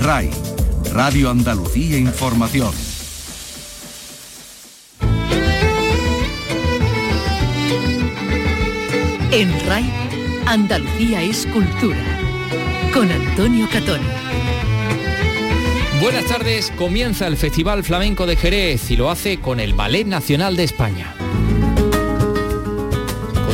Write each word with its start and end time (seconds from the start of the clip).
RAI, 0.00 0.30
Radio 0.94 1.28
Andalucía 1.28 1.98
Información. 1.98 2.72
En 9.30 9.66
RAI, 9.66 9.84
Andalucía 10.46 11.22
es 11.22 11.46
cultura. 11.52 12.02
Con 12.94 13.12
Antonio 13.12 13.68
Catón. 13.70 14.00
Buenas 16.00 16.24
tardes, 16.24 16.72
comienza 16.78 17.26
el 17.26 17.36
Festival 17.36 17.84
Flamenco 17.84 18.24
de 18.24 18.36
Jerez 18.36 18.90
y 18.90 18.96
lo 18.96 19.10
hace 19.10 19.38
con 19.38 19.60
el 19.60 19.74
Ballet 19.74 20.06
Nacional 20.06 20.56
de 20.56 20.64
España 20.64 21.14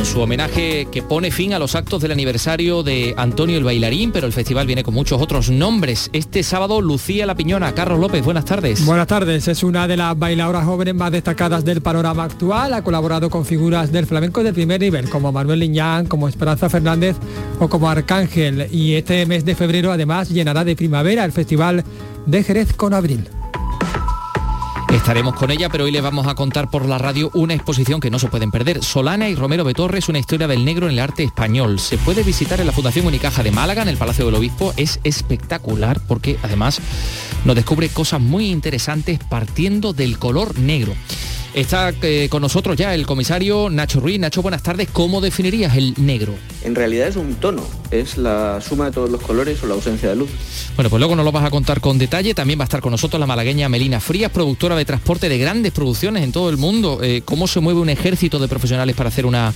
su 0.07 0.21
homenaje 0.21 0.87
que 0.89 1.03
pone 1.03 1.31
fin 1.31 1.53
a 1.53 1.59
los 1.59 1.75
actos 1.75 2.01
del 2.01 2.11
aniversario 2.11 2.81
de 2.81 3.13
Antonio 3.17 3.57
el 3.57 3.63
Bailarín, 3.65 4.11
pero 4.11 4.25
el 4.25 4.31
festival 4.31 4.65
viene 4.65 4.83
con 4.83 4.93
muchos 4.93 5.21
otros 5.21 5.49
nombres. 5.49 6.09
Este 6.13 6.43
sábado, 6.43 6.79
Lucía 6.81 7.25
La 7.25 7.35
Piñona. 7.35 7.73
Carlos 7.73 7.99
López, 7.99 8.23
buenas 8.23 8.45
tardes. 8.45 8.85
Buenas 8.85 9.07
tardes, 9.07 9.47
es 9.49 9.63
una 9.63 9.85
de 9.87 9.97
las 9.97 10.17
bailadoras 10.17 10.65
jóvenes 10.65 10.95
más 10.95 11.11
destacadas 11.11 11.65
del 11.65 11.81
panorama 11.81 12.23
actual. 12.23 12.73
Ha 12.73 12.83
colaborado 12.83 13.29
con 13.29 13.45
figuras 13.45 13.91
del 13.91 14.05
flamenco 14.05 14.43
de 14.43 14.53
primer 14.53 14.79
nivel, 14.79 15.09
como 15.09 15.31
Manuel 15.31 15.59
Liñán, 15.59 16.05
como 16.05 16.29
Esperanza 16.29 16.69
Fernández 16.69 17.17
o 17.59 17.67
como 17.67 17.89
Arcángel. 17.89 18.67
Y 18.71 18.93
este 18.93 19.25
mes 19.25 19.43
de 19.43 19.55
febrero 19.55 19.91
además 19.91 20.29
llenará 20.29 20.63
de 20.63 20.77
primavera 20.77 21.25
el 21.25 21.33
Festival 21.33 21.83
de 22.25 22.43
Jerez 22.43 22.73
con 22.73 22.93
Abril. 22.93 23.27
Estaremos 24.93 25.35
con 25.35 25.51
ella, 25.51 25.67
pero 25.69 25.83
hoy 25.83 25.91
les 25.91 26.01
vamos 26.01 26.27
a 26.27 26.35
contar 26.35 26.69
por 26.69 26.85
la 26.85 26.97
radio 26.97 27.29
una 27.33 27.53
exposición 27.53 27.99
que 27.99 28.09
no 28.09 28.19
se 28.19 28.29
pueden 28.29 28.51
perder. 28.51 28.83
Solana 28.83 29.27
y 29.27 29.35
Romero 29.35 29.65
Betorres, 29.65 30.07
una 30.07 30.19
historia 30.19 30.47
del 30.47 30.63
negro 30.63 30.85
en 30.85 30.93
el 30.93 30.99
arte 30.99 31.23
español. 31.23 31.79
Se 31.79 31.97
puede 31.97 32.23
visitar 32.23 32.61
en 32.61 32.67
la 32.67 32.71
Fundación 32.71 33.05
Unicaja 33.05 33.43
de 33.43 33.51
Málaga, 33.51 33.81
en 33.81 33.89
el 33.89 33.97
Palacio 33.97 34.25
del 34.25 34.35
Obispo. 34.35 34.73
Es 34.77 35.01
espectacular 35.03 35.99
porque 36.07 36.37
además 36.41 36.79
nos 37.43 37.55
descubre 37.55 37.89
cosas 37.89 38.21
muy 38.21 38.49
interesantes 38.49 39.19
partiendo 39.19 39.91
del 39.91 40.17
color 40.17 40.57
negro. 40.57 40.93
Está 41.57 41.91
eh, 42.03 42.27
con 42.29 42.43
nosotros 42.43 42.77
ya 42.77 42.93
el 42.93 43.07
comisario 43.07 43.71
Nacho 43.71 43.99
Ruiz. 43.99 44.19
Nacho, 44.19 44.43
buenas 44.43 44.61
tardes. 44.61 44.89
¿Cómo 44.93 45.21
definirías 45.21 45.75
el 45.75 45.95
negro? 45.97 46.35
En 46.63 46.75
realidad 46.75 47.07
es 47.07 47.15
un 47.15 47.33
tono, 47.33 47.63
es 47.89 48.15
la 48.15 48.61
suma 48.61 48.85
de 48.85 48.91
todos 48.91 49.09
los 49.09 49.19
colores 49.19 49.63
o 49.63 49.65
la 49.65 49.73
ausencia 49.73 50.09
de 50.09 50.17
luz. 50.17 50.29
Bueno, 50.75 50.91
pues 50.91 50.99
luego 50.99 51.15
nos 51.15 51.25
lo 51.25 51.31
vas 51.31 51.45
a 51.45 51.49
contar 51.49 51.81
con 51.81 51.97
detalle. 51.97 52.35
También 52.35 52.59
va 52.59 52.65
a 52.65 52.69
estar 52.69 52.79
con 52.79 52.91
nosotros 52.91 53.19
la 53.19 53.25
malagueña 53.25 53.69
Melina 53.69 53.99
Frías, 53.99 54.31
productora 54.31 54.75
de 54.75 54.85
transporte 54.85 55.29
de 55.29 55.39
grandes 55.39 55.71
producciones 55.71 56.23
en 56.23 56.31
todo 56.31 56.51
el 56.51 56.57
mundo. 56.57 56.99
Eh, 57.01 57.23
¿Cómo 57.25 57.47
se 57.47 57.59
mueve 57.59 57.79
un 57.79 57.89
ejército 57.89 58.37
de 58.37 58.47
profesionales 58.47 58.95
para 58.95 59.09
hacer 59.09 59.25
una 59.25 59.51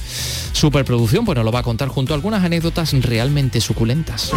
superproducción? 0.54 1.24
Pues 1.24 1.36
nos 1.36 1.46
lo 1.46 1.52
va 1.52 1.60
a 1.60 1.64
contar 1.64 1.90
junto 1.90 2.14
a 2.14 2.16
algunas 2.16 2.44
anécdotas 2.44 2.94
realmente 2.94 3.62
suculentas. 3.62 4.32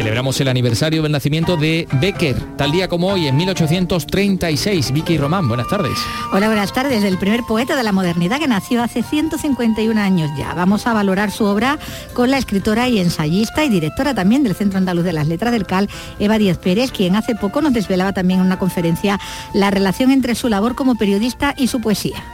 Celebramos 0.00 0.40
el 0.40 0.48
aniversario 0.48 1.02
del 1.02 1.12
nacimiento 1.12 1.58
de 1.58 1.86
Becker, 2.00 2.34
tal 2.56 2.72
día 2.72 2.88
como 2.88 3.08
hoy, 3.08 3.26
en 3.26 3.36
1836. 3.36 4.92
Vicky 4.92 5.18
Román, 5.18 5.46
buenas 5.46 5.68
tardes. 5.68 5.92
Hola, 6.32 6.46
buenas 6.46 6.72
tardes. 6.72 7.04
El 7.04 7.18
primer 7.18 7.42
poeta 7.42 7.76
de 7.76 7.82
la 7.82 7.92
modernidad 7.92 8.38
que 8.38 8.48
nació 8.48 8.82
hace 8.82 9.02
151 9.02 10.00
años 10.00 10.30
ya. 10.38 10.54
Vamos 10.54 10.86
a 10.86 10.94
valorar 10.94 11.30
su 11.30 11.44
obra 11.44 11.78
con 12.14 12.30
la 12.30 12.38
escritora 12.38 12.88
y 12.88 12.98
ensayista 12.98 13.62
y 13.62 13.68
directora 13.68 14.14
también 14.14 14.42
del 14.42 14.54
Centro 14.54 14.78
Andaluz 14.78 15.04
de 15.04 15.12
las 15.12 15.28
Letras 15.28 15.52
del 15.52 15.66
CAL, 15.66 15.90
Eva 16.18 16.38
Díaz 16.38 16.56
Pérez, 16.56 16.92
quien 16.92 17.14
hace 17.14 17.34
poco 17.34 17.60
nos 17.60 17.74
desvelaba 17.74 18.14
también 18.14 18.40
en 18.40 18.46
una 18.46 18.58
conferencia 18.58 19.20
la 19.52 19.70
relación 19.70 20.12
entre 20.12 20.34
su 20.34 20.48
labor 20.48 20.76
como 20.76 20.94
periodista 20.94 21.52
y 21.58 21.66
su 21.66 21.82
poesía. 21.82 22.24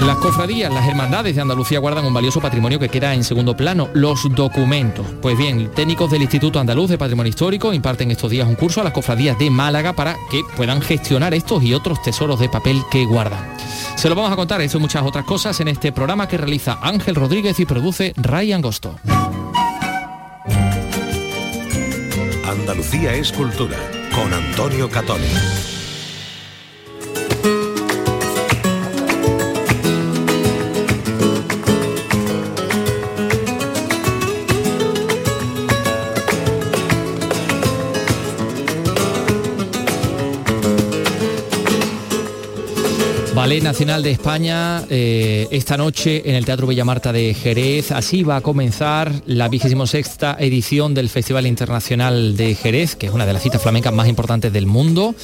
Las 0.00 0.16
cofradías, 0.18 0.72
las 0.72 0.86
hermandades 0.86 1.34
de 1.34 1.42
Andalucía 1.42 1.78
guardan 1.78 2.04
un 2.04 2.14
valioso 2.14 2.40
patrimonio 2.40 2.78
que 2.78 2.88
queda 2.88 3.14
en 3.14 3.24
segundo 3.24 3.56
plano, 3.56 3.88
los 3.94 4.28
documentos. 4.34 5.06
Pues 5.22 5.36
bien, 5.38 5.70
técnicos 5.74 6.10
del 6.10 6.22
Instituto 6.22 6.60
Andaluz 6.60 6.90
de 6.90 6.98
Patrimonio 6.98 7.30
Histórico 7.30 7.72
imparten 7.72 8.10
estos 8.10 8.30
días 8.30 8.46
un 8.46 8.54
curso 8.54 8.80
a 8.80 8.84
las 8.84 8.92
cofradías 8.92 9.38
de 9.38 9.50
Málaga 9.50 9.94
para 9.94 10.16
que 10.30 10.42
puedan 10.56 10.82
gestionar 10.82 11.34
estos 11.34 11.62
y 11.62 11.74
otros 11.74 12.02
tesoros 12.02 12.38
de 12.38 12.48
papel 12.48 12.82
que 12.90 13.04
guardan. 13.06 13.40
Se 13.96 14.08
lo 14.08 14.14
vamos 14.14 14.32
a 14.32 14.36
contar 14.36 14.60
eso 14.60 14.78
muchas 14.78 15.02
otras 15.02 15.24
cosas 15.24 15.58
en 15.60 15.68
este 15.68 15.92
programa 15.92 16.28
que 16.28 16.36
realiza 16.36 16.78
Ángel 16.82 17.14
Rodríguez 17.14 17.58
y 17.58 17.66
produce 17.66 18.12
Ray 18.16 18.52
Angosto. 18.52 18.96
Andalucía 22.48 23.14
es 23.14 23.32
cultura 23.32 23.76
con 24.14 24.32
Antonio 24.32 24.88
Catoni. 24.88 25.75
Nacional 43.62 44.02
de 44.02 44.10
España 44.10 44.84
eh, 44.90 45.46
esta 45.50 45.76
noche 45.76 46.28
en 46.28 46.34
el 46.34 46.44
Teatro 46.44 46.66
Bella 46.66 46.84
Marta 46.84 47.12
de 47.12 47.32
Jerez. 47.32 47.92
Así 47.92 48.22
va 48.22 48.36
a 48.36 48.40
comenzar 48.40 49.12
la 49.26 49.48
vigésimo 49.48 49.86
sexta 49.86 50.36
edición 50.38 50.94
del 50.94 51.08
Festival 51.08 51.46
Internacional 51.46 52.36
de 52.36 52.54
Jerez, 52.54 52.96
que 52.96 53.06
es 53.06 53.12
una 53.12 53.24
de 53.26 53.32
las 53.32 53.42
citas 53.42 53.62
flamencas 53.62 53.92
más 53.92 54.08
importantes 54.08 54.52
del 54.52 54.66
mundo. 54.66 55.14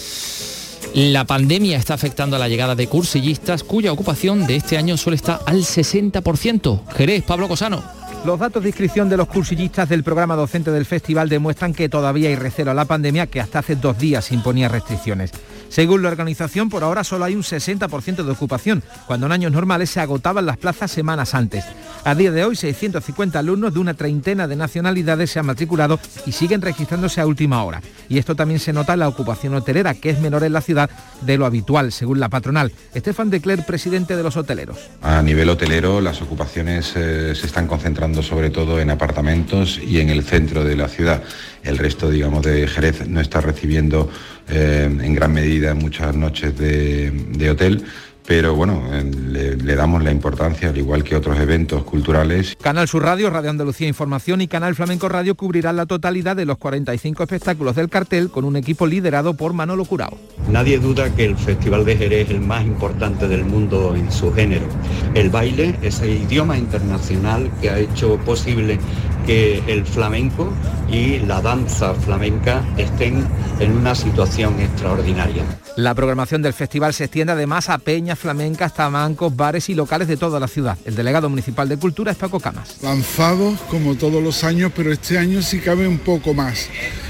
La 0.94 1.24
pandemia 1.24 1.78
está 1.78 1.94
afectando 1.94 2.36
a 2.36 2.38
la 2.38 2.48
llegada 2.48 2.74
de 2.74 2.86
cursillistas 2.86 3.64
cuya 3.64 3.92
ocupación 3.92 4.46
de 4.46 4.56
este 4.56 4.76
año 4.76 4.96
solo 4.96 5.16
está 5.16 5.40
al 5.46 5.62
60%. 5.62 6.80
Jerez, 6.96 7.24
Pablo 7.24 7.48
Cosano. 7.48 7.82
Los 8.24 8.38
datos 8.38 8.62
de 8.62 8.68
inscripción 8.68 9.08
de 9.08 9.16
los 9.16 9.26
cursillistas 9.28 9.88
del 9.88 10.04
programa 10.04 10.36
docente 10.36 10.70
del 10.70 10.86
festival 10.86 11.28
demuestran 11.28 11.74
que 11.74 11.88
todavía 11.88 12.28
hay 12.28 12.36
recelo 12.36 12.70
a 12.70 12.74
la 12.74 12.84
pandemia 12.84 13.26
que 13.26 13.40
hasta 13.40 13.58
hace 13.58 13.74
dos 13.74 13.98
días 13.98 14.30
imponía 14.32 14.68
restricciones. 14.68 15.32
Según 15.72 16.02
la 16.02 16.10
organización, 16.10 16.68
por 16.68 16.84
ahora 16.84 17.02
solo 17.02 17.24
hay 17.24 17.34
un 17.34 17.42
60% 17.42 18.24
de 18.24 18.30
ocupación, 18.30 18.82
cuando 19.06 19.24
en 19.24 19.32
años 19.32 19.52
normales 19.52 19.88
se 19.88 20.00
agotaban 20.00 20.44
las 20.44 20.58
plazas 20.58 20.90
semanas 20.90 21.34
antes. 21.34 21.64
A 22.04 22.14
día 22.14 22.30
de 22.30 22.44
hoy, 22.44 22.56
650 22.56 23.38
alumnos 23.38 23.72
de 23.72 23.80
una 23.80 23.94
treintena 23.94 24.46
de 24.46 24.54
nacionalidades 24.54 25.30
se 25.30 25.38
han 25.38 25.46
matriculado 25.46 25.98
y 26.26 26.32
siguen 26.32 26.60
registrándose 26.60 27.22
a 27.22 27.26
última 27.26 27.64
hora. 27.64 27.80
Y 28.10 28.18
esto 28.18 28.36
también 28.36 28.60
se 28.60 28.74
nota 28.74 28.92
en 28.92 28.98
la 28.98 29.08
ocupación 29.08 29.54
hotelera, 29.54 29.94
que 29.94 30.10
es 30.10 30.20
menor 30.20 30.44
en 30.44 30.52
la 30.52 30.60
ciudad 30.60 30.90
de 31.22 31.38
lo 31.38 31.46
habitual, 31.46 31.90
según 31.90 32.20
la 32.20 32.28
patronal. 32.28 32.70
Estefan 32.92 33.30
Decler, 33.30 33.64
presidente 33.64 34.14
de 34.14 34.22
los 34.22 34.36
hoteleros. 34.36 34.76
A 35.00 35.22
nivel 35.22 35.48
hotelero, 35.48 36.02
las 36.02 36.20
ocupaciones 36.20 36.92
eh, 36.96 37.34
se 37.34 37.46
están 37.46 37.66
concentrando 37.66 38.22
sobre 38.22 38.50
todo 38.50 38.78
en 38.78 38.90
apartamentos 38.90 39.78
y 39.78 40.00
en 40.00 40.10
el 40.10 40.22
centro 40.22 40.64
de 40.64 40.76
la 40.76 40.88
ciudad. 40.88 41.22
El 41.62 41.78
resto, 41.78 42.10
digamos, 42.10 42.42
de 42.42 42.66
Jerez 42.66 43.06
no 43.08 43.20
está 43.20 43.40
recibiendo 43.40 44.10
eh, 44.52 44.84
en 44.84 45.14
gran 45.14 45.32
medida 45.32 45.74
muchas 45.74 46.14
noches 46.14 46.56
de, 46.58 47.50
hotel 47.50 47.84
pero 48.24 48.54
bueno, 48.54 48.84
le, 49.30 49.56
le, 49.56 49.74
damos 49.74 50.02
la 50.04 50.12
importancia, 50.12 50.68
al 50.68 50.78
igual 50.78 51.02
que 51.02 51.16
otros 51.16 51.40
eventos 51.40 51.82
culturales. 51.82 52.56
Canal 52.62 52.86
Sur 52.86 53.02
Radio, 53.02 53.30
Radio 53.30 53.50
Andalucía 53.50 53.88
Información 53.88 54.40
y 54.40 54.46
Canal 54.46 54.76
Flamenco 54.76 55.08
Radio 55.08 55.34
cubrirán 55.34 55.76
la 55.76 55.86
totalidad 55.86 56.36
de 56.36 56.44
los 56.44 56.56
45 56.56 57.24
espectáculos 57.24 57.74
del 57.74 57.88
cartel 57.88 58.30
con 58.30 58.44
un 58.44 58.54
equipo 58.54 58.86
liderado 58.86 59.34
por 59.34 59.54
Manolo 59.54 59.84
Curao. 59.84 60.16
Nadie 60.48 60.78
duda 60.78 61.12
que 61.14 61.24
el 61.24 61.36
Festival 61.36 61.84
de 61.84 61.96
Jerez 61.96 62.26
es 62.26 62.30
el 62.30 62.40
más 62.40 62.64
importante 62.64 63.26
del 63.26 63.44
mundo 63.44 63.96
en 63.96 64.10
su 64.12 64.32
género. 64.32 64.66
El 65.14 65.28
baile 65.30 65.76
es 65.82 66.00
el 66.00 66.22
idioma 66.22 66.56
internacional 66.56 67.50
que 67.60 67.70
ha 67.70 67.78
hecho 67.80 68.18
posible 68.18 68.78
que 69.26 69.62
el 69.66 69.84
flamenco 69.84 70.52
y 70.92 71.20
la 71.20 71.40
danza 71.40 71.94
flamenca 71.94 72.62
estén 72.76 73.26
en 73.58 73.72
una 73.78 73.94
situación 73.94 74.60
extraordinaria. 74.60 75.42
La 75.76 75.94
programación 75.94 76.42
del 76.42 76.52
festival 76.52 76.92
se 76.92 77.04
extiende 77.04 77.32
además 77.32 77.70
a 77.70 77.78
peñas 77.78 78.18
flamencas, 78.18 78.74
tamancos, 78.74 79.34
bares 79.34 79.70
y 79.70 79.74
locales 79.74 80.06
de 80.06 80.18
toda 80.18 80.38
la 80.38 80.48
ciudad. 80.48 80.76
El 80.84 80.94
delegado 80.94 81.30
municipal 81.30 81.66
de 81.66 81.78
Cultura 81.78 82.12
es 82.12 82.18
Paco 82.18 82.38
Camas. 82.40 82.82
Lanzados 82.82 83.58
como 83.70 83.94
todos 83.94 84.22
los 84.22 84.44
años, 84.44 84.70
pero 84.76 84.92
este 84.92 85.16
año 85.16 85.40
sí 85.40 85.60
cabe 85.60 85.88
un 85.88 85.98
poco 85.98 86.34
más. 86.34 86.68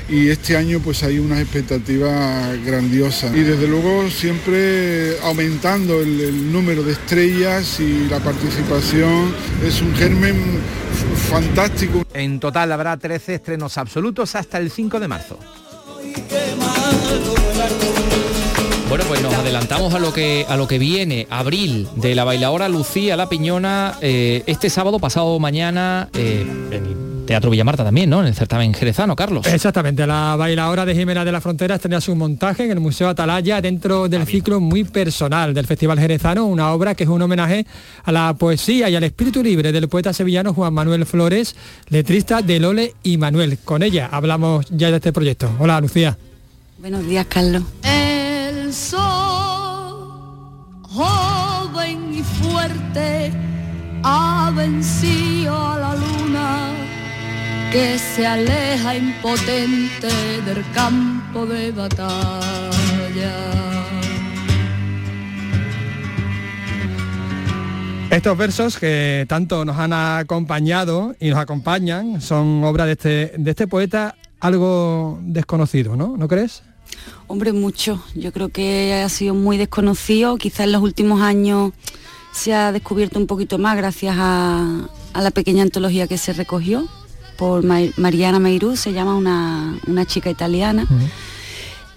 Y 0.09 0.29
este 0.29 0.57
año 0.57 0.79
pues 0.79 1.03
hay 1.03 1.19
unas 1.19 1.41
expectativas 1.41 2.65
grandiosas. 2.65 3.35
Y 3.35 3.41
desde 3.41 3.67
luego 3.67 4.09
siempre 4.11 5.19
aumentando 5.23 6.01
el, 6.01 6.21
el 6.21 6.53
número 6.53 6.85
de 6.85 6.93
estrellas 6.93 7.81
y 7.81 8.09
la 8.09 8.21
participación. 8.21 9.35
Es 9.65 9.83
un 9.83 9.93
germen 9.95 10.61
fantástico. 11.31 12.05
En 12.15 12.39
total 12.39 12.73
habrá 12.73 12.97
13 12.97 13.37
estrenos 13.37 13.72
absolutos 13.79 14.35
hasta 14.35 14.59
el 14.59 14.71
5 14.71 15.01
de 15.01 15.09
marzo. 15.09 15.39
Bueno, 18.89 19.07
pues 19.09 19.23
nos 19.23 19.33
adelantamos 19.33 19.95
a 19.95 19.99
lo 19.99 20.13
que 20.13 20.45
a 20.49 20.57
lo 20.57 20.69
que 20.69 20.79
viene, 20.79 21.27
abril, 21.31 21.89
de 21.97 22.15
la 22.15 22.25
bailadora 22.25 22.69
Lucía 22.69 23.17
La 23.17 23.31
Piñona, 23.31 23.97
eh, 24.03 24.43
este 24.47 24.69
sábado 24.69 24.99
pasado 24.99 25.39
mañana, 25.39 26.11
eh, 26.13 26.45
Teatro 27.27 27.51
Villamarta 27.51 27.85
también, 27.85 28.11
¿no? 28.11 28.21
En 28.21 28.27
el 28.27 28.35
certamen 28.35 28.75
jerezano, 28.75 29.15
Carlos. 29.17 29.47
Exactamente, 29.47 30.07
la 30.07 30.37
bailadora 30.37 30.85
de 30.85 30.95
Jimena 30.95 31.25
de 31.25 31.33
la 31.33 31.41
Frontera 31.41 31.79
tenía 31.79 32.01
su 32.01 32.15
montaje 32.15 32.65
en 32.65 32.73
el 32.73 32.81
Museo 32.81 33.09
Atalaya 33.09 33.61
dentro 33.61 34.09
del 34.09 34.27
ciclo 34.27 34.61
muy 34.61 34.85
personal 34.85 35.55
del 35.55 35.67
Festival 35.67 35.99
Jerezano, 35.99 36.47
una 36.47 36.73
obra 36.73 36.95
que 36.95 37.05
es 37.05 37.09
un 37.09 37.23
homenaje 37.23 37.67
a 38.05 38.13
la 38.13 38.35
poesía 38.35 38.91
y 38.91 38.97
al 38.97 39.05
espíritu 39.05 39.43
libre 39.43 39.73
del 39.73 39.89
poeta 39.89 40.13
sevillano 40.13 40.53
Juan 40.53 40.75
Manuel 40.75 41.07
Flores, 41.07 41.55
letrista 41.89 42.43
de 42.43 42.61
Lole 42.61 42.95
y 43.03 43.17
Manuel. 43.17 43.59
Con 43.65 43.83
ella 43.83 44.09
hablamos 44.11 44.67
ya 44.71 44.91
de 44.91 44.97
este 44.97 45.13
proyecto. 45.13 45.51
Hola, 45.59 45.81
Lucía. 45.81 46.17
Buenos 46.79 47.07
días, 47.07 47.27
Carlos. 47.29 47.63
El 47.85 48.75
sol, 48.75 48.99
joven 50.83 52.15
y 52.15 52.23
fuerte, 52.23 53.33
ha 54.03 54.53
vencido 54.55 55.57
a 55.57 55.79
la 55.79 55.95
luna 55.95 56.12
que 57.73 57.99
se 57.99 58.27
aleja 58.27 58.95
impotente 58.95 60.09
del 60.45 60.63
campo 60.75 61.47
de 61.47 61.73
batalla. 61.73 63.33
Estos 68.11 68.37
versos 68.37 68.79
que 68.79 69.25
tanto 69.27 69.65
nos 69.65 69.79
han 69.79 69.95
acompañado 69.95 71.17
y 71.19 71.31
nos 71.31 71.39
acompañan 71.39 72.21
son 72.21 72.63
obra 72.63 72.85
de 72.85 72.93
este, 72.93 73.33
de 73.39 73.51
este 73.51 73.67
poeta 73.67 74.17
algo 74.39 75.19
desconocido, 75.23 75.97
¿no? 75.97 76.19
¿No 76.19 76.29
crees? 76.29 76.63
Hombre, 77.27 77.55
mucho. 77.55 78.05
Yo 78.15 78.33
creo 78.33 78.51
que 78.51 79.03
ha 79.03 79.09
sido 79.09 79.33
muy 79.33 79.57
desconocido. 79.57 80.37
Quizás 80.37 80.67
en 80.67 80.73
los 80.73 80.83
últimos 80.83 81.23
años 81.23 81.73
se 82.33 82.53
ha 82.53 82.71
descubierto 82.71 83.19
un 83.19 83.27
poquito 83.27 83.57
más 83.57 83.79
gracias 83.79 84.15
a, 84.19 84.89
a 85.15 85.23
la 85.23 85.31
pequeña 85.31 85.63
antología 85.63 86.07
que 86.07 86.19
se 86.19 86.35
recogió 86.35 86.87
por 87.43 87.65
Mariana 87.65 88.39
Meirú, 88.39 88.77
se 88.77 88.93
llama 88.93 89.17
una, 89.17 89.77
una 89.89 90.07
chica 90.07 90.31
italiana. 90.31 90.87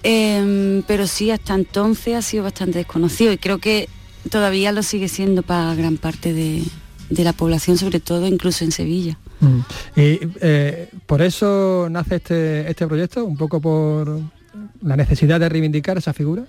Em, 0.01 0.81
pero 0.87 1.05
sí, 1.05 1.29
hasta 1.29 1.53
entonces 1.53 2.15
ha 2.15 2.23
sido 2.23 2.45
bastante 2.45 2.79
desconocido 2.79 3.31
y 3.31 3.37
creo 3.37 3.59
que 3.59 3.87
todavía 4.31 4.71
lo 4.71 4.81
sigue 4.81 5.07
siendo 5.07 5.43
para 5.43 5.75
gran 5.75 5.97
parte 5.97 6.33
de, 6.33 6.63
de 7.11 7.23
la 7.23 7.31
población, 7.31 7.77
sobre 7.77 7.99
todo 7.99 8.25
incluso 8.25 8.63
en 8.63 8.71
Sevilla. 8.71 9.19
Y 9.95 10.17
eh, 10.41 10.89
por 11.05 11.21
eso 11.21 11.89
nace 11.91 12.15
este, 12.15 12.67
este 12.67 12.87
proyecto, 12.87 13.23
un 13.23 13.37
poco 13.37 13.61
por 13.61 14.19
la 14.81 14.97
necesidad 14.97 15.39
de 15.39 15.47
reivindicar 15.47 15.99
esa 15.99 16.13
figura. 16.13 16.45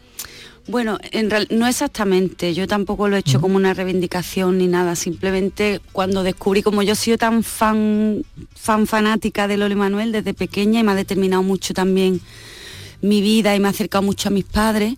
Bueno, 0.69 0.99
en 1.13 1.31
real, 1.31 1.47
no 1.51 1.69
exactamente, 1.69 2.53
yo 2.53 2.67
tampoco 2.67 3.07
lo 3.07 3.15
he 3.15 3.21
hecho 3.21 3.41
como 3.41 3.55
una 3.55 3.73
reivindicación 3.73 4.59
ni 4.59 4.67
nada, 4.67 4.97
simplemente 4.97 5.81
cuando 5.93 6.25
descubrí, 6.25 6.63
como 6.63 6.83
yo 6.83 6.95
he 6.95 6.97
sido 6.97 7.19
tan 7.19 7.45
fan, 7.45 8.25
fan 8.53 8.89
fanática 8.89 9.47
de 9.47 9.59
Loli 9.59 9.77
Manuel 9.77 10.11
desde 10.11 10.35
pequeña 10.35 10.81
y 10.81 10.83
me 10.83 10.91
ha 10.91 10.97
determinado 10.97 11.45
mucho 11.45 11.73
también 11.73 12.21
mi 13.01 13.21
vida 13.21 13.55
y 13.55 13.61
me 13.61 13.69
ha 13.69 13.71
acercado 13.71 14.03
mucho 14.03 14.29
a 14.29 14.33
mis 14.33 14.45
padres, 14.45 14.95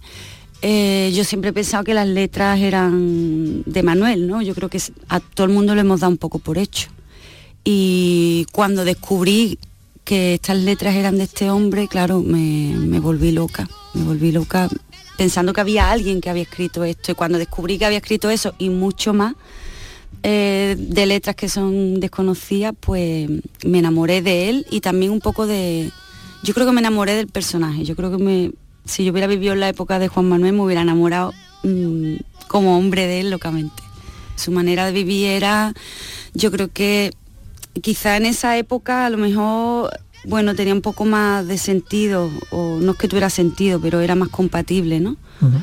eh, 0.62 1.12
yo 1.14 1.22
siempre 1.22 1.50
he 1.50 1.52
pensado 1.52 1.84
que 1.84 1.92
las 1.92 2.08
letras 2.08 2.58
eran 2.60 3.62
de 3.64 3.82
Manuel, 3.82 4.26
¿no? 4.26 4.40
Yo 4.40 4.54
creo 4.54 4.70
que 4.70 4.80
a 5.10 5.20
todo 5.20 5.46
el 5.46 5.52
mundo 5.52 5.74
lo 5.74 5.82
hemos 5.82 6.00
dado 6.00 6.12
un 6.12 6.18
poco 6.18 6.38
por 6.38 6.56
hecho. 6.56 6.88
Y 7.62 8.46
cuando 8.52 8.86
descubrí 8.86 9.58
que 10.04 10.34
estas 10.34 10.56
letras 10.56 10.96
eran 10.96 11.18
de 11.18 11.24
este 11.24 11.50
hombre, 11.50 11.86
claro, 11.86 12.20
me, 12.22 12.74
me 12.74 12.98
volví 12.98 13.30
loca, 13.32 13.68
me 13.92 14.04
volví 14.04 14.32
loca 14.32 14.68
pensando 15.18 15.52
que 15.52 15.60
había 15.60 15.90
alguien 15.90 16.20
que 16.20 16.30
había 16.30 16.44
escrito 16.44 16.84
esto 16.84 17.10
y 17.10 17.14
cuando 17.16 17.38
descubrí 17.38 17.76
que 17.76 17.84
había 17.84 17.98
escrito 17.98 18.30
eso 18.30 18.54
y 18.56 18.70
mucho 18.70 19.12
más 19.12 19.34
eh, 20.22 20.76
de 20.78 21.06
letras 21.06 21.34
que 21.34 21.48
son 21.48 21.98
desconocidas, 21.98 22.72
pues 22.78 23.28
me 23.66 23.78
enamoré 23.80 24.22
de 24.22 24.48
él 24.48 24.66
y 24.70 24.80
también 24.80 25.10
un 25.10 25.20
poco 25.20 25.46
de... 25.46 25.90
Yo 26.44 26.54
creo 26.54 26.66
que 26.66 26.72
me 26.72 26.80
enamoré 26.80 27.14
del 27.14 27.26
personaje, 27.26 27.84
yo 27.84 27.96
creo 27.96 28.12
que 28.12 28.22
me, 28.22 28.52
si 28.84 29.04
yo 29.04 29.10
hubiera 29.10 29.26
vivido 29.26 29.54
en 29.54 29.60
la 29.60 29.68
época 29.68 29.98
de 29.98 30.06
Juan 30.06 30.28
Manuel 30.28 30.52
me 30.52 30.62
hubiera 30.62 30.82
enamorado 30.82 31.34
mmm, 31.64 32.14
como 32.46 32.78
hombre 32.78 33.08
de 33.08 33.20
él 33.20 33.30
locamente. 33.30 33.82
Su 34.36 34.52
manera 34.52 34.86
de 34.86 34.92
vivir 34.92 35.26
era, 35.26 35.74
yo 36.32 36.52
creo 36.52 36.68
que 36.68 37.10
quizá 37.82 38.16
en 38.16 38.26
esa 38.26 38.56
época 38.56 39.04
a 39.04 39.10
lo 39.10 39.18
mejor 39.18 39.90
bueno, 40.24 40.54
tenía 40.54 40.74
un 40.74 40.82
poco 40.82 41.04
más 41.04 41.46
de 41.46 41.58
sentido, 41.58 42.30
o 42.50 42.78
no 42.80 42.92
es 42.92 42.98
que 42.98 43.08
tuviera 43.08 43.30
sentido, 43.30 43.80
pero 43.80 44.00
era 44.00 44.14
más 44.14 44.28
compatible, 44.28 45.00
¿no? 45.00 45.16
Uh 45.40 45.46
-huh. 45.46 45.62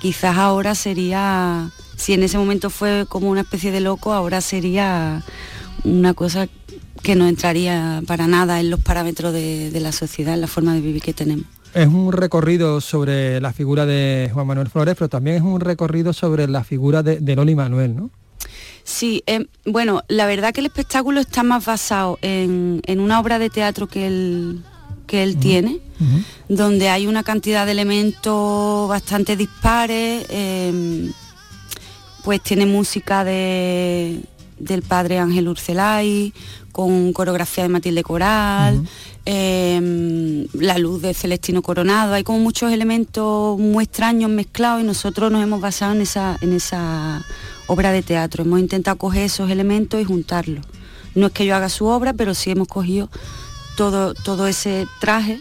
Quizás 0.00 0.36
ahora 0.36 0.74
sería, 0.74 1.70
si 1.96 2.12
en 2.12 2.22
ese 2.22 2.38
momento 2.38 2.70
fue 2.70 3.06
como 3.08 3.30
una 3.30 3.40
especie 3.40 3.72
de 3.72 3.80
loco, 3.80 4.12
ahora 4.12 4.40
sería 4.40 5.22
una 5.84 6.14
cosa 6.14 6.48
que 7.02 7.14
no 7.14 7.26
entraría 7.26 8.02
para 8.06 8.26
nada 8.26 8.60
en 8.60 8.70
los 8.70 8.80
parámetros 8.80 9.32
de, 9.32 9.70
de 9.70 9.80
la 9.80 9.92
sociedad, 9.92 10.34
en 10.34 10.40
la 10.40 10.46
forma 10.46 10.74
de 10.74 10.80
vivir 10.80 11.02
que 11.02 11.12
tenemos. 11.12 11.46
Es 11.74 11.88
un 11.88 12.12
recorrido 12.12 12.80
sobre 12.80 13.40
la 13.40 13.52
figura 13.52 13.86
de 13.86 14.30
Juan 14.32 14.46
Manuel 14.46 14.68
Flores, 14.68 14.94
pero 14.98 15.08
también 15.08 15.36
es 15.36 15.42
un 15.42 15.60
recorrido 15.60 16.12
sobre 16.12 16.48
la 16.48 16.64
figura 16.64 17.02
de, 17.02 17.20
de 17.20 17.36
Loli 17.36 17.54
Manuel, 17.54 17.94
¿no? 17.94 18.10
Sí, 18.86 19.24
eh, 19.26 19.46
bueno, 19.64 20.02
la 20.06 20.26
verdad 20.26 20.54
que 20.54 20.60
el 20.60 20.66
espectáculo 20.66 21.18
está 21.18 21.42
más 21.42 21.64
basado 21.64 22.20
en, 22.22 22.80
en 22.86 23.00
una 23.00 23.18
obra 23.18 23.40
de 23.40 23.50
teatro 23.50 23.88
que 23.88 24.06
él, 24.06 24.62
que 25.08 25.24
él 25.24 25.30
uh 25.30 25.32
-huh. 25.34 25.40
tiene, 25.42 25.80
uh 25.98 26.04
-huh. 26.04 26.24
donde 26.48 26.88
hay 26.88 27.08
una 27.08 27.24
cantidad 27.24 27.66
de 27.66 27.72
elementos 27.72 28.88
bastante 28.88 29.36
dispares, 29.36 30.24
eh, 30.28 31.10
pues 32.22 32.40
tiene 32.42 32.64
música 32.64 33.24
de, 33.24 34.20
del 34.56 34.82
padre 34.82 35.18
Ángel 35.18 35.48
Urcelay, 35.48 36.32
con 36.70 37.12
coreografía 37.12 37.64
de 37.64 37.68
Matilde 37.70 38.04
Coral, 38.04 38.76
uh 38.76 38.82
-huh. 38.82 38.88
eh, 39.26 40.46
la 40.52 40.78
luz 40.78 41.02
de 41.02 41.12
Celestino 41.12 41.60
Coronado, 41.60 42.14
hay 42.14 42.22
como 42.22 42.38
muchos 42.38 42.70
elementos 42.70 43.58
muy 43.58 43.82
extraños 43.82 44.30
mezclados 44.30 44.80
y 44.80 44.84
nosotros 44.86 45.32
nos 45.32 45.42
hemos 45.42 45.60
basado 45.60 45.92
en 45.92 46.02
esa, 46.02 46.36
en 46.40 46.52
esa 46.52 47.24
obra 47.66 47.92
de 47.92 48.02
teatro. 48.02 48.44
Hemos 48.44 48.60
intentado 48.60 48.96
coger 48.98 49.24
esos 49.24 49.50
elementos 49.50 50.00
y 50.00 50.04
juntarlos. 50.04 50.64
No 51.14 51.28
es 51.28 51.32
que 51.32 51.46
yo 51.46 51.56
haga 51.56 51.68
su 51.68 51.86
obra, 51.86 52.12
pero 52.12 52.34
sí 52.34 52.50
hemos 52.50 52.68
cogido 52.68 53.08
todo, 53.76 54.14
todo 54.14 54.46
ese 54.46 54.86
traje 55.00 55.40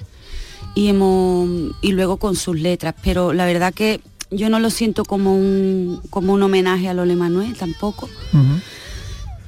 y, 0.74 0.88
hemos, 0.88 1.74
y 1.82 1.92
luego 1.92 2.18
con 2.18 2.36
sus 2.36 2.60
letras. 2.60 2.96
Pero 3.04 3.34
la 3.34 3.46
verdad 3.46 3.74
que 3.74 4.02
yo 4.32 4.50
no 4.50 4.60
lo 4.60 4.70
siento 4.70 5.06
como 5.06 5.36
un, 5.36 6.02
como 6.10 6.34
un 6.34 6.44
homenaje 6.44 6.90
a 6.90 6.94
Lole 6.94 7.16
Manuel 7.16 7.56
tampoco. 7.56 8.10
Uh 8.34 8.38
-huh. 8.38 8.62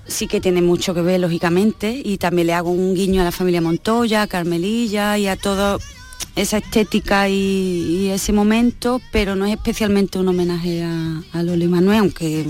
Sí 0.08 0.28
que 0.28 0.40
tiene 0.40 0.62
mucho 0.62 0.94
que 0.94 1.02
ver, 1.02 1.20
lógicamente, 1.20 2.02
y 2.04 2.18
también 2.18 2.48
le 2.48 2.54
hago 2.54 2.72
un 2.72 2.96
guiño 2.96 3.22
a 3.22 3.26
la 3.26 3.34
familia 3.34 3.60
Montoya, 3.60 4.22
a 4.22 4.28
Carmelilla 4.28 5.18
y 5.18 5.28
a 5.28 5.36
todo 5.36 5.80
esa 6.36 6.58
estética 6.58 7.30
y, 7.30 7.34
y, 7.34 8.10
ese 8.10 8.32
momento, 8.32 9.02
pero 9.12 9.36
no 9.36 9.46
es 9.46 9.54
especialmente 9.54 10.20
un 10.20 10.28
homenaje 10.28 10.84
a, 10.84 11.22
a 11.34 11.44
Loli 11.44 11.68
Manuel, 11.68 12.00
aunque 12.00 12.46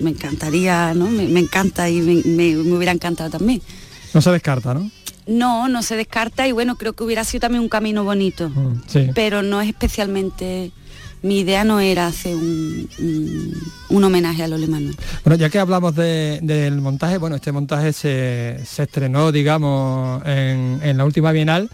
me 0.00 0.10
encantaría, 0.10 0.94
¿no? 0.94 1.10
Me, 1.10 1.26
me 1.28 1.40
encanta 1.40 1.88
y 1.90 2.00
me, 2.00 2.14
me, 2.24 2.54
me, 2.56 2.76
hubiera 2.76 2.92
encantado 2.92 3.30
también. 3.30 3.60
No 4.12 4.20
se 4.20 4.30
descarta, 4.30 4.72
¿no? 4.74 4.90
No, 5.26 5.68
no 5.68 5.82
se 5.82 5.96
descarta 5.96 6.46
y 6.46 6.52
bueno, 6.52 6.76
creo 6.76 6.92
que 6.92 7.04
hubiera 7.04 7.24
sido 7.24 7.40
también 7.40 7.62
un 7.62 7.68
camino 7.68 8.04
bonito, 8.04 8.48
mm, 8.50 8.82
sí. 8.86 9.10
pero 9.14 9.42
no 9.42 9.60
es 9.60 9.68
especialmente... 9.68 10.72
Mi 11.22 11.38
idea 11.40 11.64
no 11.64 11.80
era 11.80 12.06
hacer 12.08 12.36
un, 12.36 12.86
un, 12.98 13.54
un 13.88 14.04
homenaje 14.04 14.42
a 14.42 14.46
Loli 14.46 14.66
Manuel. 14.66 14.94
Bueno, 15.24 15.38
ya 15.38 15.48
que 15.48 15.58
hablamos 15.58 15.96
de, 15.96 16.38
del 16.42 16.82
montaje, 16.82 17.16
bueno, 17.16 17.36
este 17.36 17.50
montaje 17.50 17.94
se, 17.94 18.60
se 18.66 18.82
estrenó, 18.82 19.32
digamos, 19.32 20.22
en, 20.26 20.80
en 20.82 20.98
la 20.98 21.04
última 21.06 21.32
Bienal, 21.32 21.70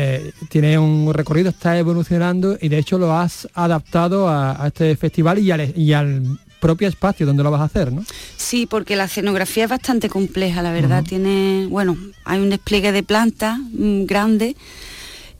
eh, 0.00 0.32
tiene 0.48 0.78
un 0.78 1.12
recorrido, 1.12 1.50
está 1.50 1.78
evolucionando 1.78 2.56
y 2.60 2.68
de 2.68 2.78
hecho 2.78 2.98
lo 2.98 3.12
has 3.12 3.48
adaptado 3.54 4.28
a, 4.28 4.62
a 4.62 4.68
este 4.68 4.96
festival 4.96 5.38
y 5.38 5.50
al, 5.50 5.72
y 5.76 5.92
al, 5.92 6.22
propio 6.60 6.88
espacio 6.88 7.24
donde 7.24 7.42
lo 7.42 7.50
vas 7.50 7.60
a 7.60 7.64
hacer, 7.64 7.92
¿no? 7.92 8.04
Sí, 8.36 8.66
porque 8.66 8.96
la 8.96 9.04
escenografía 9.04 9.64
es 9.64 9.70
bastante 9.70 10.08
compleja, 10.08 10.60
la 10.62 10.72
verdad. 10.72 11.00
Uh 11.00 11.04
-huh. 11.04 11.08
Tiene, 11.08 11.66
bueno, 11.70 11.96
hay 12.24 12.40
un 12.40 12.50
despliegue 12.50 12.90
de 12.92 13.02
plantas 13.02 13.58
mmm, 13.58 14.04
grande 14.06 14.56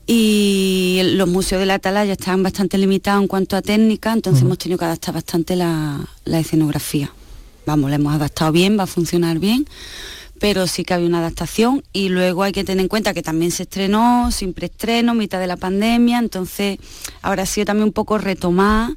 y 0.07 1.01
los 1.19 1.27
museos 1.27 1.59
de 1.59 1.65
la 1.65 1.75
Atalaya 1.75 2.13
están 2.13 2.41
bastante 2.41 2.77
limitados 2.77 3.21
en 3.21 3.27
cuanto 3.27 3.55
a 3.57 3.61
técnica, 3.61 4.13
entonces 4.13 4.41
uh 4.41 4.43
-huh. 4.43 4.47
hemos 4.47 4.57
tenido 4.57 4.77
que 4.79 4.85
adaptar 4.85 5.13
bastante 5.13 5.55
la, 5.55 5.99
la 6.25 6.39
escenografía. 6.39 7.11
Vamos, 7.65 7.89
la 7.89 7.97
hemos 7.97 8.13
adaptado 8.13 8.51
bien, 8.51 8.77
va 8.79 8.83
a 8.83 8.87
funcionar 8.87 9.39
bien 9.39 9.65
pero 10.39 10.67
sí 10.67 10.83
que 10.83 10.93
había 10.93 11.07
una 11.07 11.19
adaptación 11.19 11.83
y 11.93 12.09
luego 12.09 12.43
hay 12.43 12.51
que 12.51 12.63
tener 12.63 12.81
en 12.83 12.87
cuenta 12.87 13.13
que 13.13 13.21
también 13.21 13.51
se 13.51 13.63
estrenó 13.63 14.31
sin 14.31 14.53
preestreno, 14.53 15.13
mitad 15.13 15.39
de 15.39 15.47
la 15.47 15.57
pandemia, 15.57 16.17
entonces 16.19 16.79
ahora 17.21 17.43
ha 17.43 17.45
sido 17.45 17.65
también 17.65 17.85
un 17.85 17.93
poco 17.93 18.17
retomar 18.17 18.91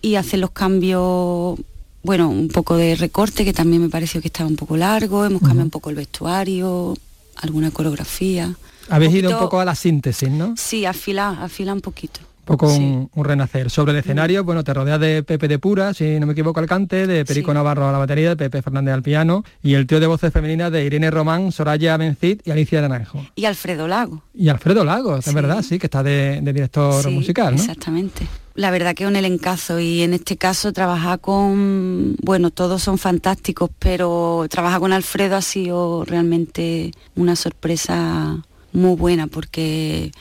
y 0.00 0.14
hacer 0.14 0.38
los 0.38 0.52
cambios, 0.52 1.58
bueno, 2.02 2.28
un 2.28 2.48
poco 2.48 2.76
de 2.76 2.94
recorte 2.94 3.44
que 3.44 3.52
también 3.52 3.82
me 3.82 3.88
pareció 3.88 4.20
que 4.20 4.28
estaba 4.28 4.48
un 4.48 4.56
poco 4.56 4.76
largo, 4.76 5.24
hemos 5.24 5.40
cambiado 5.40 5.58
uh 5.58 5.62
-huh. 5.62 5.64
un 5.64 5.70
poco 5.70 5.90
el 5.90 5.96
vestuario, 5.96 6.96
alguna 7.36 7.70
coreografía. 7.70 8.54
Habéis 8.88 9.14
ido 9.14 9.30
un 9.32 9.38
poco 9.38 9.58
a 9.58 9.64
la 9.64 9.74
síntesis, 9.74 10.30
¿no? 10.30 10.54
Sí, 10.56 10.86
afila, 10.86 11.42
afila 11.42 11.72
un 11.72 11.80
poquito. 11.80 12.20
Poco 12.46 12.68
un, 12.72 13.10
un 13.14 13.24
renacer. 13.24 13.68
Sobre 13.68 13.92
el 13.92 13.98
escenario, 13.98 14.44
bueno, 14.44 14.64
te 14.64 14.72
rodeas 14.72 14.98
de 15.00 15.22
Pepe 15.22 15.48
de 15.48 15.58
Pura, 15.58 15.92
si 15.92 16.18
no 16.18 16.26
me 16.26 16.32
equivoco 16.32 16.60
al 16.60 16.66
cante, 16.66 17.06
de 17.06 17.24
Perico 17.26 17.52
Navarro 17.52 17.86
a 17.88 17.92
la 17.92 17.98
batería, 17.98 18.30
de 18.30 18.36
Pepe 18.36 18.62
Fernández 18.62 18.94
al 18.94 19.02
piano, 19.02 19.44
y 19.62 19.74
el 19.74 19.86
tío 19.86 20.00
de 20.00 20.06
voces 20.06 20.32
femeninas 20.32 20.72
de 20.72 20.84
Irene 20.84 21.10
Román, 21.10 21.52
Soraya 21.52 21.98
Mencid 21.98 22.40
y 22.44 22.50
Alicia 22.50 22.80
Naranjo. 22.80 23.26
Y 23.34 23.44
Alfredo 23.44 23.86
Lago. 23.86 24.22
Y 24.32 24.48
Alfredo 24.48 24.84
Lago, 24.84 25.16
es 25.18 25.34
verdad, 25.34 25.62
sí, 25.62 25.78
que 25.78 25.86
está 25.86 26.02
de, 26.02 26.40
de 26.40 26.52
director 26.52 27.10
musical, 27.10 27.56
¿no? 27.56 27.60
Exactamente. 27.60 28.26
La 28.54 28.70
verdad 28.70 28.94
que 28.94 29.06
un 29.06 29.16
elencazo 29.16 29.80
y 29.80 30.00
en 30.00 30.14
este 30.14 30.38
caso 30.38 30.72
trabajar 30.72 31.20
con, 31.20 32.16
bueno, 32.22 32.50
todos 32.50 32.82
son 32.82 32.96
fantásticos, 32.96 33.68
pero 33.78 34.46
trabajar 34.48 34.80
con 34.80 34.94
Alfredo 34.94 35.36
ha 35.36 35.42
sido 35.42 36.04
realmente 36.06 36.92
una 37.16 37.36
sorpresa 37.36 38.42
muy 38.72 38.96
buena 38.96 39.26
porque 39.26 40.12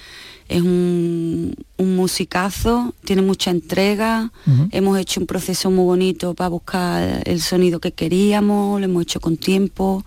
es 0.47 0.61
un, 0.61 1.55
un 1.77 1.95
musicazo, 1.95 2.93
tiene 3.03 3.21
mucha 3.21 3.51
entrega, 3.51 4.31
hemos 4.71 4.99
hecho 4.99 5.19
un 5.19 5.25
proceso 5.25 5.71
muy 5.71 5.85
bonito 5.85 6.33
para 6.33 6.49
buscar 6.49 7.23
el 7.25 7.41
sonido 7.41 7.79
que 7.79 7.91
queríamos, 7.91 8.79
lo 8.79 8.85
hemos 8.85 9.03
hecho 9.03 9.19
con 9.19 9.37
tiempo, 9.37 10.05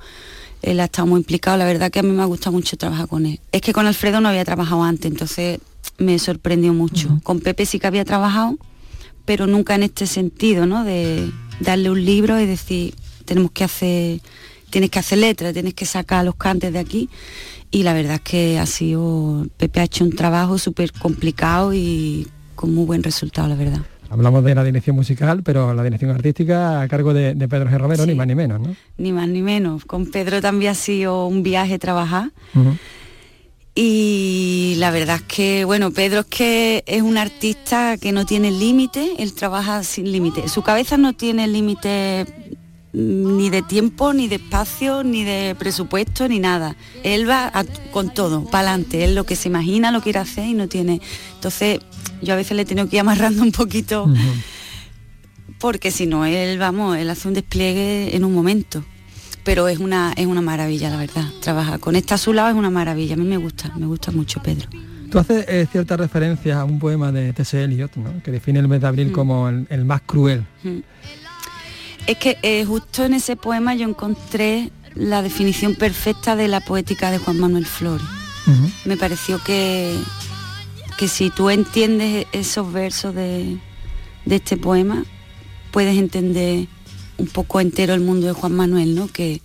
él 0.62 0.80
ha 0.80 0.84
estado 0.84 1.06
muy 1.06 1.18
implicado, 1.18 1.56
la 1.56 1.64
verdad 1.64 1.90
que 1.90 2.00
a 2.00 2.02
mí 2.02 2.10
me 2.10 2.22
ha 2.22 2.26
gustado 2.26 2.52
mucho 2.52 2.76
trabajar 2.76 3.08
con 3.08 3.26
él. 3.26 3.40
Es 3.52 3.60
que 3.60 3.72
con 3.72 3.86
Alfredo 3.86 4.20
no 4.20 4.28
había 4.28 4.44
trabajado 4.44 4.82
antes, 4.82 5.10
entonces 5.10 5.60
me 5.98 6.18
sorprendió 6.18 6.72
mucho. 6.72 7.20
Con 7.22 7.40
Pepe 7.40 7.66
sí 7.66 7.78
que 7.78 7.86
había 7.86 8.04
trabajado, 8.04 8.56
pero 9.24 9.46
nunca 9.46 9.74
en 9.74 9.82
este 9.82 10.06
sentido, 10.06 10.66
¿no? 10.66 10.84
De 10.84 11.30
darle 11.60 11.90
un 11.90 12.04
libro 12.04 12.40
y 12.40 12.46
decir, 12.46 12.94
tenemos 13.24 13.50
que 13.50 13.64
hacer, 13.64 14.20
tienes 14.70 14.90
que 14.90 14.98
hacer 14.98 15.18
letras, 15.18 15.52
tienes 15.52 15.74
que 15.74 15.84
sacar 15.84 16.24
los 16.24 16.36
cantes 16.36 16.72
de 16.72 16.78
aquí. 16.78 17.08
Y 17.70 17.82
la 17.82 17.92
verdad 17.92 18.14
es 18.14 18.20
que 18.22 18.58
ha 18.58 18.66
sido, 18.66 19.46
Pepe 19.56 19.80
ha 19.80 19.84
hecho 19.84 20.04
un 20.04 20.14
trabajo 20.14 20.58
súper 20.58 20.92
complicado 20.92 21.74
y 21.74 22.26
con 22.54 22.74
muy 22.74 22.86
buen 22.86 23.02
resultado, 23.02 23.48
la 23.48 23.56
verdad. 23.56 23.80
Hablamos 24.10 24.42
de 24.42 24.54
la 24.54 24.64
dirección 24.64 24.96
musical, 24.96 25.42
pero 25.42 25.74
la 25.74 25.82
dirección 25.82 26.10
artística 26.10 26.80
a 26.80 26.88
cargo 26.88 27.12
de, 27.12 27.34
de 27.34 27.46
Pedro 27.46 27.68
G. 27.68 27.76
Romero, 27.76 28.06
ni 28.06 28.14
más 28.14 28.26
ni 28.26 28.34
menos, 28.34 28.60
¿no? 28.60 28.74
Ni 28.96 29.12
más 29.12 29.28
ni 29.28 29.42
menos. 29.42 29.84
Con 29.84 30.06
Pedro 30.06 30.40
también 30.40 30.72
ha 30.72 30.74
sido 30.74 31.26
un 31.26 31.42
viaje 31.42 31.78
trabajar. 31.78 32.30
Y 33.74 34.74
la 34.78 34.90
verdad 34.90 35.16
es 35.16 35.22
que, 35.22 35.64
bueno, 35.64 35.92
Pedro 35.92 36.20
es 36.20 36.26
que 36.26 36.82
es 36.86 37.02
un 37.02 37.18
artista 37.18 37.96
que 37.98 38.10
no 38.10 38.26
tiene 38.26 38.50
límite, 38.50 39.12
él 39.18 39.34
trabaja 39.34 39.84
sin 39.84 40.10
límite. 40.10 40.48
Su 40.48 40.62
cabeza 40.62 40.96
no 40.96 41.12
tiene 41.12 41.46
límite 41.46 42.47
ni 42.92 43.50
de 43.50 43.62
tiempo, 43.62 44.12
ni 44.14 44.28
de 44.28 44.36
espacio, 44.36 45.04
ni 45.04 45.22
de 45.24 45.54
presupuesto, 45.58 46.26
ni 46.28 46.38
nada. 46.38 46.74
Él 47.04 47.28
va 47.28 47.50
a- 47.52 47.64
con 47.92 48.12
todo, 48.14 48.44
para 48.46 48.70
adelante. 48.70 49.04
Él 49.04 49.14
lo 49.14 49.24
que 49.24 49.36
se 49.36 49.48
imagina 49.48 49.90
lo 49.92 50.00
quiere 50.00 50.18
hacer 50.20 50.46
y 50.46 50.54
no 50.54 50.68
tiene. 50.68 51.00
Entonces, 51.34 51.80
yo 52.22 52.32
a 52.32 52.36
veces 52.36 52.56
le 52.56 52.62
he 52.62 52.64
tenido 52.64 52.88
que 52.88 52.96
ir 52.96 53.00
amarrando 53.00 53.42
un 53.42 53.52
poquito, 53.52 54.06
porque 55.58 55.90
si 55.90 56.06
no, 56.06 56.24
él, 56.24 56.58
vamos, 56.58 56.96
él 56.96 57.10
hace 57.10 57.28
un 57.28 57.34
despliegue 57.34 58.14
en 58.16 58.24
un 58.24 58.32
momento 58.34 58.84
pero 59.44 59.66
es 59.68 59.78
una 59.78 60.12
es 60.14 60.26
una 60.26 60.42
maravilla 60.42 60.90
la 60.90 60.98
verdad 60.98 61.24
trabajar 61.40 61.80
con 61.80 61.96
esta 61.96 62.16
a 62.16 62.18
su 62.18 62.34
lado 62.34 62.50
es 62.50 62.54
una 62.54 62.68
maravilla 62.68 63.14
a 63.14 63.16
mí 63.16 63.24
me 63.24 63.38
gusta 63.38 63.72
me 63.78 63.86
gusta 63.86 64.10
mucho 64.12 64.42
Pedro 64.42 64.68
Tú 65.10 65.18
haces 65.18 65.46
eh, 65.48 65.66
cierta 65.72 65.96
referencia 65.96 66.60
a 66.60 66.64
un 66.66 66.78
poema 66.78 67.10
de 67.10 67.32
T.S. 67.32 67.64
Eliot, 67.64 67.96
¿no? 67.96 68.22
que 68.22 68.30
define 68.30 68.58
el 68.58 68.68
mes 68.68 68.82
de 68.82 68.88
abril 68.88 69.08
Mm. 69.08 69.12
como 69.12 69.48
el, 69.48 69.66
el 69.70 69.86
más 69.86 70.02
cruel. 70.02 70.44
Mm. 70.62 70.80
Es 72.08 72.16
que 72.18 72.36
eh, 72.42 72.64
justo 72.64 73.04
en 73.04 73.14
ese 73.14 73.36
poema 73.36 73.74
yo 73.76 73.88
encontré 73.88 74.70
la 74.94 75.22
definición 75.22 75.76
perfecta 75.76 76.34
de 76.34 76.48
la 76.48 76.60
poética 76.60 77.10
de 77.12 77.18
Juan 77.18 77.38
Manuel 77.38 77.66
Flores 77.66 78.04
me 78.86 78.96
pareció 78.96 79.38
que 79.44 79.94
que 80.96 81.06
si 81.06 81.30
tú 81.30 81.50
entiendes 81.50 82.26
esos 82.32 82.72
versos 82.72 83.14
de, 83.14 83.58
de 84.24 84.36
este 84.36 84.56
poema 84.56 85.04
puedes 85.70 85.96
entender 85.98 86.66
un 87.18 87.26
poco 87.28 87.60
entero 87.60 87.94
el 87.94 88.00
mundo 88.00 88.26
de 88.26 88.32
Juan 88.32 88.52
Manuel, 88.56 88.94
¿no? 88.94 89.06
Que 89.06 89.40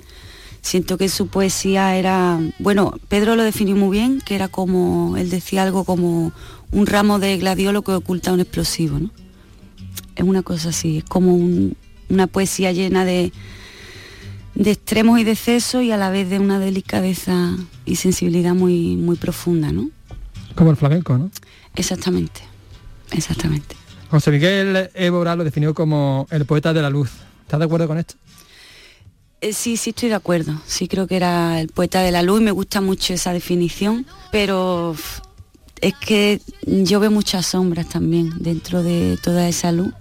siento 0.62 0.98
que 0.98 1.10
su 1.10 1.28
poesía 1.28 1.96
era, 1.98 2.40
bueno, 2.60 2.94
Pedro 3.10 3.36
lo 3.36 3.44
definió 3.44 3.76
muy 3.76 3.92
bien, 3.98 4.22
que 4.22 4.36
era 4.36 4.48
como, 4.48 5.18
él 5.18 5.30
decía 5.30 5.64
algo 5.64 5.84
como 5.84 6.32
un 6.72 6.86
ramo 6.88 7.20
de 7.20 7.38
gladiolo 7.38 7.82
que 7.84 7.92
oculta 7.92 8.32
un 8.32 8.40
explosivo, 8.40 9.00
¿no? 9.00 9.12
Es 10.16 10.24
una 10.24 10.42
cosa 10.44 10.70
así, 10.70 11.00
es 11.00 11.04
como 11.04 11.36
un- 11.36 11.76
una 12.14 12.28
poesía 12.28 12.72
llena 12.72 13.06
de, 13.06 13.32
de 14.56 14.72
extremos 14.72 15.20
y 15.20 15.24
de 15.24 15.32
excesos 15.32 15.84
y 15.84 15.92
a 15.92 15.98
la 15.98 16.10
vez 16.10 16.30
de 16.30 16.40
una 16.40 16.60
delicadeza 16.60 17.56
y 17.86 17.96
sensibilidad 17.96 18.54
muy, 18.54 18.96
muy 18.96 19.16
profunda, 19.16 19.72
¿no? 19.72 19.90
Como 20.56 20.72
el 20.72 20.78
flamenco, 20.78 21.18
¿no? 21.18 21.32
Exactamente, 21.76 22.42
exactamente. 23.12 23.76
José 24.10 24.32
Miguel 24.32 24.92
Évora 24.94 25.36
lo 25.36 25.44
definió 25.44 25.74
como 25.74 26.28
el 26.30 26.46
poeta 26.46 26.72
de 26.72 26.82
la 26.82 26.90
luz. 26.90 27.10
¿Estás 27.42 27.60
de 27.60 27.66
acuerdo 27.66 27.88
con 27.88 27.98
esto? 27.98 28.16
Eh, 29.42 29.54
sí, 29.54 29.76
sí 29.76 29.90
estoy 29.90 30.10
de 30.10 30.16
acuerdo. 30.16 30.62
Sí 30.66 30.88
creo 30.88 31.08
que 31.08 31.16
era 31.16 31.60
el 31.60 31.68
poeta 31.68 32.02
de 32.02 32.12
la 32.12 32.22
luz 32.22 32.40
y 32.40 32.44
me 32.46 32.52
gusta 32.52 32.80
mucho 32.80 33.14
esa 33.14 33.34
definición, 33.34 34.06
pero 34.32 34.96
es 35.82 35.94
que 35.96 36.40
yo 36.66 37.00
veo 37.02 37.12
muchas 37.12 37.48
sombras 37.48 37.90
también 37.90 38.32
dentro 38.38 38.84
de 38.84 39.18
toda 39.22 39.50
esa 39.50 39.72
luz. 39.72 39.94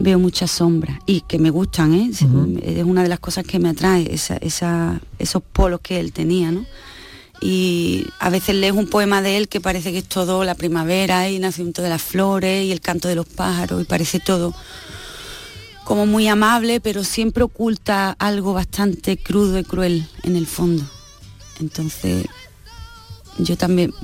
Veo 0.00 0.18
muchas 0.18 0.50
sombras 0.50 0.98
y 1.06 1.22
que 1.22 1.38
me 1.38 1.50
gustan, 1.50 1.92
¿eh? 1.92 2.08
Es- 2.10 2.22
es 2.62 2.84
una 2.84 3.02
de 3.02 3.08
las 3.08 3.18
cosas 3.20 3.44
que 3.44 3.58
me 3.58 3.68
atrae, 3.70 4.12
esa- 4.14 4.36
esa- 4.36 5.00
esos 5.18 5.42
polos 5.42 5.80
que 5.82 5.98
él 5.98 6.12
tenía, 6.12 6.52
¿no? 6.52 6.64
Y 7.40 8.04
a 8.20 8.30
veces 8.30 8.54
lees 8.56 8.72
un 8.72 8.86
poema 8.88 9.22
de 9.22 9.36
él 9.36 9.48
que 9.48 9.60
parece 9.60 9.92
que 9.92 9.98
es 9.98 10.08
todo 10.08 10.44
la 10.44 10.54
primavera 10.54 11.28
y 11.28 11.36
el 11.36 11.42
nacimiento 11.42 11.82
de 11.82 11.88
las 11.88 12.02
flores 12.02 12.64
y 12.64 12.72
el 12.72 12.80
canto 12.80 13.08
de 13.08 13.14
los 13.14 13.26
pájaros 13.26 13.82
y 13.82 13.84
parece 13.84 14.18
todo 14.20 14.54
como 15.84 16.04
muy 16.04 16.28
amable, 16.28 16.80
pero 16.80 17.02
siempre 17.02 17.42
oculta 17.44 18.14
algo 18.18 18.52
bastante 18.52 19.16
crudo 19.16 19.58
y 19.58 19.64
cruel 19.64 20.06
en 20.22 20.36
el 20.36 20.46
fondo. 20.46 20.84
Entonces, 21.60 22.26
yo 23.38 23.56
también 23.56 23.94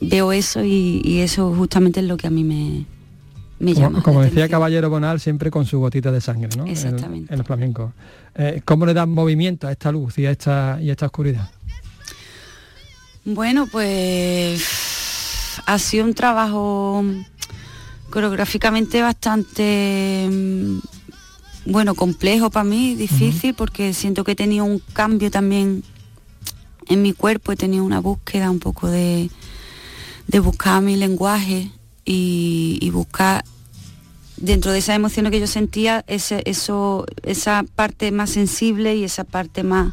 veo 0.00 0.32
eso 0.32 0.64
y, 0.64 1.02
y 1.04 1.18
eso 1.18 1.52
justamente 1.54 2.00
es 2.00 2.06
lo 2.06 2.16
que 2.16 2.28
a 2.28 2.30
mí 2.30 2.44
me, 2.44 2.86
me 3.58 3.74
Como, 3.74 3.86
llama. 3.86 4.02
como 4.02 4.20
la 4.20 4.26
decía. 4.26 4.48
Caballero 4.48 4.88
Bonal, 4.90 5.20
siempre 5.20 5.50
con 5.50 5.66
su 5.66 5.78
gotita 5.78 6.12
de 6.12 6.20
sangre, 6.20 6.50
¿no? 6.56 6.66
Exactamente. 6.66 7.34
El, 7.34 7.44
flamenco. 7.44 7.92
Eh, 8.34 8.62
¿Cómo 8.64 8.86
le 8.86 8.94
dan 8.94 9.10
movimiento 9.10 9.66
a 9.66 9.72
esta 9.72 9.90
luz 9.90 10.18
y 10.18 10.26
a 10.26 10.30
esta, 10.30 10.78
y 10.80 10.88
a 10.90 10.92
esta 10.92 11.06
oscuridad? 11.06 11.50
Bueno, 13.24 13.66
pues 13.70 15.60
ha 15.66 15.78
sido 15.78 16.04
un 16.04 16.14
trabajo 16.14 17.04
coreográficamente 18.10 19.02
bastante 19.02 20.28
mm, 20.30 20.78
bueno, 21.66 21.94
complejo 21.94 22.48
para 22.50 22.64
mí, 22.64 22.94
difícil, 22.94 23.54
porque 23.54 23.92
siento 23.92 24.24
que 24.24 24.32
he 24.32 24.36
tenido 24.36 24.64
un 24.64 24.80
cambio 24.92 25.30
también 25.30 25.82
en 26.86 27.02
mi 27.02 27.12
cuerpo, 27.12 27.52
he 27.52 27.56
tenido 27.56 27.84
una 27.84 28.00
búsqueda 28.00 28.50
un 28.50 28.60
poco 28.60 28.88
de, 28.88 29.28
de 30.26 30.40
buscar 30.40 30.80
mi 30.80 30.96
lenguaje 30.96 31.70
y, 32.08 32.78
y 32.80 32.88
buscar 32.88 33.44
dentro 34.38 34.72
de 34.72 34.78
esas 34.78 34.96
emociones 34.96 35.30
que 35.30 35.40
yo 35.40 35.46
sentía, 35.46 36.04
ese, 36.06 36.42
eso, 36.46 37.04
esa 37.22 37.64
parte 37.74 38.10
más 38.12 38.30
sensible 38.30 38.96
y 38.96 39.04
esa 39.04 39.24
parte 39.24 39.62
más 39.62 39.92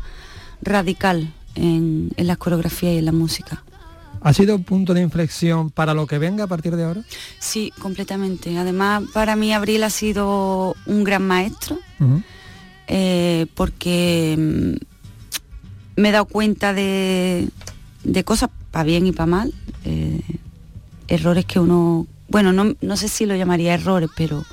radical 0.62 1.34
en, 1.56 2.12
en 2.16 2.28
la 2.28 2.38
coreografía 2.38 2.94
y 2.94 3.00
en 3.00 3.06
la 3.06 3.12
música. 3.12 3.64
¿Ha 4.22 4.34
sido 4.34 4.56
un 4.56 4.64
punto 4.64 4.94
de 4.94 5.02
inflexión 5.02 5.72
para 5.72 5.94
lo 5.94 6.08
que 6.08 6.18
venga 6.18 6.46
a 6.46 6.48
partir 6.48 6.78
de 6.78 6.86
ahora? 6.86 7.04
Sí, 7.40 7.74
completamente. 7.80 8.58
Además, 8.58 9.04
para 9.14 9.36
mí 9.36 9.54
Abril 9.54 9.84
ha 9.84 9.90
sido 9.90 10.74
un 10.86 11.04
gran 11.04 11.28
maestro 11.28 11.78
eh, 12.88 13.46
porque 13.56 14.36
mm, 14.38 16.02
me 16.02 16.10
he 16.10 16.12
dado 16.14 16.26
cuenta 16.26 16.74
de, 16.74 17.50
de 18.06 18.24
cosas 18.24 18.50
para 18.72 18.86
bien 18.86 19.06
y 19.06 19.12
para 19.12 19.28
mal, 19.28 19.54
eh, 19.84 20.22
errores 21.08 21.46
que 21.46 21.60
uno, 21.60 22.08
bueno, 22.30 22.52
no, 22.54 22.76
no 22.82 22.98
sé 22.98 23.08
si 23.08 23.26
lo 23.26 23.36
llamaría 23.36 23.74
errores, 23.74 24.10
pero 24.16 24.46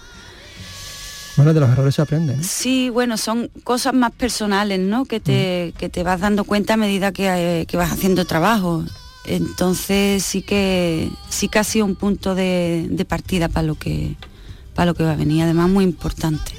Bueno, 1.36 1.54
de 1.54 1.60
los 1.60 1.70
errores 1.70 1.94
se 1.94 2.02
aprende. 2.02 2.36
¿no? 2.36 2.42
sí, 2.42 2.90
bueno, 2.90 3.16
son 3.16 3.50
cosas 3.64 3.94
más 3.94 4.12
personales, 4.12 4.78
¿no? 4.80 5.04
Que 5.06 5.18
te, 5.20 5.72
que 5.78 5.88
te 5.88 6.02
vas 6.02 6.20
dando 6.20 6.44
cuenta 6.44 6.74
a 6.74 6.76
medida 6.76 7.12
que, 7.12 7.28
eh, 7.60 7.66
que 7.66 7.76
vas 7.76 7.90
haciendo 7.92 8.24
trabajo. 8.26 8.84
Entonces 9.24 10.22
sí 10.24 10.42
que 10.42 11.08
sí 11.28 11.48
que 11.48 11.58
ha 11.60 11.64
sido 11.64 11.86
un 11.86 11.94
punto 11.94 12.34
de, 12.34 12.86
de 12.90 13.04
partida 13.04 13.48
para 13.48 13.66
lo 13.66 13.76
que 13.76 14.16
para 14.74 14.86
lo 14.86 14.94
que 14.94 15.04
va 15.04 15.12
a 15.12 15.16
venir, 15.16 15.42
además 15.44 15.68
muy 15.70 15.84
importante. 15.84 16.52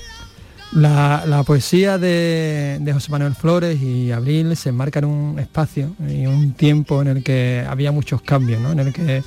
La, 0.72 1.24
la 1.28 1.44
poesía 1.44 1.98
de, 2.00 2.78
de 2.82 2.94
José 2.94 3.12
Manuel 3.12 3.36
Flores 3.36 3.80
y 3.82 4.12
Abril 4.12 4.56
se 4.56 4.70
enmarca 4.70 5.00
en 5.00 5.06
un 5.06 5.40
espacio 5.40 5.96
y 6.08 6.26
un 6.26 6.54
tiempo 6.54 7.02
en 7.02 7.10
el 7.10 7.24
que 7.24 7.64
había 7.68 7.92
muchos 7.92 8.22
cambios, 8.22 8.60
¿no? 8.62 8.72
en 8.72 8.80
el 8.80 8.94
que 8.94 9.24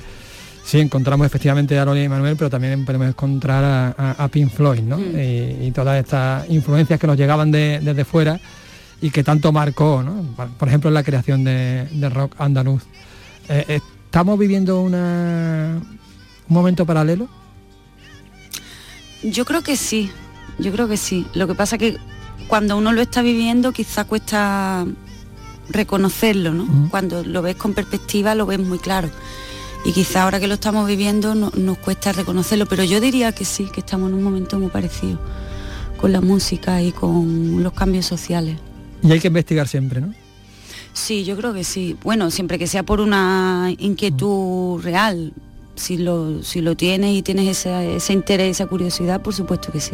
sí 0.67 0.79
encontramos 0.79 1.25
efectivamente 1.25 1.79
a 1.79 1.85
Loli 1.85 2.03
y 2.03 2.09
Manuel, 2.09 2.35
pero 2.35 2.49
también 2.49 2.83
podemos 2.85 3.07
encontrar 3.07 3.63
a, 3.63 3.95
a- 3.97 4.23
a 4.25 4.27
Pink 4.27 4.51
Floyd 4.51 4.81
¿no? 4.81 4.99
y, 4.99 5.67
y 5.67 5.71
todas 5.71 5.97
estas 5.97 6.49
influencias 6.49 6.99
que 6.99 7.07
nos 7.07 7.15
llegaban 7.17 7.51
de- 7.51 7.79
desde 7.81 8.03
fuera 8.03 8.37
y 9.01 9.09
que 9.09 9.23
tanto 9.23 9.51
marcó, 9.53 10.03
¿no? 10.03 10.23
por 10.59 10.67
ejemplo, 10.67 10.89
en 10.89 10.93
la 10.95 11.03
creación 11.03 11.43
de, 11.43 11.87
rock 12.09 12.35
andaluz. 12.37 12.83
Eh, 13.47 13.79
estamos 14.07 14.37
viviendo 14.37 14.81
una, 14.81 15.79
¿Un 16.49 16.53
momento 16.53 16.85
paralelo? 16.85 17.29
Yo 19.23 19.45
creo 19.45 19.61
que 19.63 19.75
sí, 19.77 20.09
yo 20.59 20.71
creo 20.71 20.87
que 20.87 20.97
sí. 20.97 21.25
Lo 21.33 21.47
que 21.47 21.55
pasa 21.55 21.77
que 21.77 21.97
cuando 22.47 22.77
uno 22.77 22.91
lo 22.91 23.01
está 23.01 23.21
viviendo 23.21 23.71
quizá 23.71 24.03
cuesta 24.05 24.85
reconocerlo, 25.69 26.53
¿no? 26.53 26.89
Cuando 26.89 27.23
lo 27.23 27.41
ves 27.41 27.55
con 27.55 27.73
perspectiva 27.73 28.35
lo 28.35 28.45
ves 28.45 28.59
muy 28.59 28.79
claro. 28.79 29.09
Y 29.87 29.93
quizá 29.93 30.23
ahora 30.23 30.41
que 30.41 30.49
lo 30.49 30.55
estamos 30.55 30.85
viviendo 30.85 31.33
nos 31.33 31.77
cuesta 31.77 32.11
reconocerlo, 32.11 32.65
pero 32.65 32.83
yo 32.83 32.99
diría 32.99 33.31
que 33.31 33.45
sí, 33.45 33.69
que 33.71 33.79
estamos 33.79 34.09
en 34.09 34.15
un 34.15 34.23
momento 34.23 34.59
muy 34.59 34.67
parecido 34.69 35.17
con 35.95 36.11
la 36.11 36.19
música 36.19 36.81
y 36.81 36.91
con 36.91 37.63
los 37.63 37.71
cambios 37.71 38.05
sociales. 38.05 38.57
Y 39.01 39.09
hay 39.13 39.21
que 39.21 39.29
investigar 39.29 39.65
siempre, 39.65 40.01
¿no? 40.01 40.13
Sí, 40.91 41.23
yo 41.23 41.37
creo 41.37 41.53
que 41.53 41.63
sí. 41.63 41.95
Bueno, 42.03 42.31
siempre 42.31 42.59
que 42.59 42.67
sea 42.67 42.83
por 42.83 42.99
una 42.99 43.73
inquietud 43.77 44.81
real. 44.81 45.31
Si 45.75 45.95
lo, 45.95 46.43
si 46.43 46.59
lo 46.59 46.75
tienes 46.75 47.15
y 47.15 47.21
tienes 47.21 47.47
ese, 47.47 47.95
ese 47.95 48.11
interés, 48.11 48.57
esa 48.57 48.65
curiosidad, 48.65 49.21
por 49.21 49.33
supuesto 49.33 49.71
que 49.71 49.79
sí. 49.79 49.93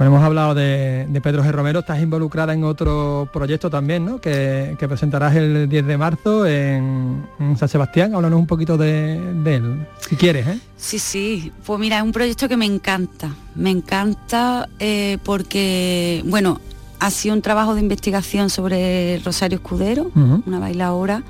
Bueno, 0.00 0.14
hemos 0.14 0.24
hablado 0.24 0.54
de, 0.54 1.20
Pedro 1.22 1.44
G. 1.44 1.52
Romero, 1.52 1.80
estás 1.80 2.00
involucrada 2.00 2.54
en 2.54 2.64
otro 2.64 3.28
proyecto 3.30 3.68
también, 3.68 4.06
¿no? 4.06 4.18
Que, 4.18 4.74
presentarás 4.88 5.36
el 5.36 5.68
10 5.68 5.86
de 5.86 5.98
marzo 5.98 6.46
en, 6.46 7.26
San 7.58 7.68
Sebastián. 7.68 8.14
Háblanos 8.14 8.40
un 8.40 8.46
poquito 8.46 8.78
de, 8.78 9.16
él, 9.44 9.86
si 10.08 10.16
quieres, 10.16 10.46
¿eh? 10.46 10.58
Sí, 10.78 10.98
sí. 10.98 11.52
Pues 11.66 11.78
mira, 11.78 11.98
es 11.98 12.02
un 12.02 12.12
proyecto 12.12 12.48
que 12.48 12.56
me 12.56 12.64
encanta. 12.64 13.28
Me 13.54 13.68
encanta 13.68 14.70
eh, 14.78 15.18
porque, 15.22 16.22
bueno, 16.24 16.62
ha 16.98 17.10
sido 17.10 17.34
un 17.34 17.42
trabajo 17.42 17.74
de 17.74 17.82
investigación 17.82 18.48
sobre 18.48 19.18
Rosario 19.18 19.56
Escudero, 19.56 20.10
una 20.14 20.58
bailadora, 20.58 21.24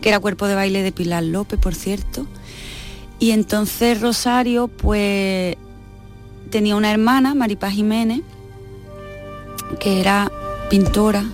que 0.00 0.08
era 0.08 0.18
cuerpo 0.18 0.46
de 0.46 0.54
baile 0.54 0.82
de 0.82 0.92
Pilar 0.92 1.24
López, 1.24 1.60
por 1.60 1.74
cierto. 1.74 2.26
Y 3.18 3.32
entonces 3.32 4.00
Rosario, 4.00 4.68
pues 4.68 5.58
tenía 6.54 6.76
una 6.76 6.92
hermana, 6.92 7.34
Maripaz 7.34 7.72
Jiménez, 7.72 8.20
que 9.80 10.00
era 10.00 10.30
pintora 10.70 11.24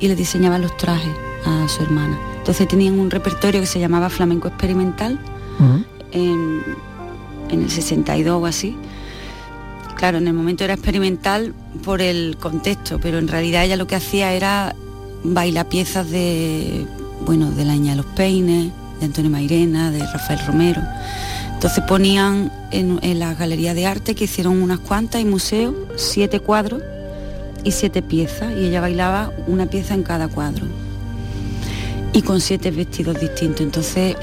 y 0.00 0.08
le 0.08 0.16
diseñaba 0.16 0.56
los 0.56 0.74
trajes 0.78 1.12
a 1.44 1.68
su 1.68 1.82
hermana. 1.82 2.18
Entonces 2.38 2.66
tenían 2.68 2.98
un 2.98 3.10
repertorio 3.10 3.60
que 3.60 3.66
se 3.66 3.78
llamaba 3.78 4.08
Flamenco 4.08 4.48
Experimental 4.48 5.18
en, 6.12 6.62
el 7.50 7.70
62 7.70 8.42
o 8.42 8.46
así. 8.46 8.74
Claro, 9.94 10.16
en 10.16 10.28
el 10.28 10.32
momento 10.32 10.64
era 10.64 10.72
experimental 10.72 11.52
por 11.84 12.00
el 12.00 12.38
contexto, 12.40 12.98
pero 12.98 13.18
en 13.18 13.28
realidad 13.28 13.66
ella 13.66 13.76
lo 13.76 13.86
que 13.86 13.96
hacía 13.96 14.32
era 14.32 14.74
bailar 15.22 15.68
piezas 15.68 16.08
de, 16.08 16.86
bueno, 17.26 17.50
de 17.50 17.66
la 17.66 17.76
Ña 17.76 17.94
Los 17.94 18.06
Peines, 18.06 18.72
de 19.00 19.04
Antonio 19.04 19.30
Mairena, 19.30 19.90
de 19.90 19.98
Rafael 19.98 20.40
Romero. 20.46 20.80
Entonces 21.62 21.84
ponían 21.84 22.50
en, 22.72 23.20
la 23.20 23.34
galería 23.34 23.72
de 23.72 23.86
arte, 23.86 24.16
que 24.16 24.24
hicieron 24.24 24.60
unas 24.60 24.80
cuantas, 24.80 25.20
y 25.20 25.24
museo, 25.24 25.72
siete 25.94 26.40
cuadros 26.40 26.82
y 27.62 27.70
siete 27.70 28.02
piezas, 28.02 28.52
y 28.56 28.64
ella 28.64 28.80
bailaba 28.80 29.30
una 29.46 29.66
pieza 29.66 29.94
en 29.94 30.02
cada 30.02 30.26
cuadro. 30.26 30.66
Y 32.12 32.22
con 32.22 32.40
siete 32.40 32.72
vestidos 32.72 33.20
distintos. 33.20 33.60
Entonces 33.60 34.16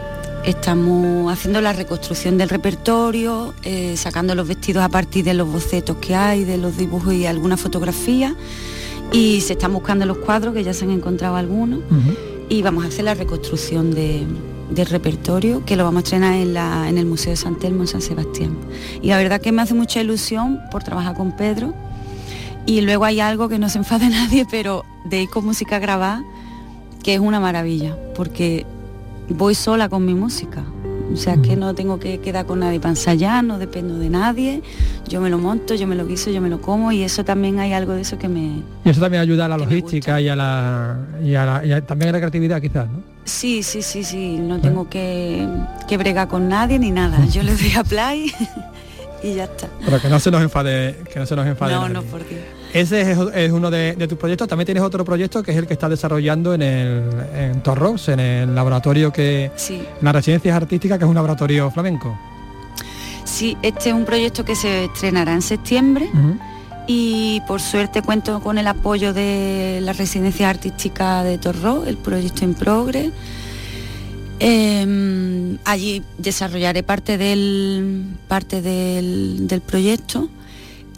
estamos 0.43 1.31
haciendo 1.31 1.62
la 1.62 1.72
reconstrucción 1.72 2.38
del 2.38 2.50
repertorio, 2.50 3.53
eh, 3.63 3.96
sacando 3.96 4.36
los 4.36 4.46
vestidos 4.46 4.84
a 4.84 4.89
partir 4.89 5.24
de 5.24 5.34
los 5.34 5.48
bocetos 5.48 5.96
que 5.96 6.15
hay, 6.15 6.43
de 6.43 6.58
los 6.58 6.75
dibujos 6.75 7.13
y 7.13 7.25
alguna 7.25 7.55
fotografía. 7.55 8.36
Y 9.13 9.39
se 9.39 9.53
están 9.53 9.72
buscando 9.72 10.05
los 10.05 10.17
cuadros, 10.17 10.53
que 10.53 10.65
ya 10.65 10.74
se 10.74 10.84
han 10.84 10.91
encontrado 10.91 11.38
algunos, 11.38 11.79
y 12.50 12.62
vamos 12.63 12.84
a 12.84 12.89
hacer 12.89 13.05
la 13.05 13.13
reconstrucción 13.13 13.91
de, 13.91 14.25
del 14.69 14.88
repertorio 14.88 15.65
que 15.65 15.75
lo 15.75 15.83
vamos 15.83 16.01
a 16.01 16.03
estrenar 16.03 16.33
en, 16.35 16.53
la, 16.53 16.88
en 16.89 16.97
el 16.97 17.05
Museo 17.05 17.31
de 17.31 17.38
San 17.38 17.57
Telmo 17.57 17.81
en 17.81 17.88
San 17.88 18.01
Sebastián. 18.01 18.57
Y 19.01 19.07
la 19.07 19.17
verdad 19.17 19.41
que 19.41 19.51
me 19.51 19.61
hace 19.61 19.73
mucha 19.73 20.01
ilusión 20.01 20.59
por 20.71 20.83
trabajar 20.83 21.15
con 21.15 21.35
Pedro. 21.35 21.73
Y 22.65 22.81
luego 22.81 23.05
hay 23.05 23.19
algo 23.19 23.49
que 23.49 23.57
no 23.57 23.69
se 23.69 23.79
enfade 23.79 24.09
nadie, 24.09 24.45
pero 24.49 24.85
de 25.05 25.23
ir 25.23 25.29
con 25.29 25.45
música 25.45 25.79
grabada, 25.79 26.23
que 27.03 27.15
es 27.15 27.19
una 27.19 27.39
maravilla, 27.39 27.97
porque 28.15 28.65
voy 29.29 29.55
sola 29.55 29.89
con 29.89 30.05
mi 30.05 30.13
música. 30.13 30.63
O 31.11 31.17
sea 31.17 31.37
que 31.37 31.55
no 31.55 31.73
tengo 31.73 31.99
que 31.99 32.19
quedar 32.19 32.45
con 32.45 32.59
nadie 32.59 32.79
para 32.79 32.91
ensayar, 32.91 33.43
no 33.43 33.57
dependo 33.57 33.97
de 33.97 34.09
nadie. 34.09 34.61
Yo 35.07 35.21
me 35.21 35.29
lo 35.29 35.37
monto, 35.37 35.75
yo 35.75 35.87
me 35.87 35.95
lo 35.95 36.05
guiso, 36.05 36.29
yo 36.29 36.41
me 36.41 36.49
lo 36.49 36.61
como 36.61 36.91
y 36.91 37.03
eso 37.03 37.25
también 37.25 37.59
hay 37.59 37.73
algo 37.73 37.93
de 37.93 38.01
eso 38.01 38.17
que 38.17 38.27
me... 38.27 38.61
Y 38.85 38.89
eso 38.89 39.01
también 39.01 39.21
ayuda 39.21 39.45
a 39.45 39.47
la 39.47 39.57
logística 39.57 40.21
y 40.21 40.29
a 40.29 40.35
la, 40.35 40.97
y 41.23 41.35
a 41.35 41.81
también 41.85 42.09
a 42.09 42.11
la 42.13 42.19
creatividad 42.19 42.61
quizás, 42.61 42.87
¿no? 42.89 43.01
Sí, 43.25 43.63
sí, 43.63 43.81
sí, 43.81 44.03
sí. 44.03 44.37
No 44.39 44.59
tengo 44.59 44.89
que, 44.89 45.47
que 45.87 45.97
bregar 45.97 46.27
con 46.27 46.49
nadie 46.49 46.79
ni 46.79 46.91
nada. 46.91 47.25
Yo 47.31 47.43
le 47.43 47.55
doy 47.55 47.73
a 47.77 47.84
play 47.84 48.31
y 49.23 49.36
ya 49.36 49.45
está. 49.45 49.67
Pero 49.86 50.01
que 50.01 50.10
no 50.10 50.19
se 50.19 50.31
nos 50.31 50.41
enfade, 50.41 51.03
que 51.12 51.19
no 51.19 51.25
se 51.25 51.36
nos 51.36 51.45
enfade. 51.45 51.73
No, 51.73 51.89
no, 51.89 52.03
porque 52.03 52.59
ese 52.73 53.01
es, 53.34 53.51
uno 53.51 53.71
de, 53.71 53.95
tus 54.08 54.17
proyectos. 54.17 54.47
También 54.47 54.65
tienes 54.65 54.84
otro 54.84 55.03
proyecto 55.03 55.41
que 55.41 55.51
es 55.51 55.58
el 55.58 55.67
que 55.67 55.73
está 55.73 55.89
desarrollando 55.89 56.53
en 56.53 56.62
el 56.62 57.03
en 57.36 57.62
Torros, 57.62 58.10
en 58.10 58.19
el 58.19 58.53
laboratorio 58.53 59.12
que. 59.12 59.51
Sí. 59.55 59.75
En 59.75 60.05
las 60.05 60.13
residencias 60.13 60.55
artísticas, 60.55 60.97
que 60.97 61.05
es 61.05 61.10
un 61.10 61.15
laboratorio 61.15 61.71
flamenco. 61.71 62.17
Sí, 63.25 63.58
este 63.62 63.89
es 63.89 63.95
un 63.95 64.05
proyecto 64.05 64.43
que 64.45 64.55
se 64.55 64.86
estrenará 64.86 65.34
en 65.34 65.41
septiembre. 65.41 66.10
Y 66.88 67.41
por 67.47 67.62
suerte 67.62 68.01
cuento 68.01 68.39
con 68.39 68.58
el 68.58 68.65
apoyo 68.65 69.13
de 69.13 69.79
la 69.82 69.93
residencia 69.93 70.49
artística 70.49 71.23
de 71.23 71.38
Torró, 71.38 71.86
el 71.86 71.97
proyecto 71.97 72.45
en 72.45 72.55
progre. 72.55 73.12
Em, 74.39 75.58
allí 75.65 76.01
desarrollaré 76.17 76.82
parte 76.82 77.17
del, 77.17 78.05
parte 78.27 78.62
del 78.62 79.62
proyecto 79.65 80.29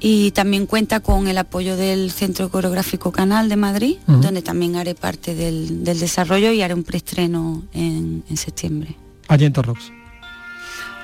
y 0.03 0.31
también 0.31 0.65
cuenta 0.65 0.99
con 0.99 1.27
el 1.27 1.37
apoyo 1.37 1.77
del 1.77 2.09
Centro 2.11 2.49
Coreográfico 2.49 3.11
Canal 3.11 3.49
de 3.49 3.55
Madrid, 3.55 3.97
donde 4.07 4.41
también 4.41 4.75
haré 4.75 4.95
parte 4.95 5.35
del, 5.35 5.83
desarrollo 5.83 6.51
y 6.51 6.63
haré 6.63 6.73
un 6.73 6.83
preestreno 6.83 7.61
en, 7.71 8.23
septiembre. 8.35 8.95
Allí 9.27 9.45
en 9.45 9.53
Torrox. 9.53 9.91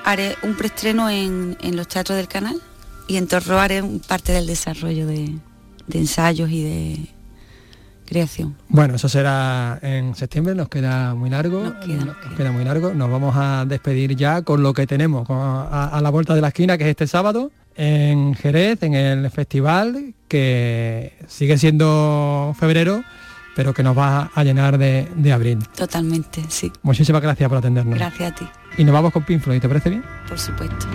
Haré 0.04 0.34
un 0.42 0.56
preestreno 0.56 1.08
en, 1.08 1.56
los 1.76 1.86
teatros 1.86 2.16
del 2.16 2.26
canal 2.26 2.60
y 3.06 3.16
en 3.16 3.28
Torro 3.28 3.60
haré 3.60 3.84
parte 4.08 4.32
del 4.32 4.46
desarrollo 4.48 5.06
de, 5.06 5.32
ensayos 5.92 6.50
y 6.50 6.64
de 6.64 7.06
creación. 8.04 8.56
Bueno, 8.68 8.96
eso 8.96 9.08
será 9.08 9.78
en 9.80 10.16
septiembre, 10.16 10.56
nos 10.56 10.68
queda 10.68 11.14
muy 11.14 11.30
largo. 11.30 11.62
Nos 11.62 12.36
queda, 12.36 12.50
muy 12.50 12.64
largo. 12.64 12.92
Nos 12.92 13.08
vamos 13.08 13.36
a 13.36 13.64
despedir 13.64 14.16
ya 14.16 14.42
con 14.42 14.64
lo 14.64 14.74
que 14.74 14.88
tenemos 14.88 15.28
a 15.30 16.00
la 16.02 16.10
vuelta 16.10 16.34
de 16.34 16.40
la 16.40 16.48
esquina, 16.48 16.76
que 16.76 16.84
es 16.84 16.90
este 16.90 17.06
sábado 17.06 17.52
en 17.78 18.34
Jerez, 18.34 18.82
en 18.82 18.94
el 18.94 19.30
festival, 19.30 20.14
que 20.26 21.14
sigue 21.28 21.56
siendo 21.56 22.54
febrero, 22.58 23.04
pero 23.54 23.72
que 23.72 23.84
nos 23.84 23.96
va 23.96 24.30
a 24.34 24.44
llenar 24.44 24.78
de, 24.78 25.32
abril. 25.32 25.60
Totalmente, 25.76 26.44
sí. 26.48 26.72
Muchísimas 26.82 27.22
gracias 27.22 27.48
por 27.48 27.58
atendernos. 27.58 27.96
Gracias 27.96 28.32
a 28.32 28.34
ti. 28.34 28.46
Y 28.76 28.84
nos 28.84 28.92
vamos 28.92 29.12
con 29.12 29.22
Pink 29.24 29.40
Floyd, 29.40 29.60
¿te 29.60 29.68
parece 29.68 29.90
bien? 29.90 30.04
Por 30.28 30.38
supuesto. 30.38 30.86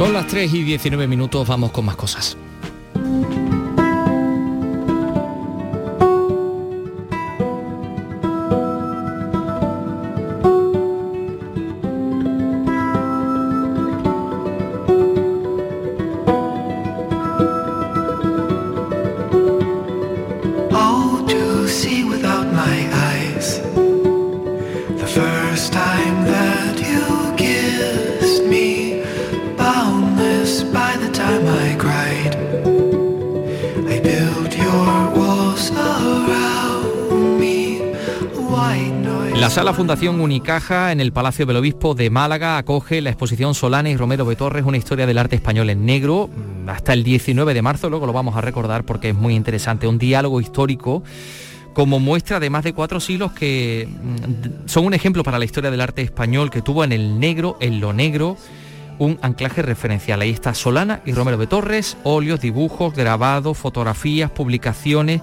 Son 0.00 0.14
las 0.14 0.28
3 0.28 0.54
y 0.54 0.62
19 0.62 1.06
minutos, 1.06 1.46
vamos 1.46 1.72
con 1.72 1.84
más 1.84 1.94
cosas. 1.94 2.34
La 39.70 39.76
Fundación 39.76 40.20
Unicaja 40.20 40.90
en 40.90 41.00
el 41.00 41.12
Palacio 41.12 41.46
del 41.46 41.58
Obispo 41.58 41.94
de 41.94 42.10
Málaga 42.10 42.58
acoge 42.58 43.00
la 43.00 43.10
exposición 43.10 43.54
Solana 43.54 43.88
y 43.88 43.96
Romero 43.96 44.26
Betorres, 44.26 44.64
una 44.64 44.78
historia 44.78 45.06
del 45.06 45.16
arte 45.16 45.36
español 45.36 45.70
en 45.70 45.86
negro, 45.86 46.28
mm, 46.28 46.68
hasta 46.68 46.92
el 46.92 47.04
19 47.04 47.54
de 47.54 47.62
marzo, 47.62 47.88
luego 47.88 48.04
lo 48.04 48.12
vamos 48.12 48.34
a 48.34 48.40
recordar 48.40 48.82
porque 48.82 49.10
es 49.10 49.14
muy 49.14 49.36
interesante, 49.36 49.86
un 49.86 49.96
diálogo 49.96 50.40
histórico 50.40 51.04
como 51.72 52.00
muestra 52.00 52.40
de 52.40 52.50
más 52.50 52.64
de 52.64 52.72
cuatro 52.72 52.98
siglos 52.98 53.30
que 53.30 53.88
mm, 53.88 54.66
son 54.66 54.86
un 54.86 54.92
ejemplo 54.92 55.22
para 55.22 55.38
la 55.38 55.44
historia 55.44 55.70
del 55.70 55.82
arte 55.82 56.02
español 56.02 56.50
que 56.50 56.62
tuvo 56.62 56.82
en 56.82 56.90
el 56.90 57.20
negro, 57.20 57.56
en 57.60 57.78
lo 57.78 57.92
negro, 57.92 58.38
un 58.98 59.20
anclaje 59.22 59.62
referencial. 59.62 60.20
Ahí 60.20 60.30
está 60.30 60.52
Solana 60.52 61.00
y 61.06 61.12
Romero 61.12 61.38
Betorres, 61.38 61.96
óleos, 62.02 62.40
dibujos, 62.40 62.92
grabados, 62.92 63.56
fotografías, 63.56 64.32
publicaciones 64.32 65.22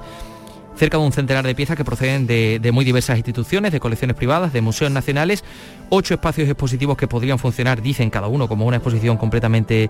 cerca 0.78 0.98
de 0.98 1.04
un 1.04 1.12
centenar 1.12 1.46
de 1.46 1.56
piezas 1.56 1.76
que 1.76 1.84
proceden 1.84 2.28
de, 2.28 2.70
muy 2.72 2.86
diversas 2.86 3.18
instituciones, 3.18 3.72
de 3.72 3.80
colecciones 3.80 4.16
privadas, 4.16 4.54
de 4.54 4.62
museos 4.62 4.92
nacionales, 4.92 5.44
ocho 5.90 6.14
espacios 6.14 6.48
expositivos 6.48 6.98
que 6.98 7.08
podrían 7.08 7.40
funcionar, 7.40 7.82
dicen 7.82 8.10
cada 8.10 8.28
uno, 8.28 8.48
como 8.48 8.66
una 8.66 8.78
exposición 8.78 9.18
completamente 9.18 9.90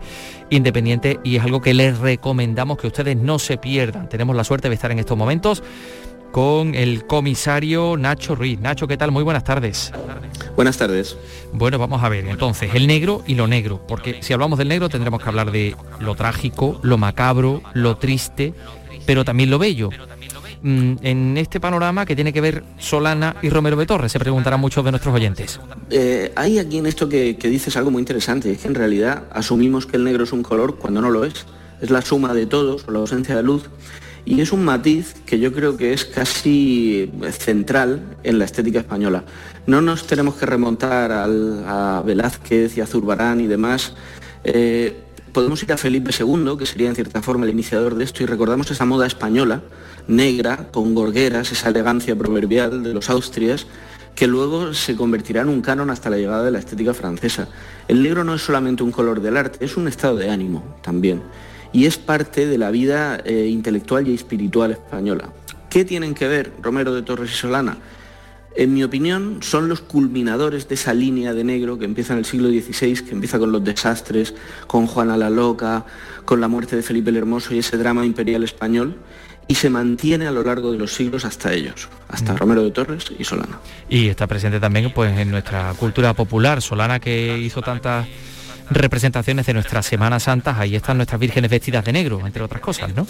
independiente 0.50 1.20
y 1.24 1.36
es 1.36 1.44
algo 1.44 1.62
que 1.62 1.74
les 1.74 1.98
recomendamos 2.00 2.78
que 2.78 2.88
ustedes 2.88 3.18
no 3.18 3.38
se 3.38 3.58
pierdan. 3.58 4.10
Tenemos 4.10 4.36
la 4.36 4.44
suerte 4.44 4.70
de 4.70 4.76
estar 4.76 4.92
en 4.92 5.00
estos 5.00 5.18
momentos 5.18 5.62
con 6.32 6.76
el 6.76 7.06
comisario 7.06 7.98
Nacho 7.98 8.36
Ruiz. 8.36 8.60
Nacho, 8.60 8.88
¿qué 8.88 8.98
tal? 8.98 9.12
Muy 9.12 9.24
buenas 9.24 9.44
tardes. 9.44 9.92
Buenas 10.56 10.78
tardes. 10.78 11.18
Bueno, 11.54 11.80
vamos 11.80 12.04
a 12.04 12.10
ver, 12.10 12.28
entonces, 12.28 12.74
el 12.74 12.88
negro 12.88 13.24
y 13.28 13.36
lo 13.36 13.48
negro, 13.48 13.82
porque 13.88 14.22
si 14.22 14.34
hablamos 14.34 14.60
del 14.60 14.68
negro 14.68 14.90
tendremos 14.90 15.22
que 15.22 15.30
hablar 15.30 15.52
de 15.52 15.76
lo 16.00 16.16
trágico, 16.16 16.80
lo 16.84 16.98
macabro, 16.98 17.62
lo 17.74 17.98
triste, 17.98 18.54
pero 19.06 19.24
también 19.24 19.50
lo 19.50 19.60
bello. 19.60 19.90
Mm, 20.68 20.98
en 21.02 21.38
este 21.38 21.62
panorama 21.62 22.06
que 22.06 22.14
tiene 22.14 22.34
que 22.34 22.42
ver 22.42 22.62
Solana 22.78 23.38
y 23.42 23.50
Romero 23.50 23.78
de 23.78 23.86
Torres? 23.86 24.12
Se 24.12 24.20
preguntarán 24.20 24.60
muchos 24.60 24.84
de 24.84 24.92
nuestros 24.92 25.16
oyentes. 25.16 25.62
Eh, 25.90 26.34
hay 26.36 26.60
aquí 26.60 26.80
en 26.80 26.88
esto 26.88 27.08
que, 27.08 27.38
dices 27.42 27.78
algo 27.78 27.90
muy 27.90 28.02
interesante, 28.02 28.52
es 28.52 28.58
que 28.58 28.68
en 28.68 28.76
realidad 28.76 29.24
asumimos 29.32 29.86
que 29.86 29.96
el 29.96 30.04
negro 30.04 30.26
es 30.26 30.34
un 30.34 30.44
color 30.44 30.76
cuando 30.76 31.00
no 31.00 31.10
lo 31.10 31.24
es. 31.24 31.46
Es 31.80 31.90
la 31.90 32.02
suma 32.02 32.34
de 32.34 32.48
todos 32.48 32.84
o 32.86 32.92
la 32.92 33.00
ausencia 33.00 33.34
de 33.34 33.44
luz. 33.44 33.70
Y 34.26 34.42
es 34.42 34.52
un 34.52 34.66
matiz 34.66 35.16
que 35.26 35.40
yo 35.40 35.54
creo 35.54 35.78
que 35.78 35.94
es 35.94 36.04
casi 36.04 37.14
central 37.32 38.18
en 38.24 38.38
la 38.38 38.44
estética 38.44 38.80
española. 38.80 39.24
No 39.68 39.82
nos 39.82 40.06
tenemos 40.06 40.36
que 40.36 40.48
remontar 40.48 41.14
a 41.14 42.04
Velázquez 42.06 42.76
y 42.76 42.82
a 42.82 42.88
Zurbarán 42.88 43.40
y 43.40 43.48
demás. 43.48 43.94
Eh, 44.44 45.07
podemos 45.38 45.62
ir 45.62 45.72
a 45.72 45.78
Felipe 45.78 46.10
II, 46.20 46.58
que 46.58 46.66
sería 46.66 46.90
en 46.90 46.96
cierta 46.96 47.22
forma 47.22 47.46
el 47.46 47.52
iniciador 47.52 47.94
de 47.94 48.04
esto, 48.06 48.24
y 48.24 48.26
recordamos 48.26 48.72
esa 48.72 48.86
moda 48.86 49.06
española 49.06 49.62
negra, 50.08 50.70
con 50.72 50.96
gorgueras, 50.96 51.52
esa 51.52 51.70
elegancia 51.70 52.16
proverbial 52.16 52.82
de 52.82 52.92
los 52.92 53.08
Austrias, 53.12 53.68
que 54.16 54.26
luego 54.26 54.74
se 54.74 54.96
convertirá 54.96 55.42
en 55.44 55.50
un 55.50 55.62
canon 55.62 55.92
hasta 55.92 56.10
la 56.10 56.18
llegada 56.18 56.44
de 56.44 56.50
la 56.50 56.58
estética 56.58 56.96
francesa. 56.96 57.50
El 57.88 58.02
negro 58.02 58.24
no 58.24 58.34
es 58.34 58.42
solamente 58.42 58.82
un 58.82 58.90
color 58.90 59.22
del 59.22 59.38
arte, 59.38 59.64
es 59.64 59.78
un 59.78 59.88
estado 59.88 60.16
de 60.16 60.32
ánimo 60.32 60.76
también, 60.82 61.22
y 61.72 61.86
es 61.86 62.00
parte 62.00 62.48
de 62.48 62.58
la 62.58 62.72
vida 62.72 63.22
eh, 63.24 63.46
intelectual 63.46 64.08
y 64.08 64.16
espiritual 64.16 64.72
española. 64.72 65.30
¿Qué 65.70 65.86
tienen 65.86 66.16
que 66.16 66.28
ver 66.28 66.52
Romero 66.64 66.96
de 66.96 67.04
Torres 67.04 67.30
y 67.30 67.36
Solana? 67.36 67.78
En 68.60 68.74
mi 68.74 68.84
opinión, 68.84 69.38
son 69.44 69.70
los 69.70 69.82
culminadores 69.82 70.68
de 70.68 70.74
esa 70.74 70.92
línea 70.92 71.36
de 71.36 71.44
negro 71.44 71.78
que 71.78 71.86
empieza 71.86 72.14
en 72.14 72.20
el 72.20 72.26
siglo 72.26 72.50
XVI, 72.50 73.06
que 73.06 73.12
empieza 73.12 73.38
con 73.38 73.52
los 73.52 73.64
desastres, 73.64 74.34
con 74.66 74.88
Juana 74.88 75.16
la 75.16 75.30
Loca, 75.30 75.86
con 76.26 76.42
la 76.42 76.48
muerte 76.48 76.76
de 76.76 76.82
Felipe 76.82 77.12
el 77.12 77.18
Hermoso 77.18 77.54
y 77.54 77.60
ese 77.60 77.78
drama 77.78 78.04
imperial 78.04 78.44
español, 78.44 78.98
y 79.48 79.54
se 79.54 79.70
mantiene 79.70 80.26
a 80.26 80.32
lo 80.32 80.42
largo 80.42 80.72
de 80.72 80.80
los 80.80 80.92
siglos 80.92 81.24
hasta 81.24 81.54
ellos, 81.54 81.88
hasta 82.08 82.34
mm. 82.34 82.38
Romero 82.38 82.64
de 82.64 82.72
Torres 82.72 83.06
y 83.18 83.24
Solana. 83.24 83.60
Y 83.90 84.08
está 84.08 84.26
presente 84.26 84.60
también 84.60 84.92
pues, 84.92 85.16
en 85.16 85.30
nuestra 85.30 85.76
cultura 85.76 86.16
popular, 86.16 86.60
Solana 86.64 87.00
que 87.00 87.38
hizo 87.38 87.62
tantas 87.62 88.08
representaciones 88.70 89.46
de 89.46 89.54
nuestras 89.54 89.86
Semanas 89.86 90.24
Santas, 90.24 90.58
ahí 90.58 90.76
están 90.76 90.98
nuestras 90.98 91.20
vírgenes 91.20 91.50
vestidas 91.50 91.86
de 91.86 91.94
negro, 91.94 92.26
entre 92.26 92.44
otras 92.44 92.62
cosas, 92.62 92.96
¿no? 92.96 93.08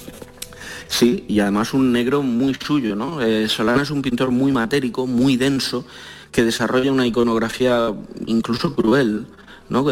Sí, 0.88 1.26
y 1.28 1.39
además 1.39 1.74
un 1.74 1.91
negro 1.91 2.24
muy 2.24 2.54
suyo, 2.54 2.96
¿no? 2.96 3.22
Eh, 3.22 3.48
Solana 3.50 3.84
es 3.84 3.91
un 3.91 4.02
pintor 4.02 4.32
muy 4.32 4.52
matérico, 4.52 5.06
muy 5.06 5.36
denso, 5.36 5.86
que 6.32 6.43
desarrolla 6.43 6.91
una 6.91 7.06
iconografía 7.06 7.93
incluso 8.26 8.76
cruel, 8.76 9.26
¿no? 9.70 9.86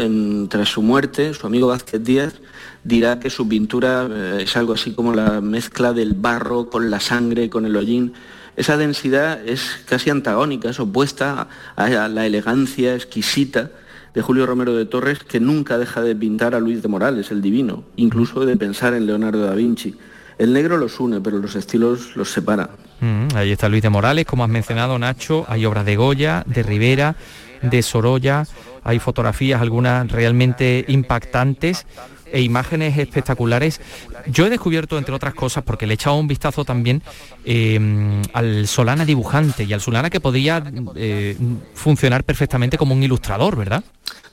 tras 0.47 0.69
su 0.69 0.81
muerte, 0.81 1.33
su 1.33 1.47
amigo 1.47 1.67
Vázquez 1.67 2.01
Díaz 2.03 2.35
dirá 2.83 3.19
que 3.19 3.29
su 3.29 3.47
pintura 3.47 4.07
eh, 4.09 4.43
es 4.43 4.55
algo 4.55 4.73
así 4.73 4.91
como 4.91 5.13
la 5.13 5.41
mezcla 5.41 5.91
del 5.91 6.13
barro 6.13 6.69
con 6.69 6.89
la 6.89 6.99
sangre, 6.99 7.49
con 7.49 7.65
el 7.65 7.75
hollín. 7.75 8.13
Esa 8.55 8.77
densidad 8.77 9.45
es 9.45 9.81
casi 9.85 10.09
antagónica, 10.09 10.69
es 10.69 10.79
opuesta 10.79 11.49
a 11.75 11.89
la 11.89 12.25
elegancia 12.25 12.95
exquisita 12.95 13.71
de 14.15 14.21
Julio 14.21 14.45
Romero 14.45 14.73
de 14.73 14.85
Torres, 14.85 15.19
que 15.19 15.39
nunca 15.39 15.77
deja 15.77 16.01
de 16.01 16.15
pintar 16.15 16.55
a 16.55 16.59
Luis 16.59 16.81
de 16.81 16.87
Morales, 16.87 17.31
el 17.31 17.41
divino, 17.41 17.83
incluso 17.97 18.45
de 18.45 18.55
pensar 18.55 18.93
en 18.93 19.05
Leonardo 19.05 19.45
da 19.45 19.53
Vinci. 19.53 19.95
El 20.37 20.53
negro 20.53 20.77
los 20.77 20.99
une, 20.99 21.21
pero 21.21 21.37
los 21.39 21.55
estilos 21.55 22.15
los 22.15 22.31
separa. 22.31 22.69
Mm, 23.01 23.35
ahí 23.35 23.51
está 23.51 23.69
Luis 23.69 23.83
de 23.83 23.89
Morales, 23.89 24.25
como 24.25 24.43
has 24.43 24.49
mencionado 24.49 24.97
Nacho, 24.97 25.45
hay 25.49 25.65
obras 25.65 25.85
de 25.85 25.97
Goya, 25.97 26.43
de 26.47 26.63
Rivera, 26.63 27.15
de 27.61 27.81
Sorolla, 27.81 28.45
hay 28.83 28.99
fotografías, 28.99 29.61
algunas 29.61 30.09
realmente 30.09 30.85
impactantes 30.87 31.85
e 32.31 32.41
imágenes 32.41 32.97
espectaculares. 32.97 33.81
Yo 34.27 34.45
he 34.45 34.49
descubierto, 34.49 34.97
entre 34.97 35.13
otras 35.13 35.33
cosas, 35.33 35.63
porque 35.63 35.85
le 35.85 35.93
he 35.93 35.95
echado 35.95 36.15
un 36.15 36.27
vistazo 36.27 36.65
también 36.65 37.01
eh, 37.43 38.21
al 38.33 38.67
Solana 38.67 39.05
dibujante 39.05 39.63
y 39.63 39.73
al 39.73 39.81
Solana 39.81 40.09
que 40.09 40.19
podía 40.19 40.63
eh, 40.95 41.37
funcionar 41.73 42.23
perfectamente 42.23 42.77
como 42.77 42.93
un 42.93 43.03
ilustrador, 43.03 43.55
¿verdad? 43.55 43.83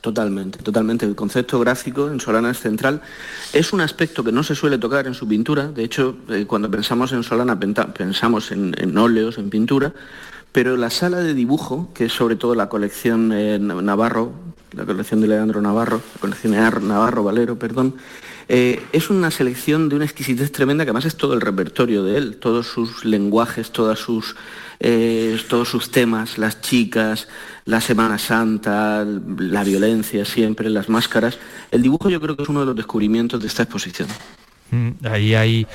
Totalmente, 0.01 0.59
totalmente. 0.59 1.07
El 1.07 1.15
concepto 1.15 1.61
gráfico 1.61 2.11
en 2.11 2.19
Solana 2.19 2.51
es 2.51 2.59
central. 2.59 3.01
Es 3.53 3.73
un 3.73 3.81
aspecto 3.81 4.25
que 4.25 4.33
no 4.33 4.43
se 4.43 4.57
suele 4.57 4.79
tocar 4.79 5.07
en 5.07 5.15
su 5.15 5.29
pintura. 5.29 5.69
De 5.69 5.85
hecho, 5.85 6.17
eh, 6.29 6.45
cuando 6.47 6.71
pensamos 6.71 7.13
en 7.13 7.23
Solana 7.23 7.59
pensamos 7.59 8.51
en, 8.51 8.75
en, 8.79 8.99
óleos, 8.99 9.39
en 9.39 9.49
pintura. 9.49 9.93
Pero 10.51 10.77
la 10.77 10.91
sala 10.91 11.19
de 11.21 11.35
dibujo, 11.35 11.91
que 11.95 12.07
es 12.07 12.13
sobre 12.13 12.37
todo 12.37 12.55
la 12.55 12.69
colección 12.69 13.29
Navarro, 13.85 14.33
la 14.73 14.85
colección 14.85 15.21
de 15.21 15.29
Leandro 15.29 15.61
Navarro, 15.61 16.01
la 16.15 16.21
colección 16.21 16.53
Navarro 16.53 17.25
Valero, 17.25 17.59
perdón, 17.59 17.95
eh, 18.49 18.83
es 18.93 19.11
una 19.11 19.31
selección 19.31 19.89
de 19.89 19.97
una 19.97 20.05
exquisitez 20.05 20.51
tremenda 20.53 20.85
que 20.85 20.91
además 20.91 21.05
es 21.05 21.17
todo 21.17 21.35
el 21.35 21.41
repertorio 21.41 22.05
de 22.05 22.19
él, 22.19 22.37
todos 22.37 22.67
sus 22.67 23.05
lenguajes, 23.05 23.71
todas 23.71 23.99
sus, 23.99 24.37
eh, 24.81 25.39
todos 25.49 25.69
sus 25.69 25.91
temas, 25.91 26.39
las 26.39 26.61
chicas, 26.61 27.29
la 27.65 27.81
Semana 27.81 28.19
Santa, 28.19 29.07
la 29.39 29.65
violencia 29.65 30.25
siempre, 30.25 30.69
las 30.71 30.89
máscaras. 30.89 31.39
El 31.71 31.83
dibujo 31.83 32.11
yo 32.11 32.21
creo 32.21 32.37
que 32.37 32.43
es 32.43 32.49
uno 32.49 32.61
de 32.61 32.67
los 32.67 32.77
descubrimientos 32.77 33.41
de 33.41 33.47
esta 33.47 33.63
exposición. 33.63 34.09
Mm, 34.71 34.91
ahí 35.07 35.35
hay 35.35 35.67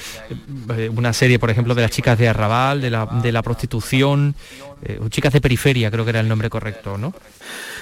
eh, 0.76 0.90
una 0.96 1.14
serie, 1.14 1.40
por 1.40 1.50
ejemplo, 1.50 1.74
de 1.74 1.84
las 1.84 1.92
chicas 1.92 2.18
de 2.18 2.28
Arrabal, 2.28 2.82
de 2.82 2.90
la, 2.90 3.06
de 3.06 3.32
la 3.32 3.42
prostitución, 3.42 4.36
chicas 5.10 5.34
de 5.34 5.42
periferia, 5.42 5.90
creo 5.90 6.04
que 6.04 6.12
era 6.12 6.20
el 6.20 6.28
nombre 6.28 6.50
correcto, 6.50 6.98
¿no? 6.98 7.14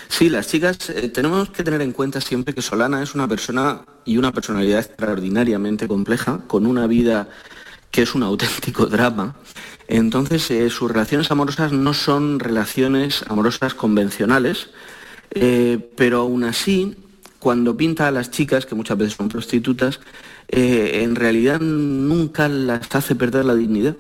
Sí, 0.07 0.29
las 0.29 0.47
chicas, 0.47 0.89
eh, 0.89 1.09
tenemos 1.09 1.49
que 1.49 1.63
tener 1.63 1.81
en 1.81 1.91
cuenta 1.91 2.21
siempre 2.21 2.53
que 2.53 2.61
Solana 2.61 3.01
es 3.03 3.15
una 3.15 3.27
persona 3.27 3.81
y 4.05 4.17
una 4.17 4.31
personalidad 4.31 4.79
extraordinariamente 4.79 5.87
compleja, 5.87 6.41
con 6.47 6.65
una 6.65 6.87
vida 6.87 7.27
que 7.91 8.03
es 8.03 8.15
un 8.15 8.23
auténtico 8.23 8.85
drama. 8.87 9.35
Entonces, 9.87 10.49
eh, 10.51 10.69
sus 10.69 10.89
relaciones 10.89 11.31
amorosas 11.31 11.71
no 11.71 11.93
son 11.93 12.39
relaciones 12.39 13.23
amorosas 13.27 13.73
convencionales, 13.73 14.69
eh, 15.31 15.91
pero 15.97 16.21
aún 16.21 16.43
así, 16.43 16.95
cuando 17.39 17.75
pinta 17.75 18.07
a 18.07 18.11
las 18.11 18.31
chicas, 18.31 18.65
que 18.65 18.75
muchas 18.75 18.97
veces 18.97 19.15
son 19.15 19.29
prostitutas, 19.29 19.99
en 20.47 21.15
realidad 21.15 21.59
nunca 21.59 22.47
las 22.47 22.93
hace 22.95 23.15
perder 23.15 23.45
la 23.45 23.55
dignidad. 23.55 23.95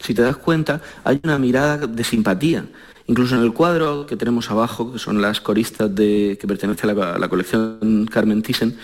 Si 0.00 0.14
te 0.14 0.22
das 0.22 0.38
cuenta, 0.38 0.80
hay 1.04 1.20
una 1.22 1.38
mirada 1.38 1.86
de 1.86 2.02
simpatía 2.02 2.66
Incluso 3.06 3.36
en 3.36 3.42
el 3.42 3.52
cuadro 3.52 4.06
que 4.06 4.16
tenemos 4.16 4.50
abajo, 4.50 4.92
que 4.92 4.98
son 4.98 5.20
las 5.20 5.40
coristas 5.40 5.90
que 5.94 6.44
pertenece 6.46 6.86
a 6.88 7.18
la, 7.18 7.28
colección 7.28 8.08
Carmen 8.10 8.42
Thyssen, 8.42 8.76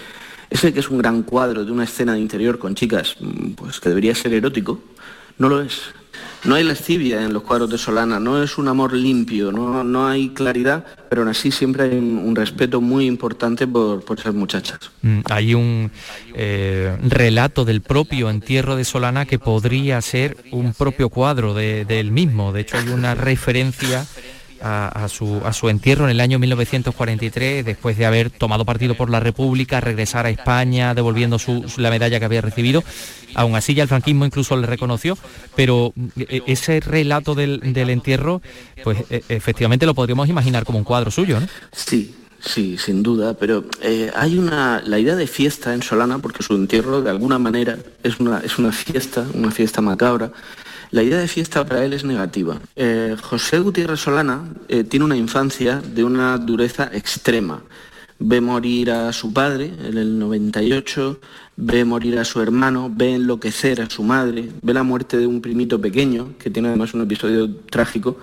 ese 0.50 0.72
que 0.72 0.80
es 0.80 0.88
un 0.88 0.98
gran 0.98 1.22
cuadro 1.22 1.64
de 1.64 1.70
una 1.70 1.84
escena 1.84 2.14
de 2.14 2.20
interior 2.20 2.58
con 2.58 2.74
chicas, 2.74 3.16
mm, 3.20 3.50
pues 3.52 3.80
que 3.80 3.90
debería 3.90 4.14
ser 4.14 4.32
erótico, 4.32 4.80
no 5.38 5.48
lo 5.48 5.62
es. 5.62 5.80
No 6.44 6.54
hay 6.54 6.62
lascivia 6.62 7.24
en 7.24 7.32
los 7.32 7.42
cuadros 7.42 7.68
de 7.68 7.78
Solana, 7.78 8.20
no 8.20 8.40
es 8.40 8.58
un 8.58 8.68
amor 8.68 8.92
limpio, 8.92 9.50
no, 9.50 10.06
hay 10.06 10.28
claridad, 10.28 10.84
pero 11.08 11.22
aún 11.22 11.30
así 11.30 11.50
siempre 11.50 11.84
hay 11.84 11.98
un, 11.98 12.36
respeto 12.36 12.80
muy 12.80 13.06
importante 13.06 13.66
por, 13.66 14.04
esas 14.16 14.34
muchachas. 14.34 14.78
Mm, 15.02 15.20
hay 15.24 15.54
un 15.54 15.90
eh, 16.34 16.96
relato 17.02 17.64
del 17.64 17.80
propio 17.80 18.30
entierro 18.30 18.76
de 18.76 18.84
Solana 18.84 19.26
que 19.26 19.40
podría 19.40 20.00
ser 20.00 20.36
un 20.52 20.74
propio 20.74 21.08
cuadro 21.08 21.54
del 21.54 22.12
mismo. 22.12 22.52
De 22.52 22.60
hecho, 22.60 22.78
hay 22.78 22.88
una 22.88 23.16
referencia 23.16 24.06
a, 24.62 25.06
su, 25.08 25.40
a 25.44 25.52
su 25.52 25.68
entierro 25.68 26.04
en 26.04 26.10
el 26.10 26.20
año 26.20 26.38
1943, 26.38 27.64
después 27.64 27.96
de 27.96 28.06
haber 28.06 28.30
tomado 28.30 28.64
partido 28.64 28.94
por 28.94 29.10
la 29.10 29.20
República, 29.20 29.80
regresar 29.80 30.26
a 30.26 30.30
España, 30.30 30.94
devolviendo 30.94 31.38
su, 31.38 31.64
la 31.76 31.90
medalla 31.90 32.18
que 32.18 32.24
había 32.24 32.40
recibido. 32.40 32.82
Aún 33.34 33.56
así 33.56 33.74
ya 33.74 33.82
el 33.82 33.88
franquismo 33.88 34.24
incluso 34.24 34.56
le 34.56 34.66
reconoció, 34.66 35.16
pero 35.54 35.92
e, 36.16 36.42
ese 36.46 36.80
relato 36.80 37.34
del, 37.34 37.60
entierro, 37.76 38.42
pues 38.82 38.98
e, 39.10 39.22
efectivamente 39.28 39.86
lo 39.86 39.94
podríamos 39.94 40.28
imaginar 40.28 40.64
como 40.64 40.78
un 40.78 40.84
cuadro 40.84 41.10
suyo, 41.10 41.40
¿no? 41.40 41.46
Sí, 41.72 42.14
Sí, 42.40 42.78
sin 42.78 43.02
duda, 43.02 43.34
pero 43.34 43.64
eh, 43.82 44.12
hay 44.14 44.38
una, 44.38 44.80
la 44.86 45.00
idea 45.00 45.16
de 45.16 45.26
fiesta 45.26 45.74
en 45.74 45.82
Solana, 45.82 46.20
porque 46.20 46.44
su 46.44 46.54
entierro 46.54 47.02
de 47.02 47.10
alguna 47.10 47.38
manera 47.38 47.78
es 48.04 48.20
una, 48.20 48.38
es 48.38 48.58
una 48.58 48.70
fiesta, 48.70 49.26
una 49.34 49.50
fiesta 49.50 49.80
macabra, 49.80 50.30
la 50.90 51.02
idea 51.02 51.18
de 51.18 51.28
fiesta 51.28 51.66
para 51.66 51.84
él 51.84 51.92
es 51.92 52.04
negativa. 52.04 52.58
Eh, 52.76 53.16
José 53.22 53.58
Gutiérrez 53.58 54.00
Solana 54.00 54.44
eh, 54.68 54.84
tiene 54.84 55.04
una 55.04 55.16
infancia 55.16 55.80
de 55.80 56.04
una 56.04 56.38
dureza 56.38 56.90
extrema. 56.92 57.62
Ve 58.18 58.40
morir 58.40 58.90
a 58.90 59.12
su 59.12 59.32
padre 59.32 59.72
en 59.84 59.96
el 59.96 60.18
98, 60.18 61.20
ve 61.56 61.84
morir 61.84 62.18
a 62.18 62.24
su 62.24 62.40
hermano, 62.40 62.90
ve 62.92 63.14
enloquecer 63.14 63.80
a 63.80 63.90
su 63.90 64.02
madre, 64.02 64.48
ve 64.62 64.74
la 64.74 64.82
muerte 64.82 65.18
de 65.18 65.26
un 65.26 65.40
primito 65.40 65.80
pequeño, 65.80 66.34
que 66.38 66.50
tiene 66.50 66.68
además 66.68 66.94
un 66.94 67.02
episodio 67.02 67.54
trágico, 67.70 68.16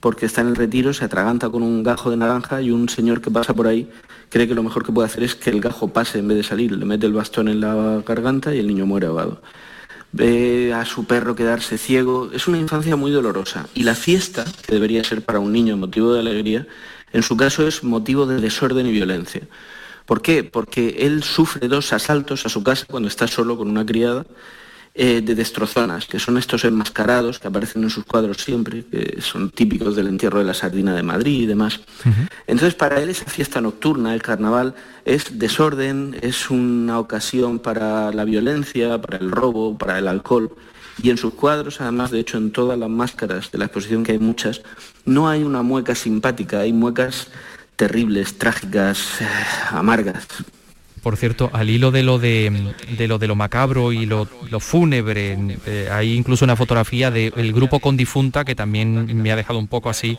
porque 0.00 0.26
está 0.26 0.42
en 0.42 0.48
el 0.48 0.56
retiro, 0.56 0.92
se 0.92 1.04
atraganta 1.04 1.48
con 1.48 1.62
un 1.62 1.82
gajo 1.82 2.10
de 2.10 2.16
naranja 2.16 2.60
y 2.60 2.70
un 2.70 2.88
señor 2.88 3.20
que 3.20 3.30
pasa 3.30 3.54
por 3.54 3.66
ahí 3.66 3.88
cree 4.28 4.46
que 4.46 4.54
lo 4.54 4.62
mejor 4.62 4.84
que 4.84 4.92
puede 4.92 5.06
hacer 5.06 5.22
es 5.22 5.34
que 5.34 5.50
el 5.50 5.60
gajo 5.60 5.88
pase 5.88 6.18
en 6.18 6.28
vez 6.28 6.36
de 6.36 6.42
salir, 6.42 6.72
le 6.72 6.84
mete 6.84 7.06
el 7.06 7.14
bastón 7.14 7.48
en 7.48 7.60
la 7.60 8.02
garganta 8.06 8.54
y 8.54 8.58
el 8.58 8.66
niño 8.66 8.84
muere 8.84 9.06
ahogado 9.06 9.40
ve 10.12 10.72
a 10.74 10.84
su 10.84 11.04
perro 11.04 11.34
quedarse 11.34 11.78
ciego. 11.78 12.30
Es 12.32 12.48
una 12.48 12.58
infancia 12.58 12.96
muy 12.96 13.10
dolorosa. 13.10 13.68
Y 13.74 13.84
la 13.84 13.94
fiesta, 13.94 14.44
que 14.66 14.74
debería 14.74 15.04
ser 15.04 15.22
para 15.22 15.40
un 15.40 15.52
niño 15.52 15.76
motivo 15.76 16.12
de 16.12 16.20
alegría, 16.20 16.66
en 17.12 17.22
su 17.22 17.36
caso 17.36 17.66
es 17.66 17.84
motivo 17.84 18.26
de 18.26 18.40
desorden 18.40 18.86
y 18.86 18.92
violencia. 18.92 19.42
¿Por 20.06 20.22
qué? 20.22 20.44
Porque 20.44 20.96
él 21.00 21.22
sufre 21.22 21.68
dos 21.68 21.92
asaltos 21.92 22.46
a 22.46 22.48
su 22.48 22.62
casa 22.62 22.86
cuando 22.88 23.08
está 23.08 23.28
solo 23.28 23.58
con 23.58 23.68
una 23.68 23.84
criada 23.84 24.24
eh, 25.00 25.20
de 25.20 25.36
destrozonas, 25.36 26.06
que 26.06 26.18
son 26.18 26.38
estos 26.38 26.64
enmascarados 26.64 27.38
que 27.38 27.46
aparecen 27.46 27.84
en 27.84 27.90
sus 27.90 28.04
cuadros 28.04 28.38
siempre, 28.38 28.84
que 28.84 29.20
son 29.22 29.50
típicos 29.50 29.94
del 29.94 30.08
entierro 30.08 30.40
de 30.40 30.44
la 30.44 30.54
sardina 30.54 30.92
de 30.92 31.04
Madrid 31.04 31.42
y 31.42 31.46
demás. 31.46 31.78
Entonces, 32.48 32.74
para 32.74 33.00
él 33.00 33.08
esa 33.08 33.26
fiesta 33.26 33.60
nocturna, 33.60 34.12
el 34.12 34.22
carnaval, 34.22 34.74
es 35.04 35.38
desorden, 35.38 36.16
es 36.20 36.50
una 36.50 36.98
ocasión 36.98 37.60
para 37.60 38.10
la 38.12 38.24
violencia, 38.24 39.00
para 39.00 39.18
el 39.18 39.30
robo, 39.30 39.78
para 39.78 40.00
el 40.00 40.08
alcohol. 40.08 40.50
Y 41.00 41.10
en 41.10 41.16
sus 41.16 41.32
cuadros, 41.34 41.80
además, 41.80 42.10
de 42.10 42.18
hecho, 42.18 42.36
en 42.36 42.50
todas 42.50 42.76
las 42.76 42.90
máscaras 42.90 43.52
de 43.52 43.58
la 43.58 43.66
exposición, 43.66 44.02
que 44.02 44.10
hay 44.10 44.18
muchas, 44.18 44.62
no 45.04 45.28
hay 45.28 45.44
una 45.44 45.62
mueca 45.62 45.94
simpática, 45.94 46.58
hay 46.58 46.72
muecas 46.72 47.28
terribles, 47.76 48.36
trágicas, 48.36 49.20
eh, 49.20 49.26
amargas. 49.70 50.26
Por 51.02 51.16
cierto, 51.16 51.50
al 51.52 51.70
hilo 51.70 51.90
de 51.90 52.02
lo 52.02 52.18
de, 52.18 52.74
lo, 53.06 53.18
de 53.18 53.26
lo 53.26 53.34
macabro 53.34 53.92
y 53.92 54.06
lo, 54.06 54.26
fúnebre, 54.60 55.36
eh, 55.66 55.88
hay 55.90 56.14
incluso 56.14 56.44
una 56.44 56.56
fotografía 56.56 57.10
del 57.10 57.52
grupo 57.52 57.80
con 57.80 57.96
difunta 57.96 58.44
que 58.44 58.54
también 58.54 59.20
me 59.20 59.32
ha 59.32 59.36
dejado 59.36 59.58
un 59.58 59.68
poco 59.68 59.90
así 59.90 60.18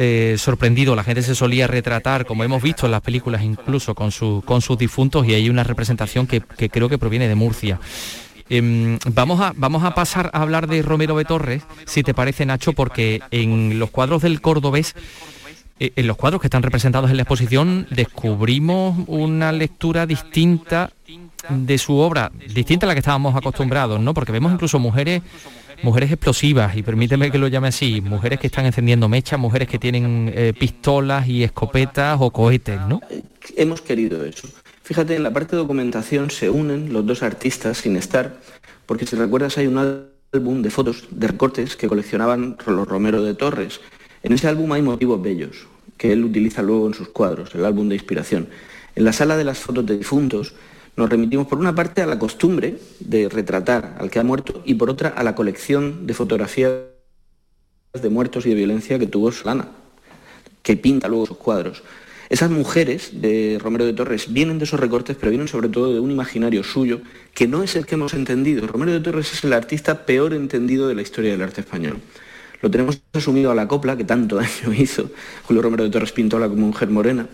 eh, 0.00 0.36
sorprendido. 0.38 0.94
La 0.94 1.02
gente 1.02 1.22
se 1.22 1.34
solía 1.34 1.66
retratar, 1.66 2.24
como 2.24 2.44
hemos 2.44 2.62
visto 2.62 2.86
en 2.86 2.92
las 2.92 3.00
películas, 3.00 3.42
incluso 3.42 3.96
con, 3.96 4.12
su, 4.12 4.42
con 4.44 4.60
sus 4.60 4.78
difuntos, 4.78 5.26
y 5.26 5.34
hay 5.34 5.50
una 5.50 5.64
representación 5.64 6.28
que, 6.28 6.40
creo 6.40 6.88
que 6.88 6.98
proviene 6.98 7.26
de 7.26 7.34
Murcia. 7.34 7.80
Em, 8.48 8.98
vamos, 9.12 9.40
a, 9.40 9.52
vamos 9.56 9.82
a 9.82 9.94
pasar 9.94 10.30
a 10.32 10.42
hablar 10.42 10.68
de 10.68 10.82
Romero 10.82 11.16
de 11.16 11.24
Torres, 11.24 11.64
si 11.84 12.04
te 12.04 12.14
parece, 12.14 12.46
Nacho, 12.46 12.74
porque 12.74 13.20
en 13.32 13.80
los 13.80 13.90
cuadros 13.90 14.22
del 14.22 14.40
cordobés 14.40 14.94
en 15.78 16.06
los 16.06 16.16
cuadros 16.16 16.40
que 16.40 16.46
están 16.46 16.62
representados 16.62 17.10
en 17.10 17.16
la 17.16 17.22
exposición 17.22 17.86
descubrimos 17.90 18.96
una 19.06 19.52
lectura 19.52 20.06
distinta 20.06 20.90
de 21.48 21.78
su 21.78 21.96
obra, 21.96 22.32
distinta 22.54 22.86
a 22.86 22.88
la 22.88 22.94
que 22.94 23.00
estábamos 23.00 23.36
acostumbrados, 23.36 24.00
¿no? 24.00 24.14
Porque 24.14 24.32
vemos 24.32 24.52
incluso 24.52 24.78
mujeres 24.78 25.22
mujeres 25.82 26.10
explosivas, 26.10 26.76
y 26.76 26.82
permíteme 26.82 27.30
que 27.30 27.38
lo 27.38 27.48
llame 27.48 27.68
así, 27.68 28.00
mujeres 28.00 28.40
que 28.40 28.48
están 28.48 28.66
encendiendo 28.66 29.08
mechas, 29.08 29.38
mujeres 29.38 29.68
que 29.68 29.78
tienen 29.78 30.32
eh, 30.34 30.52
pistolas 30.58 31.28
y 31.28 31.44
escopetas 31.44 32.18
o 32.20 32.30
cohetes, 32.30 32.80
¿no? 32.88 33.00
Hemos 33.56 33.80
querido 33.80 34.24
eso. 34.24 34.48
Fíjate, 34.82 35.16
en 35.16 35.22
la 35.22 35.32
parte 35.32 35.54
de 35.54 35.62
documentación 35.62 36.30
se 36.30 36.50
unen 36.50 36.92
los 36.92 37.06
dos 37.06 37.22
artistas 37.22 37.78
sin 37.78 37.96
estar, 37.96 38.40
porque 38.86 39.06
si 39.06 39.16
recuerdas 39.16 39.58
hay 39.58 39.66
un 39.66 40.08
álbum 40.32 40.62
de 40.62 40.70
fotos, 40.70 41.04
de 41.10 41.28
recortes 41.28 41.76
que 41.76 41.88
coleccionaban 41.88 42.56
los 42.66 42.88
Romero 42.88 43.22
de 43.22 43.34
Torres, 43.34 43.80
en 44.22 44.32
ese 44.32 44.48
álbum 44.48 44.72
hay 44.72 44.82
motivos 44.82 45.22
bellos 45.22 45.66
que 45.96 46.12
él 46.12 46.24
utiliza 46.24 46.62
luego 46.62 46.86
en 46.86 46.94
sus 46.94 47.08
cuadros, 47.08 47.54
el 47.54 47.64
álbum 47.64 47.88
de 47.88 47.96
inspiración. 47.96 48.48
En 48.94 49.04
la 49.04 49.12
sala 49.12 49.36
de 49.36 49.44
las 49.44 49.58
fotos 49.58 49.84
de 49.84 49.98
difuntos 49.98 50.54
nos 50.96 51.10
remitimos 51.10 51.46
por 51.46 51.58
una 51.58 51.74
parte 51.74 52.02
a 52.02 52.06
la 52.06 52.18
costumbre 52.18 52.78
de 53.00 53.28
retratar 53.28 53.96
al 53.98 54.10
que 54.10 54.18
ha 54.18 54.24
muerto 54.24 54.62
y 54.64 54.74
por 54.74 54.90
otra 54.90 55.10
a 55.10 55.22
la 55.22 55.34
colección 55.34 56.06
de 56.06 56.14
fotografías 56.14 56.72
de 58.00 58.08
muertos 58.08 58.46
y 58.46 58.50
de 58.50 58.54
violencia 58.54 58.98
que 58.98 59.06
tuvo 59.06 59.32
Solana, 59.32 59.68
que 60.62 60.76
pinta 60.76 61.08
luego 61.08 61.26
sus 61.26 61.36
cuadros. 61.36 61.82
Esas 62.28 62.50
mujeres 62.50 63.22
de 63.22 63.58
Romero 63.60 63.86
de 63.86 63.94
Torres 63.94 64.32
vienen 64.32 64.58
de 64.58 64.64
esos 64.64 64.78
recortes, 64.78 65.16
pero 65.18 65.30
vienen 65.30 65.48
sobre 65.48 65.68
todo 65.68 65.94
de 65.94 66.00
un 66.00 66.10
imaginario 66.10 66.62
suyo 66.62 67.00
que 67.34 67.48
no 67.48 67.62
es 67.62 67.74
el 67.74 67.86
que 67.86 67.94
hemos 67.94 68.12
entendido. 68.12 68.66
Romero 68.66 68.92
de 68.92 69.00
Torres 69.00 69.32
es 69.32 69.44
el 69.44 69.52
artista 69.54 70.04
peor 70.04 70.34
entendido 70.34 70.88
de 70.88 70.94
la 70.94 71.02
historia 71.02 71.30
del 71.30 71.42
arte 71.42 71.62
español 71.62 72.00
lo 72.60 72.70
tenemos 72.70 73.00
asumido 73.12 73.50
a 73.50 73.54
la 73.54 73.68
copla, 73.68 73.96
que 73.96 74.04
tanto 74.04 74.36
daño 74.40 74.72
hizo, 74.76 75.10
Julio 75.44 75.62
Romero 75.62 75.84
de 75.84 75.90
Torres 75.90 76.12
Pintola 76.12 76.48
como 76.48 76.66
mujer 76.66 76.90
morena, 76.90 77.28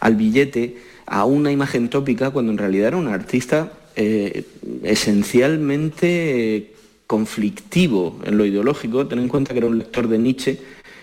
al 0.00 0.16
billete, 0.16 0.78
a 1.06 1.24
una 1.24 1.50
imagen 1.50 1.88
tópica, 1.88 2.30
cuando 2.30 2.52
en 2.52 2.58
realidad 2.58 2.88
era 2.88 2.96
un 2.96 3.08
artista 3.08 3.72
eh, 3.96 4.44
esencialmente 4.82 6.74
conflictivo 7.06 8.20
en 8.24 8.36
lo 8.36 8.44
ideológico. 8.44 9.06
Ten 9.06 9.18
en 9.18 9.28
cuenta 9.28 9.52
que 9.52 9.58
era 9.58 9.66
un 9.66 9.78
lector 9.78 10.06
de 10.08 10.18
Nietzsche 10.18 10.60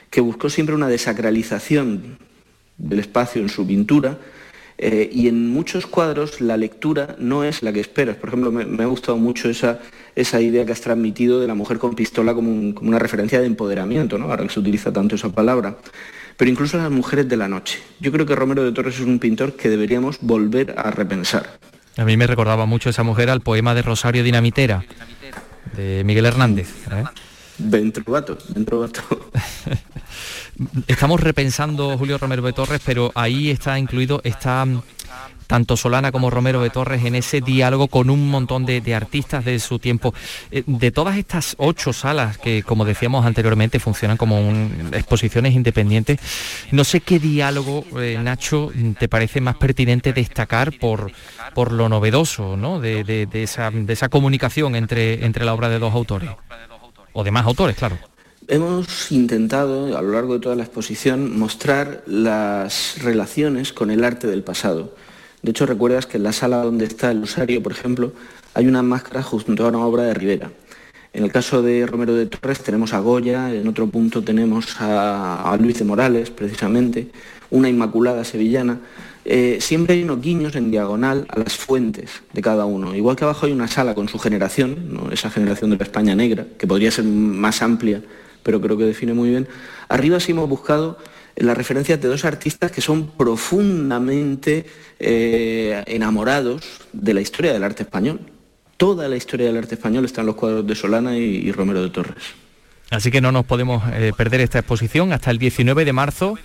que 0.09 0.21
buscó 0.21 0.49
siempre 0.49 0.75
una 0.75 0.87
desacralización 0.87 2.17
del 2.77 2.99
espacio 2.99 3.41
en 3.41 3.49
su 3.49 3.65
pintura, 3.67 4.17
eh, 4.77 5.09
y 5.11 5.27
en 5.27 5.49
muchos 5.49 5.87
cuadros 5.87 6.41
la 6.41 6.57
lectura 6.57 7.15
no 7.17 7.43
es 7.43 7.63
la 7.63 7.71
que 7.71 7.79
esperas. 7.79 8.17
Por 8.17 8.29
ejemplo, 8.29 8.51
me, 8.51 8.83
ha 8.83 8.87
gustado 8.87 9.17
mucho 9.17 9.49
esa, 9.49 9.79
esa, 10.15 10.41
idea 10.41 10.65
que 10.65 10.73
has 10.73 10.81
transmitido 10.81 11.39
de 11.39 11.47
la 11.47 11.55
mujer 11.55 11.77
con 11.77 11.95
pistola 11.95 12.33
como, 12.33 12.51
una 12.81 12.99
referencia 12.99 13.39
de 13.39 13.45
empoderamiento, 13.45 14.17
¿no? 14.17 14.25
ahora 14.25 14.43
que 14.43 14.49
se 14.49 14.59
utiliza 14.59 14.91
tanto 14.91 15.15
esa 15.15 15.29
palabra. 15.29 15.77
Pero 16.37 16.51
incluso 16.51 16.77
las 16.77 16.91
mujeres 16.91 17.29
de 17.29 17.37
la 17.37 17.47
noche. 17.47 17.79
Yo 18.01 18.11
creo 18.11 18.25
que 18.25 18.35
Romero 18.35 18.63
de 18.63 18.73
Torres 18.73 18.95
es 18.95 19.05
un 19.05 19.19
pintor 19.19 19.53
que 19.53 19.69
deberíamos 19.69 20.17
volver 20.19 20.75
a 20.77 20.91
repensar. 20.91 21.57
A 21.97 22.03
mí 22.03 22.17
me 22.17 22.27
recordaba 22.27 22.65
mucho 22.65 22.89
esa 22.89 23.03
mujer 23.03 23.29
al 23.29 23.39
poema 23.39 23.73
de 23.73 23.81
Rosario 23.81 24.21
Dinamitera, 24.21 24.83
de 25.77 26.03
Miguel 26.03 26.25
Hernández. 26.25 26.69
¿eh? 26.91 27.05
Ventrovato, 27.57 28.37
Ventrovato. 28.49 29.01
Estamos 30.87 31.19
repensando 31.19 31.97
Julio 31.97 32.17
Romero 32.17 32.41
de 32.43 32.53
Torres, 32.53 32.81
pero 32.85 33.11
ahí 33.15 33.49
está 33.49 33.77
incluido, 33.77 34.21
está 34.23 34.65
tanto 35.47 35.77
Solana 35.77 36.11
como 36.11 36.29
Romero 36.29 36.61
de 36.61 36.69
Torres 36.69 37.03
en 37.05 37.15
ese 37.15 37.41
diálogo 37.41 37.87
con 37.87 38.09
un 38.09 38.29
montón 38.29 38.65
de, 38.65 38.95
artistas 38.95 39.45
de 39.45 39.59
su 39.59 39.79
tiempo. 39.79 40.13
Eh, 40.51 40.63
de 40.65 40.91
todas 40.91 41.17
estas 41.17 41.55
ocho 41.59 41.93
salas 41.93 42.37
que, 42.37 42.63
como 42.63 42.85
decíamos 42.85 43.25
anteriormente, 43.25 43.79
funcionan 43.79 44.17
como 44.17 44.39
exposiciones 44.93 45.53
independientes, 45.53 46.19
no 46.71 46.83
sé 46.83 47.01
qué 47.01 47.19
diálogo, 47.19 47.85
eh, 47.99 48.17
Nacho, 48.21 48.71
te 48.97 49.07
parece 49.07 49.41
más 49.41 49.55
pertinente 49.55 50.13
destacar 50.13 50.77
por, 50.79 51.11
por 51.53 51.71
lo 51.71 51.89
novedoso 51.89 52.57
¿no? 52.57 52.79
de, 52.79 53.27
esa, 53.33 53.71
de 53.71 53.93
esa 53.93 54.09
comunicación 54.09 54.75
entre, 54.75 55.25
entre 55.25 55.45
la 55.45 55.53
obra 55.53 55.69
de 55.69 55.79
dos 55.79 55.93
autores, 55.93 56.29
o 57.13 57.23
de 57.23 57.31
más 57.31 57.45
autores, 57.45 57.75
claro. 57.75 57.97
Hemos 58.47 59.11
intentado 59.11 59.97
a 59.97 60.03
lo 60.03 60.11
largo 60.11 60.35
de 60.35 60.39
toda 60.39 60.55
la 60.55 60.61
exposición 60.61 61.35
mostrar 61.35 62.03
las 62.05 63.01
relaciones 63.01 63.73
con 63.73 63.89
el 63.89 64.03
arte 64.03 64.27
del 64.27 64.43
pasado. 64.43 64.93
De 65.41 65.49
hecho, 65.49 65.65
recuerdas 65.65 66.05
que 66.05 66.17
en 66.17 66.23
la 66.23 66.31
sala 66.31 66.57
donde 66.57 66.85
está 66.85 67.09
el 67.09 67.23
usario, 67.23 67.63
por 67.63 67.71
ejemplo, 67.71 68.13
hay 68.53 68.67
una 68.67 68.83
máscara 68.83 69.23
junto 69.23 69.65
a 69.65 69.69
una 69.69 69.83
obra 69.83 70.03
de 70.03 70.13
Rivera. 70.13 70.51
En 71.11 71.23
el 71.23 71.31
caso 71.31 71.63
de 71.63 71.87
Romero 71.87 72.13
de 72.13 72.27
Torres 72.27 72.59
tenemos 72.59 72.93
a 72.93 72.99
Goya, 72.99 73.51
en 73.51 73.67
otro 73.67 73.87
punto 73.87 74.21
tenemos 74.23 74.75
a, 74.79 75.57
Luis 75.59 75.79
de 75.79 75.85
Morales, 75.85 76.29
precisamente, 76.29 77.07
una 77.49 77.67
Inmaculada 77.67 78.23
sevillana. 78.23 78.79
Eh, 79.23 79.57
siempre 79.59 79.95
hay 79.95 80.03
unos 80.03 80.21
guiños 80.21 80.55
en 80.55 80.69
diagonal 80.69 81.25
a 81.29 81.39
las 81.39 81.55
fuentes 81.55 82.21
de 82.31 82.41
cada 82.43 82.65
uno. 82.65 82.93
Igual 82.93 83.15
que 83.15 83.23
abajo 83.23 83.47
hay 83.47 83.53
una 83.53 83.67
sala 83.67 83.95
con 83.95 84.07
su 84.07 84.19
generación, 84.19 85.09
esa 85.11 85.31
generación 85.31 85.71
de 85.71 85.77
la 85.77 85.83
España 85.83 86.13
negra, 86.13 86.45
que 86.59 86.67
podría 86.67 86.91
ser 86.91 87.05
más 87.05 87.63
amplia 87.63 88.03
pero 88.45 88.61
creo 88.61 88.77
que 88.77 88.83
define 88.83 89.15
muy 89.15 89.31
bien. 89.31 89.47
Arriba 89.89 90.19
sí 90.19 90.31
hemos 90.31 90.47
buscado 90.47 90.99
las 91.35 91.57
referencias 91.57 91.99
de 91.99 92.07
dos 92.07 92.25
artistas 92.25 92.71
que 92.71 92.79
son 92.79 93.07
profundamente 93.07 94.67
eh, 94.99 95.83
enamorados 95.87 96.61
de 96.93 97.15
la 97.15 97.21
historia 97.21 97.51
del 97.51 97.63
arte 97.63 97.81
español. 97.81 98.19
Toda 98.77 99.09
la 99.09 99.15
historia 99.15 99.47
del 99.47 99.57
arte 99.57 99.73
español 99.73 100.05
está 100.05 100.21
en 100.21 100.27
los 100.27 100.35
cuadros 100.35 100.67
de 100.67 100.75
Solana 100.75 101.17
y, 101.17 101.51
Romero 101.51 101.81
de 101.81 101.89
Torres. 101.89 102.23
Así 102.91 103.09
que 103.09 103.19
no 103.19 103.31
nos 103.31 103.45
podemos 103.45 103.81
eh, 103.93 104.11
perder 104.15 104.41
esta 104.41 104.59
exposición 104.59 105.11
hasta 105.11 105.31
el 105.31 105.39
19 105.39 105.83
de 105.83 105.93
marzo 105.93 106.37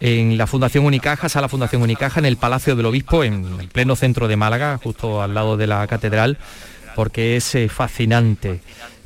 en 0.00 0.38
la 0.38 0.46
Fundación 0.46 0.86
Unicaja, 0.86 1.28
Sala 1.28 1.50
Fundación 1.50 1.82
Unicaja, 1.82 2.20
en 2.20 2.26
el 2.26 2.38
Palacio 2.38 2.74
del 2.74 2.86
Obispo, 2.86 3.22
en 3.22 3.44
el 3.60 3.68
pleno 3.68 3.96
centro 3.96 4.28
de 4.28 4.36
Málaga, 4.36 4.80
justo 4.82 5.20
al 5.20 5.34
lado 5.34 5.58
de 5.58 5.66
la 5.66 5.86
catedral, 5.88 6.38
porque 6.96 7.36
es 7.36 7.54
eh, 7.54 7.68
fascinante. 7.68 8.60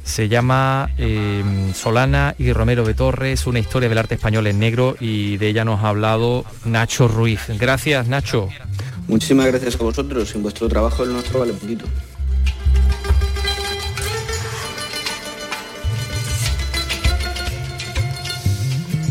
Se 0.04 0.28
llama 0.28 0.90
eh, 0.98 1.42
Solana 1.74 2.34
y 2.38 2.52
Romero 2.52 2.84
de 2.84 2.94
Torres, 2.94 3.46
una 3.46 3.60
historia 3.60 3.88
del 3.88 3.98
arte 3.98 4.16
español 4.16 4.46
en 4.46 4.58
negro 4.58 4.96
y 5.00 5.36
de 5.36 5.48
ella 5.48 5.64
nos 5.64 5.82
ha 5.82 5.88
hablado 5.88 6.44
Nacho 6.64 7.08
Ruiz. 7.08 7.40
Gracias, 7.58 8.08
Nacho. 8.08 8.48
Muchísimas 9.08 9.46
gracias 9.46 9.74
a 9.76 9.78
vosotros. 9.78 10.28
Sin 10.28 10.42
vuestro 10.42 10.68
trabajo 10.68 11.04
el 11.04 11.12
nuestro 11.12 11.40
vale 11.40 11.52
poquito. 11.52 11.84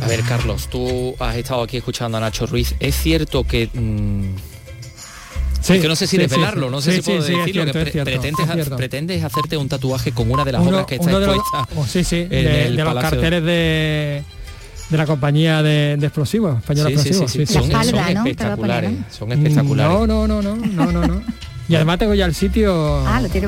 A 0.02 0.08
ver, 0.08 0.22
Carlos, 0.24 0.68
tú 0.68 1.16
has 1.20 1.36
estado 1.36 1.62
aquí 1.62 1.78
escuchando 1.78 2.18
a 2.18 2.22
Nacho 2.22 2.46
Ruiz. 2.46 2.76
¿Es 2.80 2.96
cierto 2.96 3.44
que... 3.44 3.70
mm, 3.74 4.51
Sí, 5.62 5.74
es 5.74 5.82
que 5.82 5.88
no 5.88 5.96
sé 5.96 6.08
si 6.08 6.16
sí, 6.18 6.22
desvelarlo, 6.22 6.68
sí, 6.68 6.72
no 6.72 6.82
sé 6.82 6.92
sí, 6.92 6.98
si 6.98 7.04
puedo 7.04 7.22
sí, 7.22 7.28
sí, 7.28 7.34
es 7.34 7.40
decirlo, 7.40 7.64
cierto, 7.64 7.72
que 7.74 7.80
es 7.80 7.84
pre- 7.84 7.92
cierto, 7.92 8.12
pretendes, 8.12 8.48
es 8.48 8.54
cierto. 8.54 8.76
pretendes 8.78 9.24
hacerte 9.24 9.58
un 9.58 9.70
tatuaje 9.70 10.12
con 10.12 10.32
una 10.32 10.44
de 10.44 10.52
las 10.54 10.62
Uno- 10.62 10.70
obras 10.72 10.86
que 10.88 10.96
está 10.96 11.08
uno 11.08 11.20
de 11.20 11.26
los- 11.28 11.36
expuesta 11.38 11.76
oh, 11.80 11.86
sí, 11.86 12.04
sí, 12.04 12.16
en 12.22 12.30
de, 12.30 12.66
el 12.68 12.76
de 12.76 12.84
los 12.84 12.94
carteles 12.96 13.44
de, 13.44 14.24
de 14.90 14.98
la 14.98 15.06
compañía 15.06 15.62
de, 15.62 15.98
de 15.98 16.06
explosivos, 16.08 16.58
española 16.58 16.90
Sí, 16.90 16.98
sí, 16.98 17.08
explosivos. 17.10 17.32
sí, 17.32 17.46
sí, 17.46 17.54
son- 17.54 17.72
son 17.72 18.18
espectaculares, 18.18 18.92
son 19.18 19.32
espectaculares. 19.32 19.94
No, 19.98 20.08
no, 20.08 20.28
no, 20.28 20.42
no, 20.42 20.56
no, 20.56 20.92
no, 20.92 21.08
no. 21.08 21.22
Y 21.70 21.76
además 21.76 22.00
tengo 22.00 22.14
ya 22.14 22.26
el 22.26 22.36
sitio 22.36 22.98
Ah, 23.08 23.22
lo 23.22 23.30
tiene. 23.30 23.48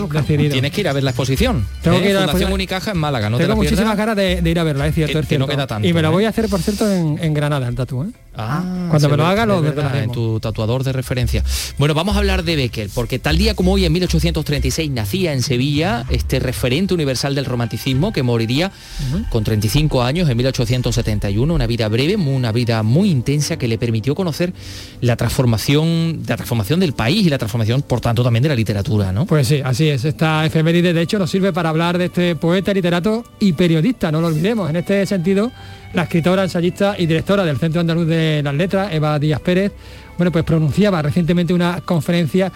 Tienes 0.49 0.71
que 0.71 0.80
ir 0.82 0.88
a 0.88 0.93
ver 0.93 1.04
la 1.04 1.10
exposición. 1.10 1.65
Tengo 1.82 1.97
¿eh? 1.97 2.02
que 2.04 2.10
ir 2.12 2.15
a 2.15 2.21
la 2.21 2.28
Fundación 2.28 2.52
exposición. 2.52 2.54
Unicaja 2.54 2.91
en 2.91 2.97
Málaga, 2.97 3.30
no 3.30 3.36
te 3.38 3.43
tengo 3.43 3.49
la 3.49 3.56
muchísimas 3.56 3.97
ganas 3.97 4.15
de, 4.15 4.41
de 4.41 4.49
ir 4.49 4.60
a 4.60 4.63
verla, 4.63 4.88
es 4.88 4.95
cierto, 4.95 5.13
Que- 5.13 5.19
es 5.19 5.28
que 5.28 5.38
no 5.39 5.45
cierto. 5.45 5.58
queda 5.58 5.67
tanto, 5.67 5.88
y 5.88 5.91
me 5.93 6.02
la 6.02 6.08
¿eh? 6.08 6.12
voy 6.12 6.23
a 6.23 6.30
hacer, 6.30 6.47
por 6.47 6.62
cierto, 6.62 6.89
en, 6.89 7.19
en 7.21 7.34
Granada, 7.34 7.67
el 7.67 7.76
tatu, 7.76 8.04
¿eh? 8.04 8.08
Ah, 8.36 8.63
Cuando 8.89 9.08
sí, 9.08 9.12
me 9.12 9.17
lo 9.17 9.26
haga 9.26 9.46
lo 9.46 9.62
verdad, 9.62 10.02
en 10.02 10.12
tu 10.12 10.39
tatuador 10.39 10.84
de 10.84 10.91
referencia. 10.91 11.43
Bueno, 11.78 11.93
vamos 11.93 12.15
a 12.15 12.19
hablar 12.19 12.43
de 12.43 12.56
Becker, 12.56 12.89
porque 12.93 13.19
tal 13.19 13.38
día 13.38 13.54
como 13.54 13.74
hoy, 13.74 13.86
en 13.86 13.93
1836, 13.93 14.89
nacía 14.91 15.34
en 15.34 15.43
Sevilla 15.43 16.06
este 16.10 16.39
referente 16.39 16.93
universal 16.93 17.36
del 17.36 17.46
romanticismo 17.46 18.12
que 18.12 18.24
moriría 18.24 18.72
con 19.30 19.43
35 19.43 20.02
años 20.02 20.30
en 20.30 20.38
1871, 20.38 21.54
una 21.54 21.67
vida 21.67 21.88
breve, 21.88 22.15
una 22.15 22.52
vida 22.52 22.82
muy 22.84 23.10
intensa 23.10 23.58
que 23.58 23.67
le 23.67 23.78
permitió 23.78 24.15
conocer 24.15 24.54
la 25.02 25.15
transformación, 25.15 26.24
la 26.28 26.36
transformación 26.36 26.80
del 26.80 26.93
país 26.93 27.26
y 27.26 27.30
la 27.30 27.38
transformación, 27.38 27.82
por 27.84 28.02
tanto, 28.02 28.24
también 28.24 28.43
de 28.43 28.50
la 28.50 28.56
literatura, 28.56 29.12
¿no? 29.12 29.26
Pues 29.26 29.48
sí, 29.48 29.62
así 29.63 29.89
es. 29.89 30.06
Esta 30.06 30.46
efeméride, 30.46 30.93
de 30.93 31.02
hecho, 31.02 31.19
nos 31.19 31.30
sirve 31.30 31.54
para 31.54 31.69
hablar 31.69 31.98
de 31.98 32.06
este 32.06 32.36
poeta, 32.36 32.74
literato 32.74 33.24
y 33.39 33.54
periodista, 33.54 34.12
no 34.12 34.22
lo 34.22 34.28
olvidemos. 34.28 34.69
En 34.69 34.78
este 34.78 35.06
sentido, 35.06 35.52
la 35.94 36.04
escritora, 36.04 36.44
ensayista 36.44 36.96
y 36.98 37.06
directora 37.06 37.46
del 37.46 37.58
Centro 37.58 37.82
Andaluz 37.82 38.08
de 38.08 38.42
las 38.44 38.54
Letras, 38.54 38.92
Eva 38.92 39.18
Díaz 39.20 39.40
Pérez, 39.40 39.72
bueno, 40.18 40.32
pues 40.32 40.44
pronunciaba 40.44 41.02
recientemente 41.02 41.54
una 41.54 41.82
conferencia, 41.82 42.52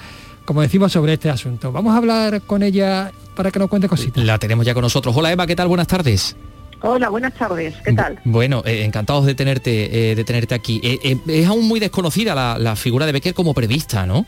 como 0.45 0.61
decimos, 0.61 0.91
sobre 0.91 1.13
este 1.13 1.29
asunto. 1.29 1.71
Vamos 1.71 1.93
a 1.93 1.97
hablar 1.97 2.41
con 2.41 2.63
ella 2.63 3.11
para 3.35 3.51
que 3.51 3.59
nos 3.59 3.69
cuente 3.69 3.87
cositas. 3.87 4.23
La 4.23 4.39
tenemos 4.39 4.65
ya 4.65 4.73
con 4.73 4.81
nosotros. 4.81 5.15
Hola 5.15 5.31
Eva, 5.31 5.45
¿qué 5.47 5.55
tal? 5.55 5.67
Buenas 5.67 5.87
tardes. 5.87 6.35
Hola, 6.81 7.09
buenas 7.09 7.33
tardes. 7.33 7.73
¿Qué 7.83 7.93
tal? 7.93 8.19
Bueno, 8.23 8.61
eh, 8.65 8.83
encantados 8.83 9.25
de 9.25 9.33
tenerte, 9.33 10.11
eh, 10.11 10.15
de 10.15 10.23
tenerte 10.23 10.53
aquí. 10.53 10.79
Eh, 10.83 10.99
eh, 11.03 11.17
es 11.27 11.47
aún 11.47 11.67
muy 11.67 11.79
desconocida 11.79 12.35
la, 12.35 12.57
la 12.59 12.75
figura 12.75 13.05
de 13.07 13.13
Becker 13.13 13.33
como 13.33 13.53
periodista, 13.55 14.05
¿no? 14.05 14.25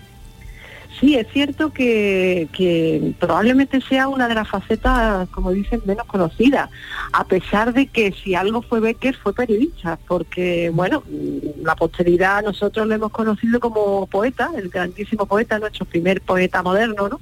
Sí, 0.99 1.15
es 1.15 1.27
cierto 1.31 1.71
que, 1.71 3.13
probablemente 3.19 3.79
sea 3.79 4.09
una 4.09 4.27
de 4.27 4.35
las 4.35 4.49
facetas, 4.49 5.29
como 5.29 5.51
dicen, 5.51 5.81
menos 5.85 6.05
conocidas, 6.05 6.69
a 7.13 7.23
pesar 7.23 7.73
de 7.73 7.87
que 7.87 8.11
si 8.11 8.35
algo 8.35 8.61
fue 8.61 8.81
Becker 8.81 9.15
fue 9.15 9.33
periodista, 9.33 9.97
porque, 10.07 10.69
bueno, 10.73 11.03
la 11.63 11.75
posteridad 11.75 12.43
nosotros 12.43 12.85
lo 12.85 12.95
hemos 12.95 13.11
conocido 13.11 13.61
como 13.61 14.07
poeta, 14.07 14.51
el 14.57 14.67
grandísimo 14.67 15.25
poeta, 15.25 15.57
nuestro 15.57 15.85
primer 15.85 16.19
poeta 16.19 16.61
moderno, 16.63 17.07
¿no? 17.07 17.21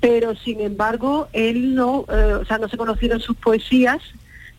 Pero, 0.00 0.36
sin 0.36 0.60
embargo, 0.60 1.28
él 1.32 1.74
no, 1.74 2.04
eh, 2.08 2.34
o 2.40 2.44
sea, 2.44 2.58
no 2.58 2.68
se 2.68 2.76
conocieron 2.76 3.18
sus 3.18 3.36
poesías, 3.36 4.00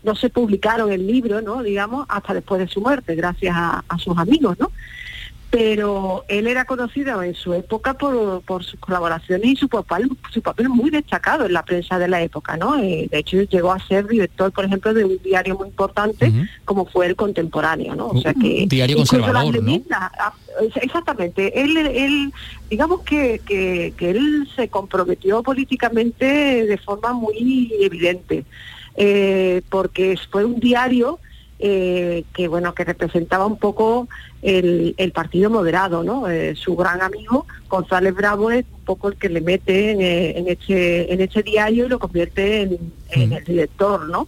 no 0.04 0.16
se 0.16 0.30
publicaron 0.30 0.92
en 0.92 1.08
libro, 1.08 1.42
¿no? 1.42 1.64
Digamos, 1.64 2.06
hasta 2.10 2.34
después 2.34 2.60
de 2.60 2.68
su 2.68 2.82
muerte, 2.82 3.16
gracias 3.16 3.56
a 3.56 3.98
sus 4.00 4.18
amigos, 4.18 4.60
¿no? 4.60 4.70
Pero 5.54 6.26
él 6.30 6.48
era 6.48 6.66
conocido 6.66 7.22
en 7.22 7.36
su 7.36 7.54
época 7.54 7.94
por, 7.94 8.42
por 8.42 8.64
sus 8.64 8.80
colaboraciones 8.80 9.52
y 9.52 9.56
su 9.56 9.70
papel, 9.70 10.10
su 10.32 10.42
papel 10.42 10.68
muy 10.68 10.90
destacado 10.90 11.46
en 11.46 11.54
la 11.54 11.64
prensa 11.64 12.00
de 12.00 12.08
la 12.08 12.24
época, 12.24 12.58
¿no? 12.58 12.80
Eh, 12.80 13.08
de 13.12 13.20
hecho, 13.20 13.40
llegó 13.44 13.72
a 13.72 13.78
ser 13.78 14.08
director, 14.08 14.52
por 14.52 14.66
ejemplo, 14.66 14.96
de 14.96 15.06
un 15.06 15.20
diario 15.24 15.56
muy 15.56 15.68
importante 15.68 16.34
como 16.66 16.88
fue 16.88 17.06
el 17.06 17.16
Contemporáneo, 17.16 17.94
¿no? 17.96 18.08
O 18.08 18.20
sea 18.20 18.34
que 18.34 18.64
Un 18.64 18.70
diario 18.70 18.98
conservador, 18.98 19.62
¿no? 19.62 19.80
ah, 19.92 20.34
Exactamente, 20.82 21.62
él, 21.62 21.78
él 21.78 22.34
digamos 22.68 23.02
que, 23.02 23.40
que, 23.46 23.94
que 23.96 24.10
él 24.10 24.50
se 24.56 24.70
comprometió 24.70 25.44
políticamente 25.44 26.66
de 26.66 26.78
forma 26.80 27.14
muy 27.14 27.72
evidente, 27.80 28.44
eh, 28.96 29.62
porque 29.70 30.18
fue 30.32 30.46
un 30.46 30.60
diario 30.60 31.20
eh, 31.66 32.26
que 32.34 32.50
bueno 32.50 32.76
que 32.76 32.84
representaba 32.84 33.46
un 33.46 33.58
poco 33.58 34.10
el, 34.42 34.96
el 34.98 35.14
partido 35.14 35.50
moderado, 35.50 36.04
¿no? 36.04 36.28
Eh, 36.30 36.56
su 36.58 36.76
gran 36.76 37.02
amigo 37.02 37.46
González 37.70 38.14
Bravo 38.14 38.52
es 38.52 38.66
un 38.80 38.84
poco 38.84 39.08
el 39.08 39.16
que 39.16 39.30
le 39.30 39.40
mete 39.40 39.92
en, 39.92 40.02
eh, 40.02 40.38
en 40.38 40.50
este 40.50 41.14
en 41.14 41.22
este 41.22 41.42
diario 41.42 41.86
y 41.86 41.90
lo 41.90 42.00
convierte 42.00 42.64
en, 42.64 42.92
en 43.12 43.32
el 43.32 43.46
director, 43.46 44.10
¿no? 44.10 44.28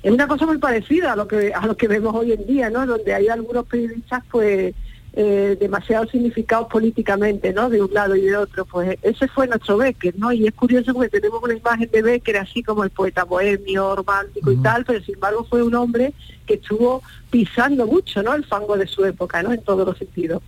Es 0.00 0.12
una 0.12 0.28
cosa 0.28 0.46
muy 0.46 0.58
parecida 0.58 1.14
a 1.14 1.16
lo 1.16 1.26
que 1.26 1.52
a 1.52 1.66
lo 1.66 1.76
que 1.76 1.88
vemos 1.88 2.14
hoy 2.14 2.30
en 2.30 2.46
día, 2.46 2.70
¿no? 2.70 2.86
Donde 2.86 3.12
hay 3.12 3.26
algunos 3.26 3.66
periodistas 3.66 4.22
pues 4.30 4.72
eh, 5.18 5.56
demasiado 5.58 6.06
significados 6.08 6.68
políticamente, 6.68 7.50
¿no? 7.50 7.70
De 7.70 7.80
un 7.80 7.92
lado 7.94 8.14
y 8.14 8.20
de 8.20 8.36
otro. 8.36 8.66
Pues 8.66 8.98
ese 9.00 9.26
fue 9.28 9.46
nuestro 9.46 9.78
Becker, 9.78 10.14
¿no? 10.18 10.30
Y 10.30 10.46
es 10.46 10.52
curioso 10.52 10.92
porque 10.92 11.08
tenemos 11.08 11.42
una 11.42 11.54
imagen 11.54 11.88
de 11.90 12.02
Becker 12.02 12.36
así 12.36 12.62
como 12.62 12.84
el 12.84 12.90
poeta 12.90 13.24
bohemio, 13.24 13.96
romántico 13.96 14.52
y 14.52 14.58
tal, 14.58 14.84
pero 14.84 15.02
sin 15.02 15.14
embargo 15.14 15.46
fue 15.48 15.62
un 15.62 15.74
hombre 15.74 16.12
que 16.44 16.54
estuvo 16.54 17.02
pisando 17.30 17.86
mucho, 17.86 18.22
¿no? 18.22 18.34
El 18.34 18.44
fango 18.44 18.76
de 18.76 18.86
su 18.86 19.06
época, 19.06 19.42
¿no? 19.42 19.54
En 19.54 19.62
todos 19.62 19.86
los 19.86 19.96
sentidos. 19.96 20.42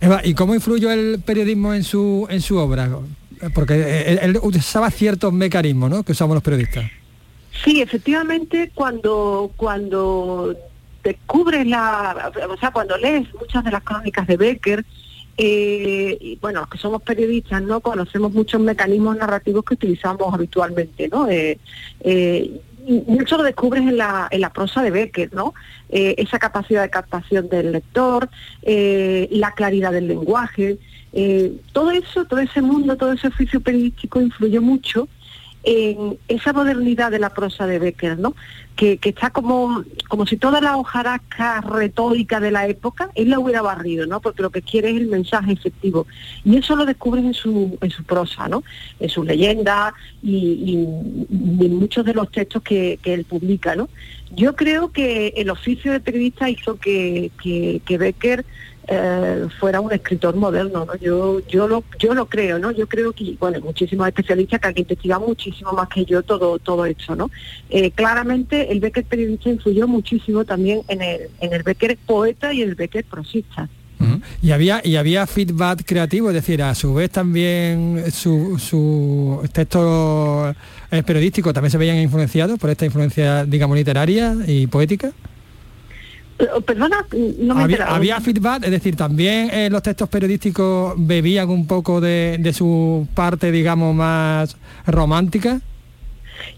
Eva, 0.00 0.22
¿y 0.24 0.32
cómo 0.32 0.54
influyó 0.54 0.90
el 0.90 1.20
periodismo 1.20 1.74
en 1.74 1.84
su 1.84 2.26
en 2.30 2.40
su 2.40 2.56
obra? 2.56 2.88
Porque 3.54 4.06
él, 4.06 4.20
él 4.22 4.38
usaba 4.40 4.90
ciertos 4.90 5.34
mecanismos, 5.34 5.90
¿no? 5.90 6.02
Que 6.02 6.12
usamos 6.12 6.34
los 6.34 6.42
periodistas. 6.42 6.90
Sí, 7.62 7.82
efectivamente, 7.82 8.72
cuando 8.74 9.52
cuando 9.54 10.56
descubres 11.02 11.66
la, 11.66 12.32
o 12.48 12.56
sea, 12.56 12.70
cuando 12.70 12.96
lees 12.96 13.32
muchas 13.34 13.64
de 13.64 13.70
las 13.70 13.82
crónicas 13.82 14.26
de 14.26 14.36
Becker, 14.36 14.84
eh, 15.38 16.18
y 16.20 16.36
bueno, 16.36 16.68
que 16.68 16.78
somos 16.78 17.02
periodistas, 17.02 17.62
¿no? 17.62 17.80
Conocemos 17.80 18.32
muchos 18.32 18.60
mecanismos 18.60 19.16
narrativos 19.16 19.64
que 19.64 19.74
utilizamos 19.74 20.32
habitualmente, 20.32 21.08
¿no? 21.08 21.28
Eh, 21.28 21.58
eh, 22.00 22.60
mucho 23.06 23.36
lo 23.36 23.44
descubres 23.44 23.82
en 23.82 23.96
la, 23.96 24.28
en 24.30 24.40
la 24.40 24.52
prosa 24.52 24.82
de 24.82 24.90
Becker, 24.90 25.32
¿no? 25.32 25.54
Eh, 25.88 26.14
esa 26.18 26.38
capacidad 26.38 26.82
de 26.82 26.90
captación 26.90 27.48
del 27.48 27.72
lector, 27.72 28.28
eh, 28.62 29.28
la 29.30 29.52
claridad 29.52 29.92
del 29.92 30.08
lenguaje, 30.08 30.78
eh, 31.12 31.52
todo 31.72 31.90
eso, 31.90 32.24
todo 32.24 32.40
ese 32.40 32.62
mundo, 32.62 32.96
todo 32.96 33.12
ese 33.12 33.28
oficio 33.28 33.60
periodístico 33.60 34.20
influyó 34.20 34.62
mucho 34.62 35.08
en 35.64 36.18
esa 36.28 36.52
modernidad 36.52 37.10
de 37.10 37.18
la 37.18 37.30
prosa 37.30 37.66
de 37.66 37.78
Becker, 37.78 38.18
¿no? 38.18 38.34
Que, 38.74 38.98
está 39.02 39.30
como, 39.30 39.84
como 40.08 40.26
si 40.26 40.36
toda 40.36 40.60
la 40.60 40.76
hojarasca 40.76 41.60
retórica 41.60 42.40
de 42.40 42.50
la 42.50 42.66
época 42.66 43.10
él 43.14 43.30
la 43.30 43.38
hubiera 43.38 43.62
barrido, 43.62 44.06
¿no? 44.06 44.20
Porque 44.20 44.42
lo 44.42 44.50
que 44.50 44.62
quiere 44.62 44.90
es 44.90 44.96
el 44.96 45.06
mensaje 45.06 45.52
efectivo. 45.52 46.06
Y 46.44 46.56
eso 46.56 46.74
lo 46.74 46.84
descubres 46.84 47.24
en 47.24 47.34
su, 47.34 47.78
en 47.80 47.90
su 47.90 48.02
prosa, 48.04 48.48
¿no? 48.48 48.64
En 48.98 49.08
sus 49.08 49.24
leyendas 49.24 49.92
y, 50.22 50.74
en 50.74 51.78
muchos 51.78 52.04
de 52.04 52.14
los 52.14 52.30
textos 52.30 52.62
que, 52.62 52.98
que 53.02 53.14
él 53.14 53.24
publica, 53.24 53.76
¿no? 53.76 53.88
Yo 54.34 54.56
creo 54.56 54.90
que 54.90 55.34
el 55.36 55.50
oficio 55.50 55.92
de 55.92 56.00
periodista 56.00 56.48
hizo 56.48 56.76
que, 56.76 57.30
que 57.38 57.98
Becker 57.98 58.44
eh, 58.88 59.46
fuera 59.60 59.80
un 59.80 59.92
escritor 59.92 60.34
moderno, 60.34 60.84
¿no? 60.84 60.96
Yo, 60.96 61.40
yo 61.46 61.68
lo, 61.68 61.84
yo 61.98 62.14
lo 62.14 62.26
creo, 62.26 62.58
¿no? 62.58 62.72
Yo 62.72 62.86
creo 62.88 63.12
que, 63.12 63.36
bueno, 63.38 63.60
muchísimos 63.60 64.08
especialistas 64.08 64.60
que 64.60 64.68
han 64.68 64.74
investigado 64.76 65.26
muchísimo 65.26 65.72
más 65.72 65.88
que 65.88 66.04
yo 66.04 66.22
todo, 66.22 66.58
todo 66.58 66.84
esto, 66.86 67.14
¿no? 67.14 67.30
Eh, 67.70 67.90
claramente 67.92 68.72
el 68.72 68.80
Becker 68.80 69.04
periodista 69.04 69.50
influyó 69.50 69.86
muchísimo 69.86 70.44
también 70.44 70.82
en 70.88 71.00
el, 71.02 71.20
en 71.40 71.52
el 71.52 71.62
Becker 71.62 71.96
poeta 72.06 72.52
y 72.52 72.62
el 72.62 72.74
Becker 72.74 73.04
prosista. 73.04 73.68
Y 74.42 74.50
había 74.50 74.80
y 74.82 74.96
había 74.96 75.26
feedback 75.26 75.84
creativo, 75.86 76.28
es 76.30 76.34
decir, 76.34 76.62
a 76.62 76.74
su 76.74 76.94
vez 76.94 77.10
también 77.10 78.04
su, 78.10 78.58
su 78.58 79.48
texto 79.52 80.52
eh, 80.90 81.02
periodístico 81.04 81.52
también 81.52 81.70
se 81.70 81.78
veían 81.78 81.98
influenciados 81.98 82.58
por 82.58 82.70
esta 82.70 82.84
influencia, 82.84 83.44
digamos, 83.44 83.76
literaria 83.76 84.34
y 84.46 84.66
poética. 84.66 85.12
Eh, 86.38 86.46
Perdona, 86.64 87.06
no 87.38 87.54
me 87.54 87.62
había, 87.62 87.86
había 87.86 88.20
feedback, 88.20 88.64
es 88.64 88.70
decir, 88.70 88.96
también 88.96 89.50
eh, 89.52 89.68
los 89.70 89.82
textos 89.82 90.08
periodísticos 90.08 90.94
bebían 90.96 91.48
un 91.50 91.66
poco 91.66 92.00
de, 92.00 92.38
de 92.40 92.52
su 92.52 93.06
parte, 93.14 93.52
digamos, 93.52 93.94
más 93.94 94.56
romántica. 94.86 95.60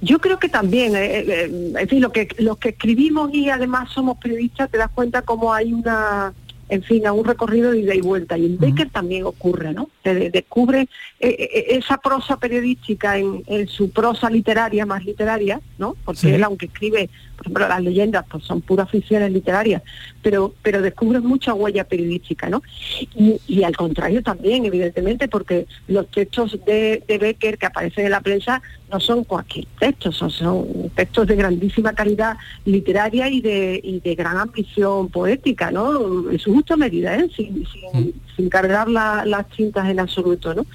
Yo 0.00 0.18
creo 0.18 0.38
que 0.38 0.48
también, 0.48 0.94
eh, 0.96 1.24
eh, 1.26 1.74
en 1.78 1.88
fin, 1.88 2.00
lo 2.00 2.12
que, 2.12 2.28
los 2.38 2.58
que 2.58 2.70
escribimos 2.70 3.32
y 3.32 3.50
además 3.50 3.90
somos 3.90 4.18
periodistas, 4.18 4.70
te 4.70 4.78
das 4.78 4.90
cuenta 4.90 5.22
cómo 5.22 5.52
hay 5.52 5.72
una 5.72 6.32
en 6.70 6.82
fin, 6.82 7.06
a 7.06 7.12
un 7.12 7.26
recorrido 7.26 7.72
de 7.72 7.80
ida 7.80 7.94
y 7.94 8.00
vuelta. 8.00 8.38
Y 8.38 8.46
en 8.46 8.58
Becker 8.58 8.88
también 8.88 9.24
ocurre, 9.24 9.74
¿no? 9.74 9.90
Se 10.02 10.30
descubre 10.30 10.88
eh, 11.20 11.66
esa 11.68 11.98
prosa 11.98 12.38
periodística 12.38 13.18
en, 13.18 13.68
su 13.68 13.90
prosa 13.90 14.30
literaria, 14.30 14.86
más 14.86 15.04
literaria, 15.04 15.60
¿no? 15.78 15.94
Porque 16.06 16.34
él, 16.34 16.42
aunque 16.42 16.66
escribe, 16.66 17.10
por 17.36 17.46
ejemplo, 17.46 17.68
las 17.68 17.82
leyendas, 17.82 18.24
pues 18.30 18.44
son 18.44 18.60
puras 18.60 18.90
ficciones 18.90 19.30
literarias, 19.32 19.82
pero, 20.22 20.54
pero 20.62 20.82
descubre 20.82 21.20
mucha 21.20 21.54
huella 21.54 21.84
periodística, 21.84 22.48
¿no? 22.48 22.62
Y, 23.14 23.62
al 23.64 23.76
contrario 23.76 24.22
también, 24.22 24.66
evidentemente, 24.66 25.28
porque 25.28 25.66
los 25.88 26.10
textos 26.10 26.58
de, 26.66 27.02
de 27.06 27.18
Becker 27.18 27.58
que 27.58 27.66
aparecen 27.66 28.04
en 28.04 28.10
la 28.10 28.20
prensa 28.20 28.62
no 28.90 29.00
son 29.00 29.24
cualquier 29.24 29.66
texto, 29.78 30.12
son, 30.12 30.30
son 30.30 30.90
textos 30.94 31.26
de 31.26 31.36
grandísima 31.36 31.92
calidad 31.94 32.36
literaria 32.64 33.28
y 33.28 33.40
de, 33.40 33.80
y 33.82 34.00
de 34.00 34.14
gran 34.14 34.36
ambición 34.36 35.08
poética, 35.08 35.70
¿no? 35.70 36.30
En 36.30 36.38
su 36.38 36.52
justa 36.52 36.76
medida, 36.76 37.16
¿eh? 37.16 37.28
sin, 37.34 37.66
sin, 38.36 38.48
cargar 38.48 38.88
las 38.88 39.48
tintas 39.50 39.88
en 39.88 40.00
absoluto, 40.00 40.54
¿no? 40.54 40.66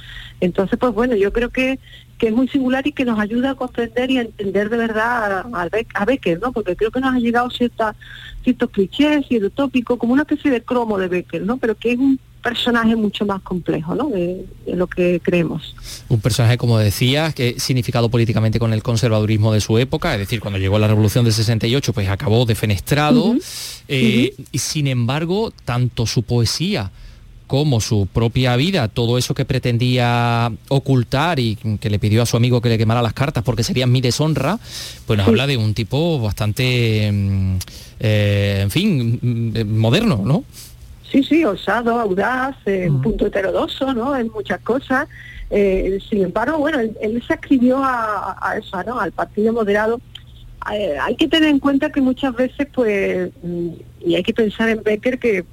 Entonces, 0.42 0.78
pues 0.80 0.94
bueno, 0.94 1.16
yo 1.16 1.32
creo 1.32 1.50
que, 1.50 1.80
que 2.20 2.28
es 2.28 2.34
muy 2.34 2.48
singular 2.48 2.86
y 2.86 2.92
que 2.92 3.06
nos 3.06 3.18
ayuda 3.18 3.52
a 3.52 3.56
comprender 3.56 4.12
y 4.12 4.18
a 4.18 4.22
entender 4.22 4.70
de 4.70 4.78
verdad 4.78 5.46
a, 5.52 5.70
a 5.94 6.06
Becker, 6.06 6.40
¿no? 6.40 6.52
Porque 6.52 6.76
creo 6.76 6.92
que 6.92 7.00
nos 7.00 7.16
ha 7.16 7.20
llegado 7.20 7.50
cierta, 7.50 7.96
ciertos 8.44 8.70
clichés 8.70 9.26
y 9.30 9.38
el 9.38 9.46
utópico, 9.46 9.98
como 9.98 10.14
una 10.14 10.24
especie 10.24 10.52
de 10.52 10.62
cromo 10.62 10.98
de 10.98 11.08
Becker, 11.08 11.42
¿no? 11.42 11.58
Pero 11.58 11.76
que 11.76 11.94
es 11.94 11.98
un 11.98 12.20
personaje 12.42 12.96
mucho 12.96 13.26
más 13.26 13.42
complejo 13.42 13.96
¿no? 13.96 14.10
de, 14.10 14.46
lo 14.68 14.88
que 14.88 15.20
creemos. 15.22 15.76
Un 16.08 16.22
personaje, 16.22 16.58
como 16.58 16.78
decías, 16.78 17.34
que 17.34 17.60
significado 17.60 18.10
políticamente 18.10 18.60
con 18.60 18.74
el 18.74 18.82
conservadurismo 18.82 19.54
de 19.54 19.62
su 19.62 19.78
época, 19.78 20.14
es 20.14 20.20
decir, 20.20 20.40
cuando 20.40 20.60
llegó 20.60 20.80
la 20.80 20.88
revolución 20.88 21.26
del 21.26 21.34
68, 21.34 21.94
pues 21.94 22.08
acabó 22.08 22.46
defenestrado, 22.46 23.36
eh, 23.88 24.34
y 24.52 24.58
sin 24.58 24.88
embargo, 24.88 25.52
tanto 25.66 26.06
su 26.06 26.24
poesía 26.24 26.92
como 27.50 27.82
su 27.82 28.06
propia 28.06 28.56
vida, 28.58 28.90
todo 28.90 29.18
eso 29.18 29.34
que 29.34 29.44
pretendía 29.44 30.52
ocultar 30.68 31.40
y 31.40 31.56
que 31.56 31.90
le 31.90 31.98
pidió 31.98 32.22
a 32.22 32.28
su 32.28 32.38
amigo 32.38 32.62
que 32.62 32.70
le 32.70 32.78
quemara 32.78 33.02
las 33.02 33.14
cartas 33.14 33.44
porque 33.44 33.64
serían 33.64 33.92
mi 33.92 34.02
deshonra, 34.02 34.60
pues 35.08 35.18
nos 35.18 35.28
habla 35.28 35.48
de 35.48 35.58
un 35.58 35.74
tipo 35.74 36.20
bastante, 36.20 37.10
mm, 37.12 37.56
eh, 38.02 38.60
en 38.62 38.70
fin, 38.70 39.20
mm, 39.20 39.80
moderno, 39.80 40.22
¿no? 40.24 40.44
Sí, 41.12 41.24
sí, 41.24 41.44
osado, 41.44 42.00
audaz, 42.00 42.56
eh, 42.68 42.88
un 42.88 43.02
punto 43.02 43.26
heterodoso, 43.26 43.96
¿no? 43.96 44.16
En 44.16 44.30
muchas 44.32 44.60
cosas. 44.60 45.08
Eh, 45.50 45.98
sin 46.08 46.26
embargo, 46.26 46.60
bueno, 46.60 46.80
él, 46.80 47.24
se 47.28 47.34
escribió 47.34 47.80
a, 47.84 48.54
eso, 48.60 48.84
¿no? 48.84 49.00
Al 49.00 49.12
partido 49.12 49.54
moderado. 49.54 50.00
Eh, 50.72 50.98
hay 51.02 51.16
que 51.16 51.28
tener 51.28 51.50
en 51.50 51.58
cuenta 51.58 51.92
que 51.92 52.00
muchas 52.00 52.36
veces, 52.36 52.68
pues, 52.72 53.32
mm, 53.42 53.70
y 54.06 54.14
hay 54.14 54.22
que 54.22 54.36
pensar 54.36 54.70
en 54.70 54.84
Becker 54.84 55.18
que, 55.18 55.46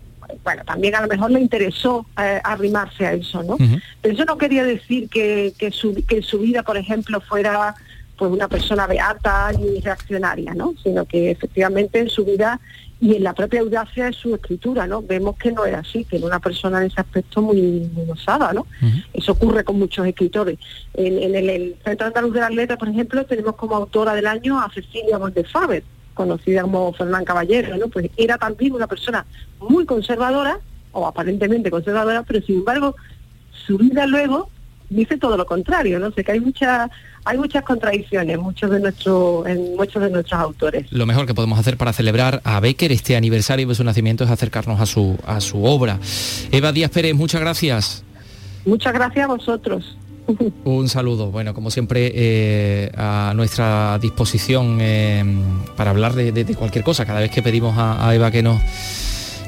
bueno, 0.45 0.62
también 0.64 0.95
a 0.95 1.01
lo 1.01 1.09
mejor 1.09 1.31
le 1.31 1.41
interesó 1.41 2.07
arrimarse 2.16 3.07
a 3.07 3.12
eso, 3.12 3.43
¿no? 3.43 3.57
Pero 4.03 4.14
eso 4.14 4.24
no 4.24 4.39
quería 4.39 4.64
decir 4.64 5.09
que, 5.09 5.53
que, 5.59 5.70
su, 5.70 5.95
que 6.07 6.22
su 6.22 6.41
vida, 6.41 6.62
por 6.62 6.77
ejemplo, 6.77 7.20
fuera 7.20 7.74
pues 8.16 8.31
una 8.31 8.49
persona 8.49 8.87
beata 8.87 9.51
y 9.61 9.81
reaccionaria, 9.81 10.55
¿no? 10.55 10.74
Sino 10.83 11.05
que 11.05 11.31
efectivamente 11.31 11.99
en 11.99 12.09
su 12.09 12.24
vida 12.24 12.61
y 12.99 13.14
en 13.14 13.24
la 13.24 13.35
propia 13.35 13.61
audacia 13.61 14.07
de 14.07 14.12
su 14.14 14.35
escritura, 14.35 14.87
¿no? 14.87 15.03
Vemos 15.03 15.37
que 15.37 15.53
no 15.53 15.66
era 15.66 15.81
así, 15.81 16.05
que 16.05 16.16
era 16.16 16.27
una 16.27 16.41
persona 16.41 16.81
en 16.81 16.87
ese 16.87 17.01
aspecto 17.01 17.43
muy, 17.43 17.91
muy 17.93 18.11
osada, 18.11 18.55
¿no? 18.55 18.66
Eso 19.12 19.33
ocurre 19.33 19.64
con 19.64 19.79
muchos 19.79 20.07
escritores. 20.07 20.59
En, 20.95 21.35
el, 21.35 21.77
Centro 21.85 22.07
Andaluz 22.07 22.33
de 22.33 22.41
las 22.41 22.55
Letras, 22.55 22.79
por 22.79 22.89
ejemplo, 22.89 23.27
tenemos 23.27 23.55
como 23.57 23.77
autora 23.77 24.14
del 24.14 24.27
año 24.27 24.59
a 24.59 24.70
Cecilia 24.72 25.18
Montefaber, 25.18 25.83
conocida 26.17 26.62
como 26.62 26.93
Fernán 26.93 27.25
Caballero, 27.25 27.77
¿no? 27.77 27.87
Pues 27.89 28.11
era 28.17 28.39
también 28.39 28.73
una 28.73 28.89
persona 28.89 29.25
muy 29.61 29.85
conservadora, 29.85 30.59
o 30.93 31.07
aparentemente 31.07 31.71
conservadora, 31.71 32.25
pero 32.25 32.45
sin 32.45 32.57
embargo, 32.57 32.97
su 33.67 33.77
vida 33.79 34.07
luego 34.07 34.49
dice 34.89 35.19
todo 35.19 35.37
lo 35.37 35.47
contrario, 35.47 35.99
¿no? 35.99 36.11
Sé 36.11 36.25
que 36.25 36.33
hay 36.33 36.41
mucha 36.41 36.91
hay 37.25 37.39
muchas 37.39 37.64
contradicciones 37.64 38.39
muchos 38.39 38.71
de 38.71 38.79
nuestro, 38.79 39.45
en 39.49 39.75
muchos 39.75 40.01
de 40.01 40.11
nuestros 40.11 40.41
autores. 40.41 40.91
Lo 40.93 41.07
mejor 41.07 41.27
que 41.27 41.35
podemos 41.35 41.59
hacer 41.59 41.77
para 41.77 41.93
celebrar 41.93 42.41
a 42.45 42.61
Becker 42.61 42.93
este 42.93 43.17
aniversario 43.17 43.67
de 43.67 43.75
su 43.75 43.83
nacimiento 43.83 44.23
es 44.23 44.31
acercarnos 44.31 44.81
a 44.81 44.87
su, 44.87 45.19
a 45.27 45.41
su 45.41 45.64
obra. 45.64 45.99
Eva 46.53 46.71
Díaz 46.71 46.93
Pérez, 46.93 47.14
muchas 47.17 47.41
gracias. 47.41 48.05
Muchas 48.64 48.93
gracias 48.93 49.25
a 49.25 49.29
vosotros. 49.29 49.97
Un 50.64 50.89
saludo, 50.89 51.31
bueno, 51.31 51.55
como 51.55 51.70
siempre, 51.70 52.12
eh, 52.14 52.91
a 52.97 53.33
nuestra 53.37 53.99
disposición 54.01 54.79
eh, 54.81 55.24
para 55.77 55.91
hablar 55.91 56.14
de, 56.14 56.45
cualquier 56.55 56.85
cosa. 56.85 57.07
Cada 57.07 57.20
vez 57.20 57.31
que 57.31 57.43
pedimos 57.43 57.74
a 57.79 58.14
Eva 58.14 58.31
que 58.31 58.43
nos 58.43 58.61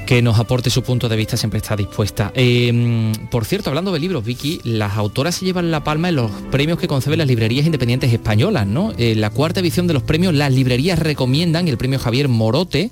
que 0.08 0.22
nos 0.22 0.38
aporte 0.38 0.70
su 0.70 0.82
punto 0.82 1.06
de 1.10 1.16
vista 1.16 1.36
siempre 1.36 1.58
está 1.58 1.76
dispuesta. 1.76 2.32
Em, 2.34 3.12
por 3.30 3.44
cierto, 3.44 3.68
hablando 3.68 3.92
de 3.92 4.00
libros, 4.00 4.24
Vicky, 4.24 4.58
las 4.64 4.96
autoras 4.96 5.34
se 5.34 5.44
llevan 5.44 5.70
la 5.70 5.84
palma 5.84 6.08
en 6.08 6.16
los 6.16 6.30
premios 6.50 6.78
que 6.78 6.88
conceben 6.88 7.18
las 7.18 7.28
librerías 7.28 7.66
independientes 7.66 8.10
españolas, 8.10 8.66
¿no? 8.66 8.94
La 8.96 9.28
cuarta 9.28 9.60
edición 9.60 9.86
de 9.86 9.92
los 9.92 10.02
premios, 10.02 10.32
las 10.32 10.50
librerías 10.50 10.98
recomiendan 10.98 11.68
el 11.68 11.76
premio 11.76 11.98
Javier 11.98 12.28
Morote 12.28 12.90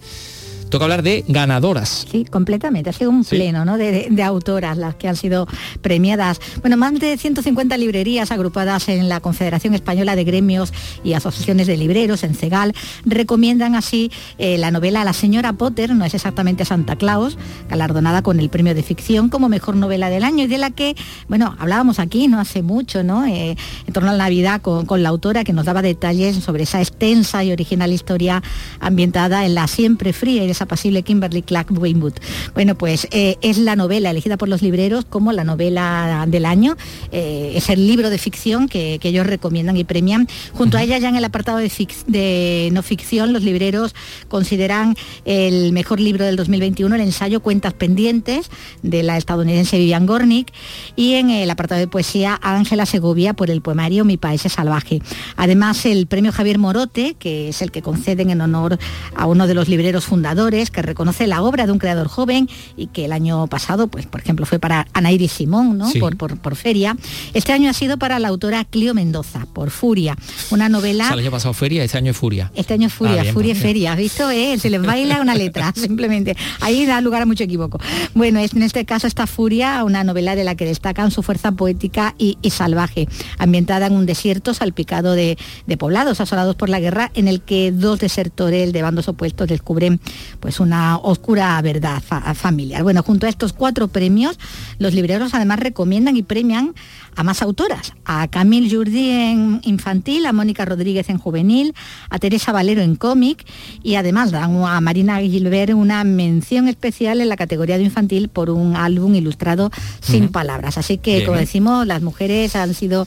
toca 0.69 0.85
hablar 0.85 1.03
de 1.03 1.25
ganadoras. 1.29 2.07
Sí, 2.11 2.25
completamente. 2.25 2.91
Ha 2.91 2.93
sido 2.93 3.11
un 3.11 3.25
pleno 3.25 3.65
¿no? 3.65 3.79
de, 3.79 4.11
autoras 4.23 4.77
las 4.77 4.97
que 4.97 5.09
han 5.09 5.17
sido 5.17 5.47
premiadas. 5.81 6.41
Bueno, 6.61 6.77
más 6.77 6.95
de 6.99 7.17
150 7.17 7.77
librerías 7.77 8.31
agrupadas 8.31 8.89
en 8.89 9.09
la 9.09 9.21
Confederación 9.21 9.75
Española 9.75 10.17
de 10.17 10.25
Gremios 10.25 10.73
y 11.05 11.13
Asociaciones 11.13 11.67
de 11.67 11.77
Libreros, 11.77 12.25
en 12.25 12.35
CEGAL, 12.35 12.75
recomiendan 13.05 13.75
así 13.75 14.11
eh, 14.39 14.59
la 14.59 14.71
novela 14.71 15.05
La 15.05 15.13
señora 15.13 15.53
Potter, 15.53 15.95
no 15.95 16.05
es 16.05 16.15
exactamente 16.15 16.65
Santa 16.65 16.97
Claus, 16.97 17.39
galardonada 17.69 18.23
con 18.23 18.41
el 18.41 18.49
premio 18.49 18.75
de 18.75 18.83
ficción 18.83 19.29
como 19.29 19.49
mejor 19.49 19.77
novela 19.77 20.11
del 20.11 20.25
año 20.25 20.45
y 20.45 20.47
de 20.49 20.59
la 20.59 20.71
que, 20.71 20.97
bueno, 21.29 21.55
hablábamos 21.59 21.99
aquí 21.99 22.29
no 22.29 22.41
hace 22.41 22.63
mucho, 22.63 23.05
¿no? 23.05 23.25
Eh, 23.27 23.57
en 23.87 23.93
torno 23.93 24.11
a 24.11 24.13
la 24.13 24.25
Navidad 24.25 24.61
con, 24.61 24.87
con 24.87 25.03
la 25.03 25.11
autora 25.11 25.45
que 25.45 25.53
nos 25.53 25.65
daba 25.65 25.83
detalles 25.83 26.37
sobre 26.37 26.65
esa 26.65 26.81
extensa 26.81 27.45
y 27.45 27.53
original 27.53 27.93
historia 27.93 28.43
ambientada 28.81 29.45
en 29.47 29.55
la 29.55 29.67
siempre 29.69 30.13
fría 30.13 30.45
y 30.45 30.47
apacible 30.63 31.03
Kimberly 31.03 31.43
Clark 31.43 31.69
Winwood. 31.71 32.15
Bueno, 32.55 32.75
pues 32.75 33.09
eh, 33.11 33.37
es 33.43 33.59
la 33.59 33.77
novela 33.77 34.11
elegida 34.11 34.37
por 34.37 34.49
los 34.49 34.63
libreros 34.63 35.05
como 35.05 35.33
la 35.33 35.45
novela 35.45 36.25
del 36.29 36.45
año. 36.45 36.77
Eh, 37.13 37.53
es 37.55 37.69
el 37.69 37.87
libro 37.87 38.11
de 38.11 38.19
ficción 38.19 38.69
que, 38.69 39.01
ellos 39.07 39.25
recomiendan 39.25 39.77
y 39.77 39.85
premian. 39.85 40.27
Junto 40.53 40.77
a 40.77 40.83
ella 40.83 40.99
ya 40.99 41.09
en 41.09 41.15
el 41.15 41.25
apartado 41.25 41.59
de, 41.59 41.71
de, 42.09 42.71
no 42.73 42.83
ficción, 42.83 43.33
los 43.33 43.45
libreros 43.45 43.95
consideran 44.27 44.97
el 45.25 45.73
mejor 45.73 46.01
libro 46.01 46.25
del 46.25 46.35
2021 46.35 46.97
el 46.97 47.01
ensayo 47.03 47.41
Cuentas 47.41 47.73
Pendientes 47.73 48.51
de 48.83 49.03
la 49.05 49.17
estadounidense 49.17 49.79
Vivian 49.79 50.07
Gornick 50.07 50.53
y 50.97 51.15
en 51.15 51.31
el 51.31 51.49
apartado 51.51 51.79
de 51.79 51.87
poesía 51.87 52.39
Ángela 52.43 52.85
Segovia 52.85 53.35
por 53.35 53.51
el 53.51 53.61
poemario 53.61 54.05
Mi 54.05 54.17
País 54.17 54.45
es 54.45 54.55
Salvaje. 54.55 55.01
Además, 55.37 55.87
el 55.87 56.07
premio 56.07 56.33
Javier 56.33 56.59
Morote, 56.59 57.15
que 57.19 57.49
es 57.49 57.63
el 57.63 57.71
que 57.71 57.83
conceden 57.83 58.31
en 58.31 58.41
honor 58.41 58.79
a 59.15 59.27
uno 59.27 59.47
de 59.47 59.55
los 59.55 59.69
libreros 59.69 60.05
fundadores, 60.05 60.27
que 60.47 60.83
reconoce 60.83 61.27
la 61.27 61.43
obra 61.43 61.67
de 61.67 61.73
un 61.73 61.79
creador 61.79 62.07
joven 62.07 62.49
y 62.77 62.87
que 62.87 63.07
el 63.07 63.13
año 63.13 63.47
pasado, 63.49 63.89
pues 63.89 64.07
por 64.07 64.21
ejemplo, 64.21 64.47
fue 64.47 64.61
para 64.61 64.87
Anairi 64.93 65.27
Simón, 65.27 65.77
¿no? 65.77 65.91
Por, 65.99 66.17
por, 66.17 66.57
Feria. 66.57 66.97
Este 67.35 67.53
año 67.53 67.69
ha 67.69 67.73
sido 67.73 67.99
para 67.99 68.19
la 68.19 68.29
autora 68.29 68.65
Clio 68.65 68.95
Mendoza, 68.95 69.47
por 69.53 69.71
Furia, 69.71 70.17
una 70.51 70.69
novela... 70.69 71.11
el 71.13 71.19
año 71.19 71.31
pasado 71.31 71.53
Feria, 71.53 71.83
este 71.83 71.99
año 71.99 72.13
es 72.13 72.17
Furia. 72.17 72.53
Este 72.55 72.75
año 72.75 72.87
es 72.87 72.93
Furia, 72.93 73.25
ah, 73.27 73.33
Furia 73.33 73.53
y 73.53 73.55
Feria, 73.57 73.93
¿has 73.93 73.99
visto? 73.99 74.31
Eh? 74.31 74.57
Se 74.59 74.71
les 74.71 74.81
baila 74.81 75.21
una 75.21 75.35
letra, 75.35 75.73
simplemente. 75.77 76.37
Ahí 76.61 76.87
da 76.87 77.01
lugar 77.01 77.23
a 77.23 77.27
mucho 77.27 77.43
equivoco. 77.45 77.81
Bueno, 78.15 78.39
en 78.39 78.63
este 78.63 78.85
caso 78.85 79.07
está 79.07 79.27
Furia, 79.27 79.83
una 79.85 80.05
novela 80.05 80.37
de 80.37 80.45
la 80.45 80.55
que 80.55 80.65
destacan 80.65 81.11
su 81.11 81.23
fuerza 81.23 81.53
poética 81.53 82.15
y, 82.19 82.39
salvaje, 82.51 83.09
ambientada 83.39 83.87
en 83.87 83.95
un 83.95 84.07
desierto 84.07 84.55
salpicado 84.55 85.13
de, 85.13 85.37
de 85.67 85.77
poblados 85.77 86.21
asolados 86.21 86.55
por 86.55 86.69
la 86.69 86.81
guerra, 86.81 87.11
en 87.15 87.29
el 87.29 87.43
que 87.43 87.73
dos 87.73 87.99
desertores 87.99 88.73
de 88.73 88.83
bandos 88.83 89.09
opuestos 89.09 89.49
descubren 89.49 90.01
pues 90.39 90.61
una 90.61 90.97
oscura 90.99 91.61
verdad 91.63 92.03
familiar. 92.35 92.83
Bueno, 92.83 93.03
junto 93.03 93.27
a 93.27 93.29
estos 93.29 93.53
cuatro 93.53 93.89
premios, 93.89 94.39
los 94.79 94.95
libreros 94.95 95.35
además 95.35 95.61
recomiendan 95.61 96.17
y 96.17 96.23
premian 96.23 96.75
a 97.15 97.23
más 97.23 97.43
autoras, 97.43 97.95
a 98.05 98.29
Camille 98.29 98.75
Jourdi 98.75 99.11
en 99.11 99.61
infantil, 99.65 100.27
a 100.27 100.33
Mónica 100.33 100.65
Rodríguez 100.65 101.09
en 101.09 101.19
juvenil, 101.19 101.75
a 102.11 102.19
Teresa 102.19 102.53
Valero 102.53 102.83
en 102.83 102.97
cómic 102.97 103.47
y 103.83 103.95
además 103.95 104.31
dan 104.31 104.63
a 104.65 104.81
Marina 104.81 105.19
Gilbert 105.21 105.73
una 105.73 106.05
mención 106.05 106.69
especial 106.69 107.21
en 107.21 107.29
la 107.29 107.37
categoría 107.37 107.79
de 107.79 107.85
infantil 107.85 108.29
por 108.29 108.51
un 108.51 108.77
álbum 108.77 109.15
ilustrado 109.15 109.71
sin 110.01 110.29
palabras. 110.29 110.79
Así 110.79 110.99
que, 110.99 111.25
como 111.25 111.39
decimos, 111.39 111.87
las 111.87 112.03
mujeres 112.03 112.55
han 112.55 112.75
sido 112.75 113.07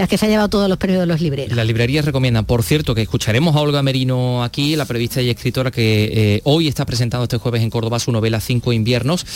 las 0.00 0.08
que 0.08 0.16
se 0.16 0.24
ha 0.24 0.28
llevado 0.30 0.48
todos 0.48 0.66
los 0.66 0.78
premios 0.78 1.00
de 1.00 1.06
los 1.06 1.20
libreros. 1.20 1.54
Las 1.54 1.66
librerías 1.66 2.06
recomiendan, 2.06 2.46
por 2.46 2.62
cierto, 2.62 2.94
que 2.94 3.02
escucharemos 3.02 3.54
a 3.54 3.60
Olga 3.60 3.82
Merino 3.82 4.42
aquí, 4.42 4.74
la 4.74 4.86
periodista 4.86 5.20
y 5.20 5.28
escritora 5.28 5.70
que 5.70 6.36
eh, 6.36 6.40
hoy 6.44 6.68
está 6.68 6.86
presentando 6.86 7.24
este 7.24 7.36
jueves 7.36 7.60
en 7.60 7.68
Córdoba 7.68 7.98
su 7.98 8.10
novela 8.10 8.40
Cinco 8.40 8.72
inviernos. 8.72 9.26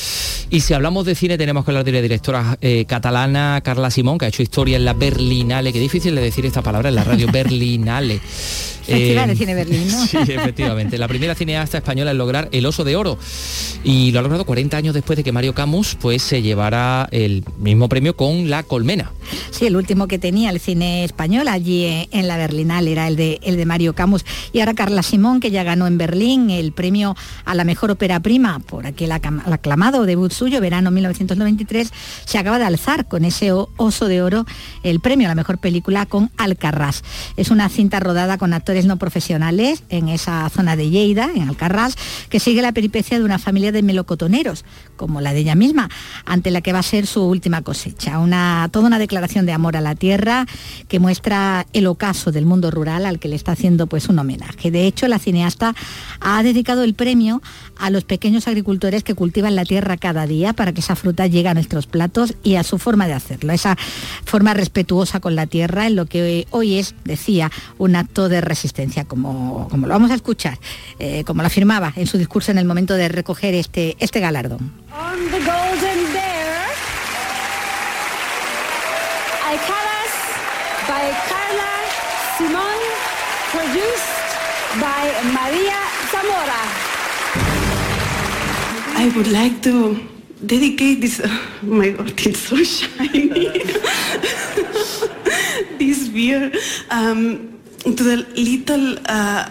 Y 0.48 0.60
si 0.60 0.72
hablamos 0.72 1.04
de 1.04 1.16
cine 1.16 1.36
tenemos 1.36 1.66
que 1.66 1.70
hablar 1.70 1.84
de 1.84 1.92
la 1.92 2.00
directora 2.00 2.56
eh, 2.62 2.86
catalana 2.86 3.60
Carla 3.62 3.90
Simón, 3.90 4.16
que 4.16 4.24
ha 4.24 4.28
hecho 4.28 4.42
historia 4.42 4.78
en 4.78 4.86
la 4.86 4.94
Berlinale, 4.94 5.70
qué 5.70 5.80
difícil 5.80 6.14
de 6.14 6.22
decir 6.22 6.46
esta 6.46 6.62
palabra 6.62 6.88
en 6.88 6.94
la 6.94 7.04
radio, 7.04 7.26
Berlinale. 7.30 8.22
Festival 8.84 9.28
de 9.28 9.36
Cine 9.36 9.54
Berlín, 9.54 9.88
¿no? 9.88 10.06
Sí, 10.06 10.16
efectivamente. 10.32 10.98
La 10.98 11.08
primera 11.08 11.34
cineasta 11.34 11.78
española 11.78 12.10
en 12.10 12.18
lograr 12.18 12.48
el 12.52 12.66
Oso 12.66 12.84
de 12.84 12.96
Oro. 12.96 13.18
Y 13.82 14.12
lo 14.12 14.18
ha 14.18 14.22
logrado 14.22 14.44
40 14.44 14.76
años 14.76 14.94
después 14.94 15.16
de 15.16 15.24
que 15.24 15.32
Mario 15.32 15.54
Camus 15.54 15.96
pues, 16.00 16.22
se 16.22 16.42
llevara 16.42 17.08
el 17.10 17.44
mismo 17.58 17.88
premio 17.88 18.16
con 18.16 18.50
La 18.50 18.62
Colmena. 18.62 19.12
Sí, 19.50 19.66
el 19.66 19.76
último 19.76 20.06
que 20.06 20.18
tenía 20.18 20.52
el 20.54 20.60
cine 20.60 21.04
español 21.04 21.48
allí 21.48 22.08
en 22.10 22.28
la 22.28 22.36
Berlinal 22.36 22.86
era 22.88 23.08
el 23.08 23.16
de, 23.16 23.40
el 23.42 23.56
de 23.56 23.66
Mario 23.66 23.94
Camus. 23.94 24.24
Y 24.52 24.60
ahora 24.60 24.74
Carla 24.74 25.02
Simón, 25.02 25.40
que 25.40 25.50
ya 25.50 25.64
ganó 25.64 25.86
en 25.86 25.98
Berlín 25.98 26.50
el 26.50 26.72
premio 26.72 27.16
a 27.44 27.54
la 27.54 27.64
mejor 27.64 27.90
ópera 27.90 28.20
prima 28.20 28.60
por 28.60 28.86
aquel 28.86 29.12
aclamado 29.12 30.06
debut 30.06 30.32
suyo, 30.32 30.60
verano 30.60 30.90
1993, 30.90 31.92
se 32.24 32.38
acaba 32.38 32.58
de 32.58 32.64
alzar 32.64 33.06
con 33.06 33.24
ese 33.24 33.52
Oso 33.52 34.06
de 34.06 34.22
Oro 34.22 34.46
el 34.82 35.00
premio 35.00 35.26
a 35.26 35.30
la 35.30 35.34
mejor 35.34 35.58
película 35.58 36.06
con 36.06 36.30
Alcarrás. 36.36 37.02
Es 37.36 37.50
una 37.50 37.68
cinta 37.68 38.00
rodada 38.00 38.38
con 38.38 38.52
actores 38.52 38.86
no 38.86 38.96
profesionales 38.96 39.82
en 39.88 40.08
esa 40.08 40.48
zona 40.50 40.76
de 40.76 40.90
Lleida, 40.90 41.30
en 41.34 41.48
Alcarrás, 41.48 41.96
que 42.28 42.40
sigue 42.40 42.62
la 42.62 42.72
peripecia 42.72 43.18
de 43.18 43.24
una 43.24 43.38
familia 43.38 43.72
de 43.72 43.82
melocotoneros, 43.82 44.64
como 44.96 45.20
la 45.20 45.32
de 45.32 45.40
ella 45.40 45.54
misma, 45.54 45.90
ante 46.24 46.50
la 46.50 46.60
que 46.60 46.72
va 46.72 46.78
a 46.78 46.84
ser 46.84 47.06
su 47.06 47.22
última 47.22 47.62
cosecha. 47.62 48.18
Una, 48.18 48.68
toda 48.70 48.86
una 48.86 48.98
declaración 48.98 49.46
de 49.46 49.52
amor 49.52 49.76
a 49.76 49.80
la 49.80 49.94
tierra 49.94 50.43
que 50.88 50.98
muestra 50.98 51.66
el 51.72 51.86
ocaso 51.86 52.32
del 52.32 52.46
mundo 52.46 52.70
rural 52.70 53.06
al 53.06 53.18
que 53.18 53.28
le 53.28 53.36
está 53.36 53.52
haciendo 53.52 53.86
pues 53.86 54.08
un 54.08 54.18
homenaje. 54.18 54.70
De 54.70 54.86
hecho, 54.86 55.08
la 55.08 55.18
cineasta 55.18 55.74
ha 56.20 56.42
dedicado 56.42 56.84
el 56.84 56.94
premio 56.94 57.42
a 57.78 57.90
los 57.90 58.04
pequeños 58.04 58.48
agricultores 58.48 59.02
que 59.02 59.14
cultivan 59.14 59.56
la 59.56 59.64
tierra 59.64 59.96
cada 59.96 60.26
día 60.26 60.52
para 60.52 60.72
que 60.72 60.80
esa 60.80 60.96
fruta 60.96 61.26
llegue 61.26 61.48
a 61.48 61.54
nuestros 61.54 61.86
platos 61.86 62.34
y 62.42 62.56
a 62.56 62.62
su 62.62 62.78
forma 62.78 63.06
de 63.06 63.14
hacerlo, 63.14 63.52
esa 63.52 63.76
forma 64.24 64.54
respetuosa 64.54 65.20
con 65.20 65.34
la 65.34 65.46
tierra 65.46 65.86
en 65.86 65.96
lo 65.96 66.06
que 66.06 66.46
hoy 66.50 66.78
es, 66.78 66.94
decía, 67.04 67.50
un 67.78 67.96
acto 67.96 68.28
de 68.28 68.40
resistencia, 68.40 69.04
como, 69.04 69.68
como 69.70 69.86
lo 69.86 69.94
vamos 69.94 70.10
a 70.10 70.14
escuchar, 70.14 70.58
eh, 70.98 71.24
como 71.24 71.42
lo 71.42 71.46
afirmaba 71.46 71.92
en 71.96 72.06
su 72.06 72.18
discurso 72.18 72.50
en 72.50 72.58
el 72.58 72.64
momento 72.64 72.94
de 72.94 73.08
recoger 73.08 73.54
este, 73.54 73.96
este 73.98 74.20
galardón. 74.20 74.72
Simón, 82.36 82.80
produced 83.52 84.30
by 84.80 85.12
María 85.30 85.78
Zamora. 86.10 86.62
I 88.96 89.08
would 89.14 89.28
like 89.30 89.62
to 89.62 90.00
dedicate 90.44 91.00
this, 91.00 91.20
uh, 91.20 91.28
my 91.62 91.90
God, 91.90 92.12
it's 92.26 92.40
so 92.40 92.56
shiny, 92.56 93.38
this 95.78 96.08
beer 96.08 96.50
um, 96.90 97.60
to 97.84 98.02
the 98.02 98.26
little 98.34 98.98
uh, 99.06 99.48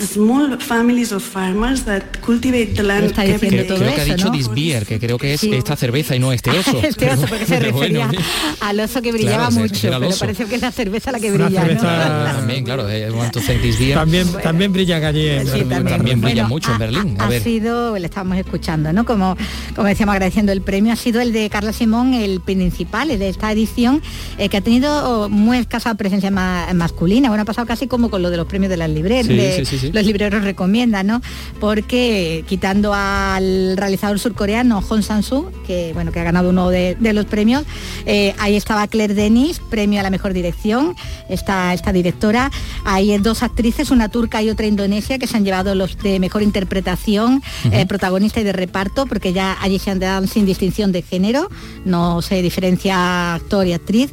small 0.00 0.58
families 0.60 1.12
of 1.12 1.22
farmers 1.22 1.84
that 1.84 2.02
cultivate 2.24 2.74
the 2.74 2.82
land. 2.82 3.04
Está 3.06 3.22
diciendo 3.22 3.64
todo 3.66 3.78
creo 3.78 3.94
que 3.94 4.00
ha 4.02 4.04
dicho 4.04 4.26
¿no? 4.26 4.32
this 4.32 4.48
beer, 4.54 4.84
que 4.84 4.98
creo 4.98 5.16
que 5.16 5.34
es 5.34 5.40
Sí. 5.40 5.52
esta 5.54 5.76
cerveza 5.76 6.14
y 6.14 6.18
no 6.18 6.30
este 6.32 6.50
oso. 6.50 6.78
este 6.82 7.10
oso, 7.10 7.26
porque 7.26 7.46
se 7.46 7.58
refería 7.58 8.06
bueno, 8.06 8.20
al 8.60 8.80
oso 8.80 9.00
que 9.00 9.12
brillaba 9.12 9.48
Claro, 9.48 9.62
mucho, 9.62 9.88
pero 9.90 10.10
pareció 10.18 10.46
que 10.48 10.56
es 10.56 10.60
la 10.60 10.72
cerveza 10.72 11.10
la 11.10 11.20
que 11.20 11.32
Una 11.32 11.46
brilla, 11.46 11.64
¿no? 11.64 11.80
También, 11.80 12.64
claro, 12.64 12.88
eh, 12.88 13.10
want 13.10 13.32
to 13.32 13.40
thank 13.40 13.62
this 13.62 13.78
beer. 13.78 13.94
También, 13.94 14.28
también 14.42 14.72
brillan 14.72 15.02
allí 15.04 15.26
en 15.26 15.44
Sí, 15.46 15.50
Berlín. 15.52 15.68
también. 15.70 15.96
También 15.96 16.20
brilla 16.20 16.34
Bueno, 16.42 16.48
mucho 16.48 16.72
en 16.72 16.78
Berlín. 16.78 17.16
A 17.18 17.24
ha 17.24 17.28
ver. 17.28 17.42
sido, 17.42 17.96
le 17.98 18.04
estábamos 18.04 18.36
escuchando, 18.36 18.92
¿no? 18.92 19.06
Como, 19.06 19.36
como 19.74 19.88
decíamos, 19.88 20.12
agradeciendo 20.12 20.52
el 20.52 20.60
premio, 20.60 20.92
ha 20.92 20.96
sido 20.96 21.20
el 21.22 21.32
de 21.32 21.48
Carla 21.48 21.72
Simón, 21.72 22.12
el 22.14 22.40
principal 22.40 23.10
el 23.10 23.18
de 23.18 23.28
esta 23.30 23.50
edición, 23.52 24.02
eh, 24.36 24.48
que 24.50 24.58
ha 24.58 24.60
tenido 24.60 25.24
oh, 25.24 25.28
muy 25.30 25.56
escasa 25.58 25.94
presencia 25.94 26.30
ma- 26.30 26.66
masculina. 26.74 27.28
Bueno, 27.28 27.42
ha 27.42 27.46
pasado 27.46 27.66
casi 27.66 27.86
como 27.86 28.10
con 28.10 28.20
lo 28.22 28.28
de 28.30 28.36
los 28.36 28.46
premios 28.46 28.68
de 28.70 28.76
las 28.76 28.88
Sí, 28.88 29.02
de- 29.02 29.77
sí, 29.78 29.86
sí, 29.86 29.86
sí. 29.88 29.92
los 29.92 30.04
libreros 30.04 30.42
recomiendan, 30.44 31.06
¿no? 31.06 31.20
Porque 31.60 32.44
quitando 32.48 32.92
al 32.94 33.76
realizador 33.76 34.18
surcoreano 34.18 34.80
Hong 34.82 35.02
Sang-soo, 35.02 35.50
que 35.66 35.92
bueno, 35.94 36.12
que 36.12 36.20
ha 36.20 36.24
ganado 36.24 36.50
uno 36.50 36.68
de, 36.70 36.96
de 36.98 37.12
los 37.12 37.26
premios, 37.26 37.64
eh, 38.06 38.34
ahí 38.38 38.56
estaba 38.56 38.86
Claire 38.86 39.14
Denis, 39.14 39.60
premio 39.70 40.00
a 40.00 40.02
la 40.02 40.10
mejor 40.10 40.32
dirección, 40.32 40.94
esta, 41.28 41.74
esta 41.74 41.92
directora. 41.92 42.50
Hay 42.84 43.16
dos 43.18 43.42
actrices, 43.42 43.90
una 43.90 44.08
turca 44.08 44.42
y 44.42 44.50
otra 44.50 44.66
indonesia, 44.66 45.18
que 45.18 45.26
se 45.26 45.36
han 45.36 45.44
llevado 45.44 45.74
los 45.74 45.98
de 45.98 46.18
mejor 46.20 46.42
interpretación, 46.42 47.42
eh, 47.72 47.86
protagonista 47.86 48.40
y 48.40 48.44
de 48.44 48.52
reparto, 48.52 49.06
porque 49.06 49.32
ya 49.32 49.56
allí 49.60 49.78
se 49.78 49.90
han 49.90 49.98
dado 49.98 50.26
sin 50.26 50.46
distinción 50.46 50.92
de 50.92 51.02
género, 51.02 51.48
no 51.84 52.22
se 52.22 52.42
diferencia 52.42 53.34
actor 53.34 53.66
y 53.66 53.72
actriz. 53.72 54.10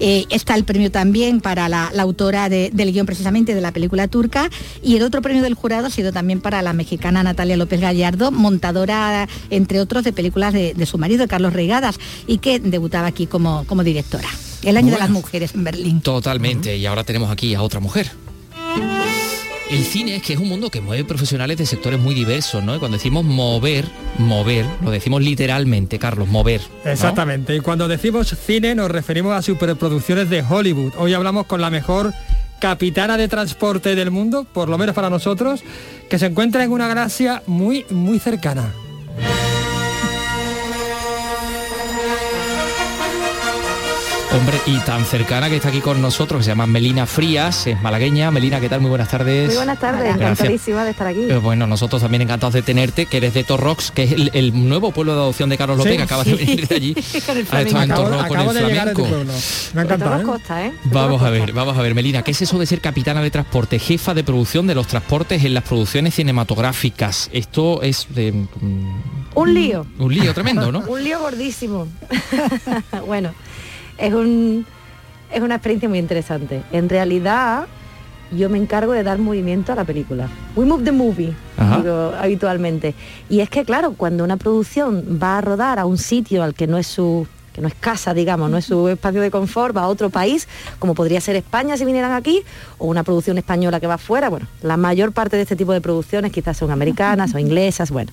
Eh, 0.00 0.24
está 0.30 0.54
el 0.54 0.64
premio 0.64 0.90
también 0.90 1.40
para 1.40 1.68
la, 1.68 1.90
la 1.92 2.02
autora 2.02 2.48
de- 2.48 2.70
del 2.72 2.92
guion 2.92 3.06
precisamente 3.06 3.54
de 3.54 3.60
la 3.60 3.72
película 3.72 4.08
turca 4.08 4.48
y 4.82 4.96
el 4.96 5.02
otro 5.06 5.22
premio 5.22 5.42
del 5.42 5.54
jurado 5.54 5.86
ha 5.86 5.90
sido 5.90 6.12
también 6.12 6.40
para 6.40 6.62
la 6.62 6.72
mexicana 6.72 7.22
Natalia 7.22 7.56
López 7.56 7.80
Gallardo, 7.80 8.30
montadora, 8.30 9.28
entre 9.50 9.80
otros, 9.80 10.04
de 10.04 10.12
películas 10.12 10.52
de, 10.52 10.74
de 10.74 10.86
su 10.86 10.98
marido, 10.98 11.26
Carlos 11.28 11.52
Reigadas, 11.52 11.98
y 12.26 12.38
que 12.38 12.58
debutaba 12.58 13.06
aquí 13.06 13.26
como, 13.26 13.64
como 13.66 13.84
directora. 13.84 14.28
El 14.62 14.76
año 14.76 14.92
de 14.92 14.98
las 14.98 15.10
mujeres 15.10 15.54
en 15.54 15.64
Berlín. 15.64 16.00
Totalmente, 16.00 16.76
y 16.76 16.86
ahora 16.86 17.04
tenemos 17.04 17.30
aquí 17.30 17.54
a 17.54 17.62
otra 17.62 17.80
mujer. 17.80 18.10
El 19.70 19.82
cine 19.82 20.16
es 20.16 20.22
que 20.22 20.34
es 20.34 20.38
un 20.38 20.48
mundo 20.48 20.70
que 20.70 20.80
mueve 20.80 21.04
profesionales 21.04 21.56
de 21.56 21.64
sectores 21.64 21.98
muy 21.98 22.14
diversos, 22.14 22.62
¿no? 22.62 22.76
Y 22.76 22.78
cuando 22.78 22.98
decimos 22.98 23.24
mover, 23.24 23.86
mover, 24.18 24.66
lo 24.82 24.90
decimos 24.90 25.22
literalmente, 25.22 25.98
Carlos, 25.98 26.28
mover. 26.28 26.60
¿no? 26.84 26.90
Exactamente. 26.90 27.56
Y 27.56 27.60
cuando 27.60 27.88
decimos 27.88 28.36
cine 28.46 28.74
nos 28.74 28.90
referimos 28.90 29.34
a 29.34 29.42
superproducciones 29.42 30.28
de 30.28 30.42
Hollywood. 30.42 30.92
Hoy 30.98 31.14
hablamos 31.14 31.46
con 31.46 31.60
la 31.60 31.70
mejor 31.70 32.12
capitana 32.58 33.16
de 33.16 33.28
transporte 33.28 33.94
del 33.94 34.10
mundo, 34.10 34.44
por 34.44 34.68
lo 34.68 34.78
menos 34.78 34.94
para 34.94 35.10
nosotros, 35.10 35.62
que 36.08 36.18
se 36.18 36.26
encuentra 36.26 36.64
en 36.64 36.72
una 36.72 36.88
galaxia 36.88 37.42
muy, 37.46 37.84
muy 37.90 38.18
cercana. 38.18 38.72
Hombre, 44.36 44.58
y 44.66 44.78
tan 44.78 45.04
cercana 45.04 45.48
que 45.48 45.56
está 45.56 45.68
aquí 45.68 45.80
con 45.80 46.02
nosotros, 46.02 46.40
que 46.40 46.44
se 46.44 46.50
llama 46.50 46.66
Melina 46.66 47.06
Frías, 47.06 47.68
es 47.68 47.80
malagueña. 47.80 48.32
Melina, 48.32 48.58
¿qué 48.60 48.68
tal? 48.68 48.80
Muy 48.80 48.88
buenas 48.90 49.08
tardes. 49.08 49.46
Muy 49.46 49.56
buenas 49.56 49.78
tardes, 49.78 50.02
Gracias. 50.02 50.20
encantadísima 50.32 50.84
de 50.84 50.90
estar 50.90 51.06
aquí. 51.06 51.20
Eh, 51.22 51.36
bueno, 51.36 51.68
nosotros 51.68 52.02
también 52.02 52.22
encantados 52.22 52.52
de 52.52 52.62
tenerte, 52.62 53.06
que 53.06 53.18
eres 53.18 53.32
de 53.32 53.44
Torrox, 53.44 53.92
que 53.92 54.02
es 54.02 54.12
el, 54.12 54.30
el 54.34 54.68
nuevo 54.68 54.90
pueblo 54.90 55.14
de 55.14 55.20
adopción 55.20 55.48
de 55.50 55.56
Carlos 55.56 55.78
López, 55.78 55.92
Sí. 55.92 55.96
que 55.98 56.02
acaba 56.02 56.24
de 56.24 56.34
venir 56.34 56.66
de 56.66 56.74
allí. 56.74 56.94
Con 57.26 57.36
el 57.38 57.46
Acabo, 57.46 58.28
con 58.28 58.54
de 58.54 58.60
flamenco. 58.60 59.02
Me 59.02 59.08
ha 59.08 59.18
De 59.18 59.94
encantado. 59.94 59.98
todas 60.04 60.20
¿eh? 60.20 60.24
costas, 60.24 60.64
¿eh? 60.64 60.72
Vamos 60.86 61.22
a 61.22 61.30
ver, 61.30 61.52
vamos 61.52 61.78
a 61.78 61.82
ver, 61.82 61.94
Melina, 61.94 62.22
¿qué 62.22 62.32
es 62.32 62.42
eso 62.42 62.58
de 62.58 62.66
ser 62.66 62.80
capitana 62.80 63.22
de 63.22 63.30
transporte, 63.30 63.78
jefa 63.78 64.14
de 64.14 64.24
producción 64.24 64.66
de 64.66 64.74
los 64.74 64.88
transportes 64.88 65.44
en 65.44 65.54
las 65.54 65.62
producciones 65.62 66.14
cinematográficas? 66.16 67.30
Esto 67.32 67.82
es 67.82 68.08
de, 68.10 68.32
mm, 68.32 69.36
Un 69.36 69.54
lío. 69.54 69.86
un 69.98 70.12
lío 70.12 70.34
tremendo, 70.34 70.72
¿no? 70.72 70.80
un 70.88 71.04
lío 71.04 71.20
gordísimo. 71.20 71.86
bueno, 73.06 73.32
es 73.98 74.12
un 74.12 74.66
es 75.32 75.42
una 75.42 75.56
experiencia 75.56 75.88
muy 75.88 75.98
interesante. 75.98 76.62
En 76.70 76.88
realidad, 76.88 77.66
yo 78.30 78.48
me 78.48 78.58
encargo 78.58 78.92
de 78.92 79.02
dar 79.02 79.18
movimiento 79.18 79.72
a 79.72 79.74
la 79.74 79.84
película. 79.84 80.28
We 80.54 80.64
move 80.64 80.84
the 80.84 80.92
movie, 80.92 81.34
digo 81.76 82.12
habitualmente. 82.18 82.94
Y 83.28 83.40
es 83.40 83.50
que, 83.50 83.64
claro, 83.64 83.94
cuando 83.96 84.24
una 84.24 84.36
producción 84.36 85.18
va 85.22 85.38
a 85.38 85.40
rodar 85.40 85.78
a 85.78 85.86
un 85.86 85.98
sitio 85.98 86.42
al 86.42 86.54
que 86.54 86.66
no 86.66 86.78
es 86.78 86.86
su 86.86 87.26
que 87.52 87.60
no 87.60 87.68
es 87.68 87.74
casa, 87.74 88.14
digamos, 88.14 88.50
no 88.50 88.58
es 88.58 88.64
su 88.64 88.88
espacio 88.88 89.20
de 89.20 89.30
confort, 89.30 89.76
va 89.76 89.82
a 89.82 89.86
otro 89.86 90.10
país, 90.10 90.48
como 90.80 90.92
podría 90.96 91.20
ser 91.20 91.36
España 91.36 91.76
si 91.76 91.84
vinieran 91.84 92.10
aquí, 92.10 92.42
o 92.78 92.86
una 92.88 93.04
producción 93.04 93.38
española 93.38 93.78
que 93.78 93.86
va 93.86 93.96
fuera, 93.96 94.28
bueno, 94.28 94.48
la 94.60 94.76
mayor 94.76 95.12
parte 95.12 95.36
de 95.36 95.42
este 95.42 95.54
tipo 95.54 95.72
de 95.72 95.80
producciones 95.80 96.32
quizás 96.32 96.56
son 96.56 96.72
americanas 96.72 97.32
o 97.32 97.38
inglesas, 97.38 97.92
bueno. 97.92 98.10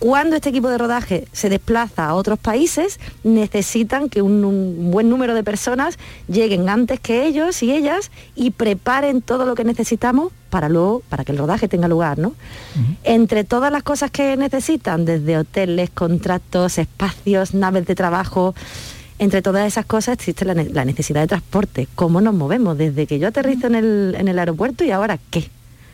Cuando 0.00 0.36
este 0.36 0.48
equipo 0.48 0.70
de 0.70 0.78
rodaje 0.78 1.28
se 1.30 1.50
desplaza 1.50 2.06
a 2.06 2.14
otros 2.14 2.38
países, 2.38 2.98
necesitan 3.22 4.08
que 4.08 4.22
un, 4.22 4.42
un 4.46 4.90
buen 4.90 5.10
número 5.10 5.34
de 5.34 5.44
personas 5.44 5.98
lleguen 6.26 6.70
antes 6.70 7.00
que 7.00 7.26
ellos 7.26 7.62
y 7.62 7.70
ellas 7.70 8.10
y 8.34 8.52
preparen 8.52 9.20
todo 9.20 9.44
lo 9.44 9.54
que 9.54 9.62
necesitamos 9.62 10.32
para 10.48 10.70
luego, 10.70 11.02
para 11.10 11.22
que 11.22 11.32
el 11.32 11.38
rodaje 11.38 11.68
tenga 11.68 11.86
lugar, 11.86 12.18
¿no? 12.18 12.32
Entre 13.04 13.44
todas 13.44 13.70
las 13.70 13.82
cosas 13.82 14.10
que 14.10 14.38
necesitan, 14.38 15.04
desde 15.04 15.36
hoteles, 15.36 15.90
contratos, 15.90 16.78
espacios, 16.78 17.52
naves 17.52 17.86
de 17.86 17.94
trabajo, 17.94 18.54
entre 19.18 19.42
todas 19.42 19.66
esas 19.66 19.84
cosas 19.84 20.14
existe 20.14 20.46
la, 20.46 20.54
la 20.54 20.86
necesidad 20.86 21.20
de 21.20 21.26
transporte. 21.26 21.88
¿Cómo 21.94 22.22
nos 22.22 22.32
movemos? 22.32 22.78
Desde 22.78 23.06
que 23.06 23.18
yo 23.18 23.28
aterrizo 23.28 23.66
en 23.66 23.74
el, 23.74 24.16
en 24.18 24.28
el 24.28 24.38
aeropuerto 24.38 24.82
y 24.82 24.92
ahora 24.92 25.18
qué. 25.28 25.50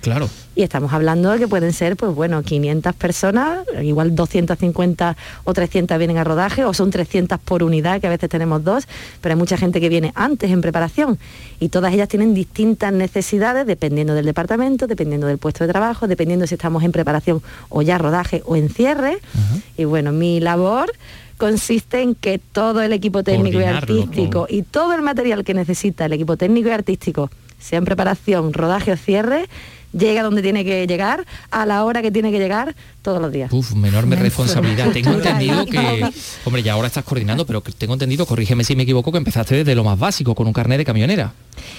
Claro. 0.07 0.31
Y 0.55 0.63
estamos 0.63 0.93
hablando 0.93 1.33
de 1.33 1.41
que 1.41 1.49
pueden 1.49 1.73
ser, 1.73 1.97
pues 1.97 2.15
bueno, 2.15 2.41
500 2.45 2.95
personas, 2.95 3.67
igual 3.83 4.15
250 4.15 5.17
o 5.43 5.53
300 5.53 5.99
vienen 5.99 6.19
a 6.19 6.23
rodaje, 6.23 6.65
o 6.65 6.73
son 6.73 6.93
300 6.93 7.41
por 7.41 7.65
unidad, 7.65 8.01
que 8.01 8.07
a 8.07 8.11
veces 8.11 8.31
tenemos 8.31 8.63
dos, 8.63 8.87
pero 9.21 9.33
hay 9.33 9.37
mucha 9.37 9.57
gente 9.57 9.81
que 9.81 9.89
viene 9.89 10.13
antes 10.15 10.53
en 10.53 10.61
preparación. 10.61 11.19
Y 11.59 11.71
todas 11.71 11.93
ellas 11.93 12.09
tienen 12.09 12.35
distintas 12.35 12.93
necesidades 12.93 13.67
dependiendo 13.67 14.15
del 14.15 14.27
departamento, 14.27 14.87
dependiendo 14.87 15.27
del 15.27 15.39
puesto 15.39 15.67
de 15.67 15.73
trabajo, 15.73 16.07
dependiendo 16.07 16.47
si 16.47 16.55
estamos 16.55 16.85
en 16.85 16.93
preparación 16.93 17.43
o 17.69 17.83
ya 17.83 17.99
rodaje 17.99 18.43
o 18.47 18.55
en 18.55 18.69
cierre. 18.69 19.19
Y 19.77 19.87
bueno, 19.87 20.13
mi 20.13 20.39
labor 20.39 20.93
consiste 21.37 22.01
en 22.01 22.15
que 22.15 22.39
todo 22.39 22.81
el 22.81 22.93
equipo 22.93 23.25
técnico 23.25 23.61
y 23.61 23.65
artístico 23.65 24.47
y 24.49 24.63
todo 24.63 24.93
el 24.93 25.03
material 25.03 25.43
que 25.43 25.53
necesita 25.53 26.05
el 26.05 26.13
equipo 26.13 26.37
técnico 26.37 26.69
y 26.69 26.73
artístico, 26.73 27.29
sea 27.59 27.79
en 27.79 27.85
preparación, 27.85 28.53
rodaje 28.53 28.93
o 28.93 28.97
cierre, 28.97 29.49
llega 29.97 30.23
donde 30.23 30.43
tiene 30.43 30.65
que 30.65 30.87
llegar, 30.87 31.25
a 31.51 31.67
la 31.67 31.85
hora 31.85 32.03
que 32.03 32.11
tiene 32.11 32.31
que 32.31 32.39
llegar, 32.39 32.75
todos 33.03 33.21
los 33.21 33.33
días. 33.33 33.53
Uf, 33.53 33.73
una 33.73 33.89
enorme 33.89 34.17
responsabilidad. 34.17 34.91
Tengo 34.93 35.13
entendido 35.13 35.65
que, 35.67 36.11
hombre, 36.45 36.63
ya 36.63 36.75
ahora 36.75 36.89
estás 36.89 37.05
coordinando, 37.05 37.47
pero 37.47 37.61
tengo 37.61 37.95
entendido, 37.95 38.27
corrígeme 38.27 38.65
si 38.65 38.77
me 38.77 38.83
equivoco, 38.83 39.13
que 39.13 39.19
empezaste 39.19 39.57
desde 39.57 39.75
lo 39.75 39.85
más 39.85 39.99
básico, 39.99 40.35
con 40.35 40.47
un 40.47 40.53
carnet 40.53 40.79
de 40.79 40.85
camionera. 40.85 41.33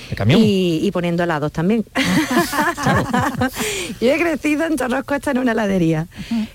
De 0.09 0.15
camión. 0.15 0.41
Y, 0.41 0.79
y 0.81 0.91
poniendo 0.91 1.23
helados 1.23 1.51
también. 1.51 1.85
Yo 4.01 4.11
he 4.11 4.17
crecido 4.17 4.65
en 4.65 4.75
Torroscosta 4.75 5.31
en 5.31 5.39
una 5.39 5.51
heladería. 5.51 6.07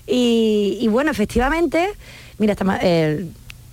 Y, 0.07 0.77
y 0.81 0.87
bueno, 0.87 1.11
efectivamente, 1.11 1.89
mira, 2.37 2.53
está 2.53 2.79
eh, 2.81 3.25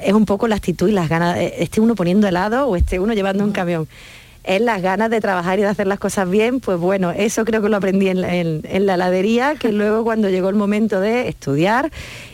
es 0.02 0.12
un 0.12 0.24
poco 0.24 0.48
la 0.48 0.56
actitud 0.56 0.88
y 0.88 0.92
las 0.92 1.08
ganas, 1.08 1.36
eh, 1.36 1.54
esté 1.58 1.80
uno 1.80 1.94
poniendo 1.94 2.26
helado 2.26 2.66
o 2.66 2.76
esté 2.76 2.98
uno 2.98 3.12
llevando 3.12 3.44
un 3.44 3.52
camión. 3.52 3.88
Es 4.42 4.60
las 4.60 4.80
ganas 4.80 5.10
de 5.10 5.20
trabajar 5.20 5.58
y 5.58 5.62
de 5.62 5.68
hacer 5.68 5.86
las 5.86 5.98
cosas 5.98 6.28
bien, 6.28 6.60
pues 6.60 6.78
bueno, 6.78 7.10
eso 7.10 7.44
creo 7.44 7.60
que 7.60 7.68
lo 7.68 7.76
aprendí 7.76 8.08
en 8.08 8.22
la, 8.22 8.34
en- 8.34 8.62
en 8.64 8.86
la 8.86 8.94
heladería, 8.94 9.54
que 9.56 9.70
luego 9.70 10.02
cuando 10.02 10.30
llegó 10.30 10.48
el 10.48 10.54
momento 10.56 10.98
de 11.00 11.28
estudiar 11.28 11.90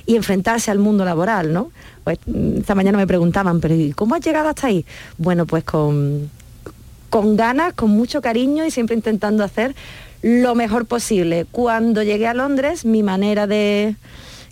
y 0.07 0.15
enfrentarse 0.15 0.71
al 0.71 0.79
mundo 0.79 1.05
laboral, 1.05 1.53
¿no? 1.53 1.73
Pues, 2.05 2.19
mm, 2.27 2.59
esta 2.59 2.77
mañana 2.77 2.97
me 2.97 3.07
preguntaban, 3.09 3.61
pero 3.61 3.75
¿y 3.75 3.93
cómo 3.93 4.15
has 4.15 4.21
llegado 4.21 4.49
hasta 4.49 4.69
ahí? 4.69 4.87
Bueno, 5.19 5.47
pues 5.47 5.65
con, 5.65 6.31
con 7.11 7.37
ganas, 7.37 7.75
con 7.75 7.91
mucho 7.91 8.21
cariño 8.23 8.65
y 8.65 8.71
siempre 8.71 8.95
intentando 8.95 9.43
hacer 9.43 9.75
lo 10.23 10.55
mejor 10.55 10.87
posible. 10.87 11.45
Cuando 11.51 12.03
llegué 12.05 12.29
a 12.29 12.35
Londres, 12.35 12.85
mi 12.85 13.03
manera 13.03 13.47
de 13.49 13.97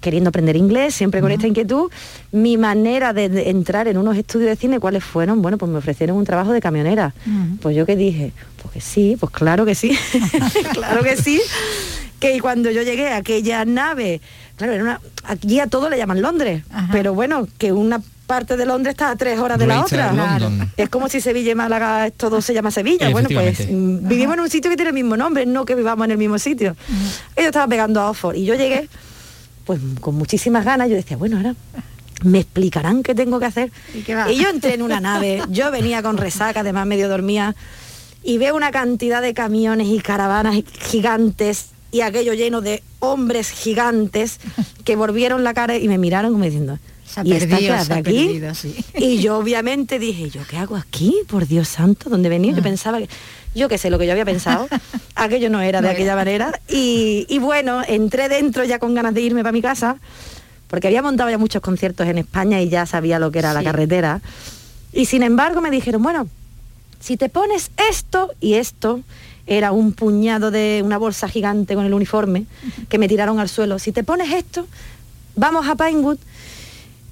queriendo 0.05 0.29
aprender 0.29 0.55
inglés, 0.55 0.95
siempre 0.95 1.23
con 1.23 1.33
esta 1.33 1.47
inquietud, 1.47 1.91
mi 2.31 2.59
manera 2.59 3.15
de, 3.15 3.31
de 3.31 3.49
entrar 3.49 3.89
en 3.89 3.97
unos 3.97 4.19
estudios 4.19 4.51
de 4.51 4.57
cine, 4.57 4.79
¿cuáles 4.79 5.03
fueron? 5.03 5.41
Bueno, 5.41 5.57
pues 5.57 5.73
me 5.73 5.79
ofrecieron 5.79 6.19
un 6.19 6.27
trabajo 6.27 6.53
de 6.53 6.61
camionera. 6.61 7.15
Pues 7.63 7.75
yo 7.75 7.87
que 7.87 7.97
dije, 7.97 8.33
pues 8.61 8.75
que 8.75 8.81
sí, 8.83 9.17
pues 9.19 9.33
claro 9.33 9.65
que 9.65 9.75
sí, 9.75 9.97
claro 10.75 11.03
que 11.03 11.17
sí. 11.17 11.41
Que 12.21 12.39
cuando 12.41 12.71
yo 12.71 12.83
llegué 12.83 13.09
a 13.09 13.17
aquella 13.17 13.65
nave, 13.65 14.21
claro, 14.57 14.75
era 14.75 14.83
una, 14.83 15.01
aquí 15.25 15.59
a 15.59 15.69
todo 15.69 15.89
le 15.89 15.97
llaman 15.97 16.21
Londres, 16.21 16.63
pero 16.93 17.15
bueno, 17.15 17.49
que 17.57 17.73
una 17.73 18.03
parte 18.27 18.59
de 18.59 18.67
Londres 18.67 18.93
está 18.93 19.11
a 19.11 19.17
tres 19.17 19.39
horas 19.39 19.59
de 19.59 19.67
la 19.67 19.83
otra. 19.83 20.13
London. 20.13 20.71
Es 20.77 20.91
como 20.91 21.09
si 21.09 21.23
Sevilla 21.23 21.53
y 21.53 21.55
Málaga 21.55 22.11
todo 22.11 22.43
se 22.43 22.53
llama 22.53 22.71
Sevilla. 22.71 23.09
Bueno, 23.09 23.31
pues 23.33 23.71
mm, 23.71 24.07
vivimos 24.07 24.35
en 24.35 24.41
un 24.41 24.51
sitio 24.51 24.71
que 24.71 24.77
tiene 24.77 24.91
el 24.91 24.95
mismo 24.95 25.17
nombre, 25.17 25.47
no 25.47 25.65
que 25.65 25.75
vivamos 25.75 26.05
en 26.05 26.11
el 26.11 26.19
mismo 26.19 26.39
sitio. 26.39 26.77
Ellos 27.37 27.49
estaban 27.49 27.71
pegando 27.71 28.01
a 28.03 28.11
Oxford 28.11 28.37
y 28.37 28.45
yo 28.45 28.55
llegué 28.55 28.89
pues 29.65 29.81
con 30.01 30.15
muchísimas 30.17 30.65
ganas, 30.65 30.89
yo 30.89 30.97
decía, 30.97 31.17
bueno, 31.17 31.37
ahora 31.39 31.55
me 32.23 32.41
explicarán 32.41 33.03
qué 33.03 33.15
tengo 33.15 33.39
que 33.39 33.47
hacer. 33.47 33.71
¿Y 33.95 34.01
qué 34.03 34.15
va? 34.15 34.31
Y 34.31 34.37
yo 34.43 34.49
entré 34.49 34.75
en 34.75 34.83
una 34.83 35.01
nave, 35.01 35.43
yo 35.51 35.71
venía 35.71 36.03
con 36.03 36.17
resaca, 36.17 36.61
además 36.61 36.87
medio 36.87 37.09
dormía, 37.09 37.55
y 38.23 38.39
veo 38.39 38.57
una 38.57 38.71
cantidad 38.71 39.21
de 39.21 39.35
camiones 39.35 39.89
y 39.89 39.99
caravanas 40.01 40.57
gigantes 40.81 41.67
y 41.93 42.01
aquello 42.01 42.33
lleno 42.35 42.61
de 42.61 42.83
hombres 43.01 43.51
gigantes 43.51 44.39
que 44.85 44.97
volvieron 44.97 45.45
la 45.45 45.55
cara 45.55 45.77
y 45.77 45.87
me 45.89 45.99
miraron 45.99 46.33
como 46.33 46.45
diciendo, 46.45 46.79
Se 47.07 47.21
ha 47.21 47.25
¿y 47.27 47.31
perdido, 47.31 47.85
se 47.85 47.93
ha 47.93 47.97
aquí? 47.97 48.25
perdido, 48.27 48.55
sí. 48.55 48.75
Y 48.99 49.19
yo 49.19 49.37
obviamente 49.39 49.99
dije, 49.99 50.31
¿yo 50.31 50.41
qué 50.49 50.57
hago 50.57 50.77
aquí? 50.77 51.15
Por 51.29 51.47
Dios 51.47 51.69
santo, 51.69 52.09
¿dónde 52.11 52.29
venía? 52.31 52.53
Ah. 52.53 52.57
Yo 52.57 52.63
pensaba 52.63 52.99
que, 52.99 53.09
yo 53.55 53.69
qué 53.69 53.79
sé, 53.79 53.91
lo 53.91 53.99
que 53.99 54.07
yo 54.07 54.13
había 54.13 54.25
pensado, 54.25 54.69
aquello 55.15 55.51
no 55.51 55.61
era 55.61 55.81
de 55.81 55.89
No 55.89 55.93
aquella 55.93 56.13
era. 56.13 56.17
manera. 56.17 56.61
Y, 56.69 57.27
y 57.29 57.39
bueno, 57.39 57.83
entré 57.87 58.29
dentro 58.29 58.65
ya 58.65 58.79
con 58.79 58.95
ganas 58.95 59.15
de 59.15 59.21
irme 59.23 59.43
para 59.43 59.53
mi 59.53 59.63
casa, 59.63 59.97
porque 60.69 60.89
había 60.89 61.03
montado 61.03 61.31
ya 61.31 61.39
muchos 61.39 61.63
conciertos 61.63 62.07
en 62.09 62.19
España 62.19 62.61
y 62.61 62.69
ya 62.69 62.87
sabía 62.87 63.19
lo 63.19 63.31
que 63.31 63.39
era 63.39 63.53
la 63.53 63.63
carretera. 63.63 64.21
Y 64.93 65.07
sin 65.07 65.23
embargo 65.23 65.61
me 65.61 65.71
dijeron, 65.71 66.03
bueno, 66.03 66.29
si 67.01 67.17
te 67.17 67.29
pones 67.29 67.71
esto 67.91 68.31
y 68.41 68.55
esto, 68.55 69.01
era 69.47 69.73
un 69.73 69.93
puñado 69.93 70.51
de 70.51 70.81
una 70.85 70.97
bolsa 70.99 71.29
gigante 71.29 71.75
con 71.75 71.85
el 71.85 71.93
uniforme 71.95 72.47
que 72.89 72.97
me 72.99 73.09
tiraron 73.09 73.39
al 73.41 73.49
suelo, 73.49 73.79
si 73.79 73.93
te 73.93 74.03
pones 74.03 74.33
esto, 74.33 74.67
vamos 75.37 75.69
a 75.69 75.75
Pinewood. 75.77 76.17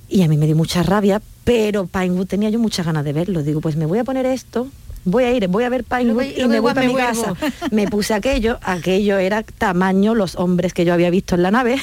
Y 0.09 0.22
a 0.22 0.28
mí 0.28 0.36
me 0.36 0.47
dio 0.47 0.57
mucha 0.57 0.82
rabia, 0.82 1.20
pero 1.45 1.86
Pinewood 1.86 2.26
tenía 2.26 2.49
yo 2.51 2.59
muchas 2.59 2.86
ganas 2.86 3.05
de 3.05 3.12
verlo. 3.12 3.43
Digo, 3.43 3.61
pues 3.61 3.76
me 3.76 3.84
voy 3.86 3.99
a 3.99 4.05
poner 4.05 4.26
esto, 4.26 4.68
voy 5.05 5.24
a 5.24 5.32
ir, 5.32 5.48
voy 5.48 5.64
a 5.64 5.68
ver 5.68 5.84
Pinewood 5.84 6.24
y 6.36 6.46
me 6.46 6.61
voy 6.61 6.74
para 6.74 6.86
mi 6.86 6.94
casa. 6.94 7.32
vuelvo. 7.32 7.57
Me 7.70 7.86
puse 7.88 8.14
aquello, 8.14 8.59
aquello 8.62 9.18
era 9.18 9.42
tamaño 9.42 10.14
los 10.14 10.36
hombres 10.36 10.74
que 10.74 10.84
yo 10.84 10.92
había 10.92 11.11
visto 11.11 11.34
en 11.34 11.42
la 11.42 11.50
nave. 11.50 11.78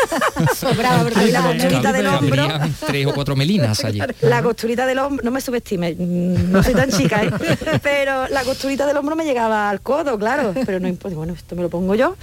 Sobraba, 0.54 1.02
porque 1.02 1.20
Ahí 1.20 1.30
la 1.30 1.42
costurita 1.42 1.92
del 1.92 2.06
hombro. 2.06 2.46
Tres 2.86 3.06
o 3.06 3.14
cuatro 3.14 3.36
melinas 3.36 3.84
allí. 3.84 4.00
La 4.20 4.42
costurita 4.42 4.86
del 4.86 4.98
hombro, 4.98 5.24
no 5.24 5.30
me 5.30 5.40
subestime, 5.40 5.94
mm, 5.94 6.50
no 6.50 6.62
soy 6.62 6.74
tan 6.74 6.90
chica, 6.90 7.22
¿eh? 7.22 7.30
pero 7.82 8.28
la 8.28 8.42
costurita 8.42 8.86
del 8.86 8.96
hombro 8.96 9.16
me 9.16 9.24
llegaba 9.24 9.70
al 9.70 9.80
codo, 9.80 10.18
claro, 10.18 10.54
pero 10.66 10.80
no 10.80 10.88
importa, 10.88 11.16
bueno, 11.16 11.34
esto 11.34 11.54
me 11.54 11.62
lo 11.62 11.70
pongo 11.70 11.94
yo, 11.94 12.16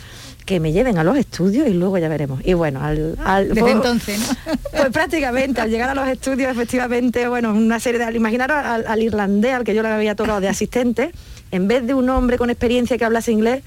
que 0.51 0.59
me 0.59 0.73
lleven 0.73 0.97
a 0.97 1.03
los 1.05 1.17
estudios 1.17 1.65
y 1.67 1.71
luego 1.73 1.97
ya 1.97 2.09
veremos. 2.09 2.41
Y 2.43 2.53
bueno, 2.53 2.81
al, 2.83 3.15
al- 3.23 3.53
Desde 3.53 3.71
entonces, 3.71 4.19
¿no? 4.19 4.53
pues 4.71 4.89
prácticamente, 4.91 5.61
al 5.61 5.69
llegar 5.69 5.89
a 5.89 5.95
los 5.95 6.07
estudios, 6.09 6.51
efectivamente, 6.51 7.25
bueno, 7.29 7.53
una 7.53 7.79
serie 7.79 8.05
de... 8.05 8.11
Imaginaros 8.17 8.57
al, 8.57 8.85
al 8.85 9.01
irlandés, 9.01 9.53
al 9.53 9.63
que 9.63 9.73
yo 9.73 9.81
le 9.81 9.87
había 9.87 10.13
tocado 10.15 10.41
de 10.41 10.49
asistente, 10.49 11.11
en 11.51 11.69
vez 11.69 11.87
de 11.87 11.93
un 11.93 12.09
hombre 12.09 12.37
con 12.37 12.49
experiencia 12.49 12.97
que 12.97 13.05
hablase 13.05 13.31
inglés, 13.31 13.63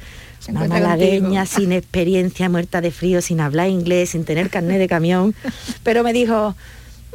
una 0.46 0.64
malagueña 0.66 1.40
contigo. 1.40 1.58
sin 1.60 1.72
experiencia, 1.72 2.48
muerta 2.50 2.82
de 2.82 2.90
frío, 2.90 3.22
sin 3.22 3.40
hablar 3.40 3.68
inglés, 3.70 4.10
sin 4.10 4.26
tener 4.26 4.50
carnet 4.50 4.78
de 4.78 4.86
camión, 4.88 5.34
pero 5.84 6.02
me 6.02 6.12
dijo, 6.12 6.54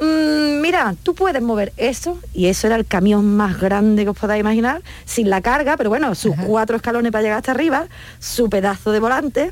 "Mm, 0.02 0.62
mira, 0.62 0.96
tú 1.04 1.14
puedes 1.14 1.42
mover 1.42 1.74
eso, 1.78 2.20
y 2.34 2.48
eso 2.48 2.68
era 2.68 2.76
el 2.76 2.86
camión 2.86 3.36
más 3.36 3.60
grande 3.60 4.04
que 4.04 4.10
os 4.10 4.18
podáis 4.18 4.40
imaginar, 4.40 4.82
sin 5.06 5.30
la 5.30 5.42
carga, 5.42 5.78
pero 5.78 5.90
bueno, 5.90 6.16
sus 6.16 6.36
cuatro 6.46 6.76
escalones 6.78 7.12
para 7.12 7.22
llegar 7.24 7.38
hasta 7.38 7.52
arriba, 7.52 7.88
su 8.20 8.50
pedazo 8.50 8.92
de 8.92 9.00
volante. 9.00 9.52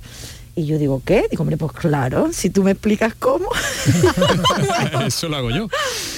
Y 0.57 0.65
yo 0.65 0.79
digo, 0.79 1.03
¿qué? 1.05 1.27
Digo, 1.29 1.43
hombre, 1.43 1.55
pues 1.55 1.71
claro, 1.71 2.29
si 2.33 2.49
tú 2.49 2.63
me 2.63 2.71
explicas 2.71 3.13
cómo. 3.19 3.45
Eso 5.05 5.29
lo 5.29 5.37
hago 5.37 5.51
yo. 5.51 5.67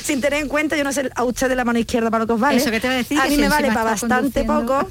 sin 0.02 0.22
tener 0.22 0.42
en 0.42 0.48
cuenta, 0.48 0.78
yo 0.78 0.86
no 0.86 0.94
sé 0.94 1.10
a 1.14 1.24
usted 1.26 1.50
de 1.50 1.56
la 1.56 1.66
mano 1.66 1.78
izquierda 1.78 2.10
para 2.10 2.24
lo 2.24 2.28
que 2.28 2.34
os 2.34 2.40
vale. 2.40 2.58
Eso 2.58 2.72
que 2.72 2.80
te 2.80 2.88
iba 2.88 2.94
a 2.94 2.98
decir, 2.98 3.20
que 3.22 3.30
mí 3.30 3.36
si 3.36 3.42
me 3.42 3.50
vale 3.50 3.68
para 3.68 3.84
bastante 3.84 4.46
conduciendo. 4.46 4.66
poco. 4.66 4.90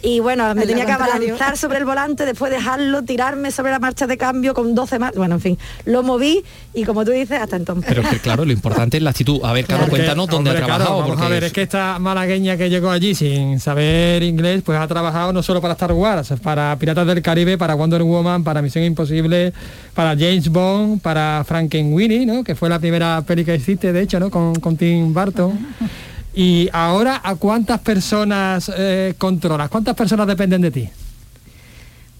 Y 0.00 0.20
bueno, 0.20 0.54
me 0.54 0.66
tenía 0.66 0.86
que 0.86 0.92
abalanzar 0.92 1.58
sobre 1.58 1.76
el 1.78 1.84
volante, 1.84 2.24
después 2.24 2.50
dejarlo, 2.50 3.02
tirarme 3.02 3.50
sobre 3.50 3.70
la 3.70 3.78
marcha 3.78 4.06
de 4.06 4.16
cambio 4.16 4.54
con 4.54 4.74
12 4.74 4.98
más. 4.98 5.14
Bueno, 5.14 5.34
en 5.34 5.40
fin, 5.42 5.58
lo 5.84 6.02
moví 6.02 6.42
y 6.72 6.84
como 6.84 7.04
tú 7.04 7.10
dices, 7.10 7.38
hasta 7.40 7.56
entonces. 7.56 7.84
Pero 7.86 8.08
que 8.08 8.18
claro, 8.18 8.46
lo 8.46 8.52
importante 8.52 8.96
es 8.96 9.02
la 9.02 9.10
actitud. 9.10 9.40
A 9.44 9.52
ver, 9.52 9.66
Carlos, 9.66 9.90
Porque, 9.90 10.04
cuéntanos 10.04 10.26
dónde 10.28 10.50
hombre, 10.50 10.62
ha 10.64 10.66
claro, 10.66 10.84
trabajado. 10.84 11.00
vamos 11.02 11.16
a 11.16 11.20
porque 11.20 11.34
ver, 11.34 11.44
es 11.44 11.52
que 11.52 11.62
esta 11.62 11.98
malagueña 11.98 12.56
que 12.56 12.70
llegó 12.70 12.90
allí 12.90 13.14
sin 13.14 13.60
saber 13.60 14.22
inglés, 14.22 14.62
pues 14.64 14.78
ha 14.78 14.88
trabajado 14.88 15.32
no 15.34 15.42
solo 15.42 15.60
para 15.60 15.74
Star 15.74 15.92
Wars, 15.92 16.32
para 16.42 16.74
Piratas 16.78 17.06
del 17.06 17.20
Caribe, 17.20 17.58
para 17.58 17.74
Wonder 17.74 18.02
Woman, 18.02 18.42
para 18.42 18.53
Misión 18.62 18.84
Imposible, 18.84 19.52
para 19.94 20.10
James 20.10 20.48
Bond, 20.48 21.00
para 21.00 21.44
Frankenweenie, 21.46 22.26
¿no? 22.26 22.44
Que 22.44 22.54
fue 22.54 22.68
la 22.68 22.78
primera 22.78 23.22
peli 23.26 23.44
que 23.44 23.54
hiciste, 23.54 23.92
de 23.92 24.02
hecho, 24.02 24.20
¿no? 24.20 24.30
Con, 24.30 24.54
con 24.56 24.76
Tim 24.76 25.12
Burton. 25.12 25.58
Y 26.36 26.68
ahora, 26.72 27.20
¿a 27.22 27.36
cuántas 27.36 27.78
personas 27.80 28.70
eh, 28.76 29.14
controlas? 29.18 29.68
¿Cuántas 29.68 29.94
personas 29.94 30.26
dependen 30.26 30.62
de 30.62 30.70
ti? 30.72 30.88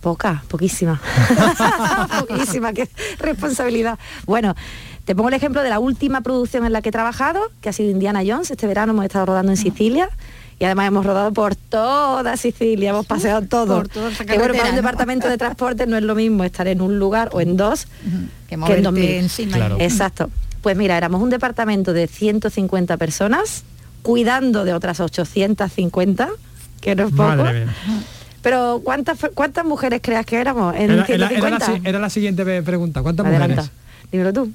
Poca, 0.01 0.45
poquísima. 0.47 1.01
poquísima, 2.29 2.73
qué 2.73 2.89
responsabilidad. 3.19 3.99
Bueno, 4.25 4.55
te 5.05 5.17
pongo 5.17 5.31
el 5.31 5.35
ejemplo 5.35 5.63
de 5.63 5.71
la 5.71 5.81
última 5.81 6.21
producción 6.21 6.65
en 6.65 6.73
la 6.73 6.81
que 6.81 6.91
he 6.91 6.93
trabajado, 6.93 7.41
que 7.61 7.71
ha 7.71 7.73
sido 7.73 7.91
Indiana 7.91 8.23
Jones. 8.25 8.51
Este 8.51 8.67
verano 8.69 8.93
hemos 8.93 9.05
estado 9.05 9.27
rodando 9.27 9.51
en 9.51 9.57
Sicilia. 9.57 10.09
Y 10.59 10.65
además 10.65 10.89
hemos 10.89 11.05
rodado 11.05 11.33
por 11.33 11.57
toda 11.57 12.37
Sicilia, 12.37 12.91
hemos 12.91 13.07
paseado 13.07 13.43
todo. 13.43 13.83
Por 13.83 13.89
que 13.89 14.39
bueno, 14.39 14.55
para 14.55 14.71
un 14.71 14.77
departamento 14.77 15.29
de 15.29 15.37
transporte 15.37 15.87
no 15.87 15.97
es 15.97 16.03
lo 16.05 16.15
mismo 16.15 16.45
estar 16.45 16.67
en 16.69 16.81
un 16.81 16.99
lugar 16.99 17.31
o 17.33 17.41
en 17.41 17.57
dos 17.57 17.87
Que 18.49 18.57
que 18.57 18.73
en 18.75 18.83
2000. 18.83 19.11
encima. 19.11 19.57
Claro. 19.57 19.77
Exacto. 19.81 20.31
Pues 20.63 20.77
mira, 20.77 20.97
éramos 20.97 21.21
un 21.23 21.31
departamento 21.31 21.93
de 21.93 22.07
150 22.07 22.97
personas, 22.97 23.65
cuidando 24.03 24.65
de 24.65 24.73
otras 24.75 25.01
850, 25.01 26.29
que 26.81 26.95
no 26.95 27.05
es 27.07 27.11
poco. 27.11 27.23
Madre 27.25 27.65
mía. 27.65 27.75
Pero 28.43 28.81
¿cuántas, 28.85 29.19
cuántas 29.35 29.65
mujeres 29.65 30.01
creas 30.03 30.25
que 30.27 30.37
éramos 30.37 30.75
en 30.77 30.91
Era, 30.91 31.05
era- 31.09 31.15
era 31.15 31.29
150? 31.29 31.69
la, 31.83 31.89
era 31.89 31.99
la 31.99 32.11
siguiente 32.11 32.63
pregunta. 32.63 33.03
¿Cuántas 33.03 33.27
Adelanta. 33.27 33.63
mujeres? 33.63 33.71
Dímelo 34.13 34.33
tú. 34.33 34.53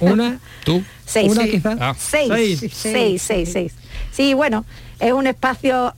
Una, 0.00 0.38
tú. 0.64 0.82
Seis. 1.04 1.32
una 1.32 1.42
Sí. 1.42 1.50
quizás. 1.50 1.76
Ah. 1.80 1.94
Seis. 1.98 2.28
Seis. 2.60 2.72
Seis, 2.74 3.22
seis, 3.22 3.50
seis. 3.52 3.72
Sí, 4.12 4.34
bueno, 4.34 4.64
es 5.00 5.12
un 5.12 5.26
espacio 5.26 5.94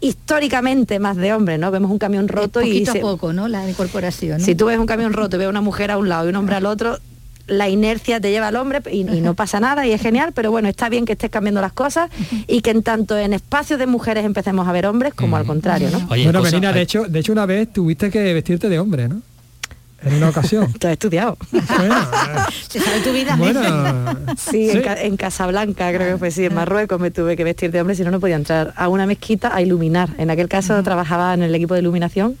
históricamente 0.00 0.98
más 0.98 1.16
de 1.16 1.32
hombres, 1.32 1.58
¿no? 1.58 1.70
Vemos 1.70 1.90
un 1.90 1.98
camión 1.98 2.28
roto 2.28 2.60
y 2.60 2.84
Poquito 2.84 2.90
a 2.92 2.94
poco, 3.00 3.32
¿no? 3.32 3.48
La 3.48 3.68
incorporación. 3.68 4.38
¿no? 4.38 4.44
si 4.44 4.54
tú 4.54 4.66
ves 4.66 4.78
un 4.78 4.86
camión 4.86 5.12
roto 5.12 5.36
y 5.36 5.40
ves 5.40 5.48
una 5.48 5.60
mujer 5.60 5.90
a 5.90 5.98
un 5.98 6.08
lado 6.08 6.26
y 6.26 6.30
un 6.30 6.36
hombre 6.36 6.56
al 6.56 6.66
otro, 6.66 6.98
la 7.46 7.68
inercia 7.68 8.20
te 8.20 8.30
lleva 8.30 8.48
al 8.48 8.56
hombre 8.56 8.82
y, 8.90 9.00
y 9.00 9.20
no 9.20 9.34
pasa 9.34 9.60
nada 9.60 9.86
y 9.86 9.92
es 9.92 10.00
genial, 10.00 10.32
pero 10.34 10.50
bueno, 10.50 10.68
está 10.68 10.88
bien 10.88 11.04
que 11.04 11.12
estés 11.12 11.30
cambiando 11.30 11.60
las 11.60 11.72
cosas 11.72 12.10
y 12.46 12.62
que 12.62 12.70
en 12.70 12.82
tanto 12.82 13.16
en 13.16 13.32
espacios 13.32 13.78
de 13.78 13.86
mujeres 13.86 14.24
empecemos 14.24 14.66
a 14.66 14.72
ver 14.72 14.86
hombres 14.86 15.14
como 15.14 15.36
al 15.36 15.44
contrario, 15.44 15.88
¿no? 15.90 16.06
bueno, 16.06 16.42
Melina, 16.42 16.72
de 16.72 16.82
hecho, 16.82 17.04
de 17.04 17.18
hecho 17.20 17.32
una 17.32 17.46
vez 17.46 17.72
tuviste 17.72 18.10
que 18.10 18.32
vestirte 18.34 18.68
de 18.68 18.78
hombre, 18.78 19.08
¿no? 19.08 19.22
En 20.04 20.14
una 20.14 20.28
ocasión. 20.30 20.72
Te 20.78 20.88
has 20.88 20.92
estudiado. 20.94 21.36
Se 22.68 22.80
sabe 22.80 23.00
tu 23.00 23.12
vida. 23.12 23.36
Bueno, 23.36 24.16
Sí, 24.36 24.70
En, 24.70 24.82
Ca- 24.82 25.00
en 25.02 25.16
Casablanca, 25.16 25.92
creo 25.92 26.12
que 26.14 26.18
fue, 26.18 26.30
sí, 26.30 26.44
en 26.44 26.54
Marruecos 26.54 27.00
me 27.00 27.10
tuve 27.10 27.36
que 27.36 27.44
vestir 27.44 27.70
de 27.70 27.80
hombre, 27.80 27.94
si 27.96 28.02
no, 28.02 28.10
no 28.10 28.20
podía 28.20 28.36
entrar 28.36 28.72
a 28.76 28.88
una 28.88 29.06
mezquita 29.06 29.54
a 29.54 29.62
iluminar. 29.62 30.10
En 30.18 30.30
aquel 30.30 30.48
caso 30.48 30.82
trabajaba 30.82 31.34
en 31.34 31.42
el 31.42 31.54
equipo 31.54 31.74
de 31.74 31.80
iluminación 31.80 32.36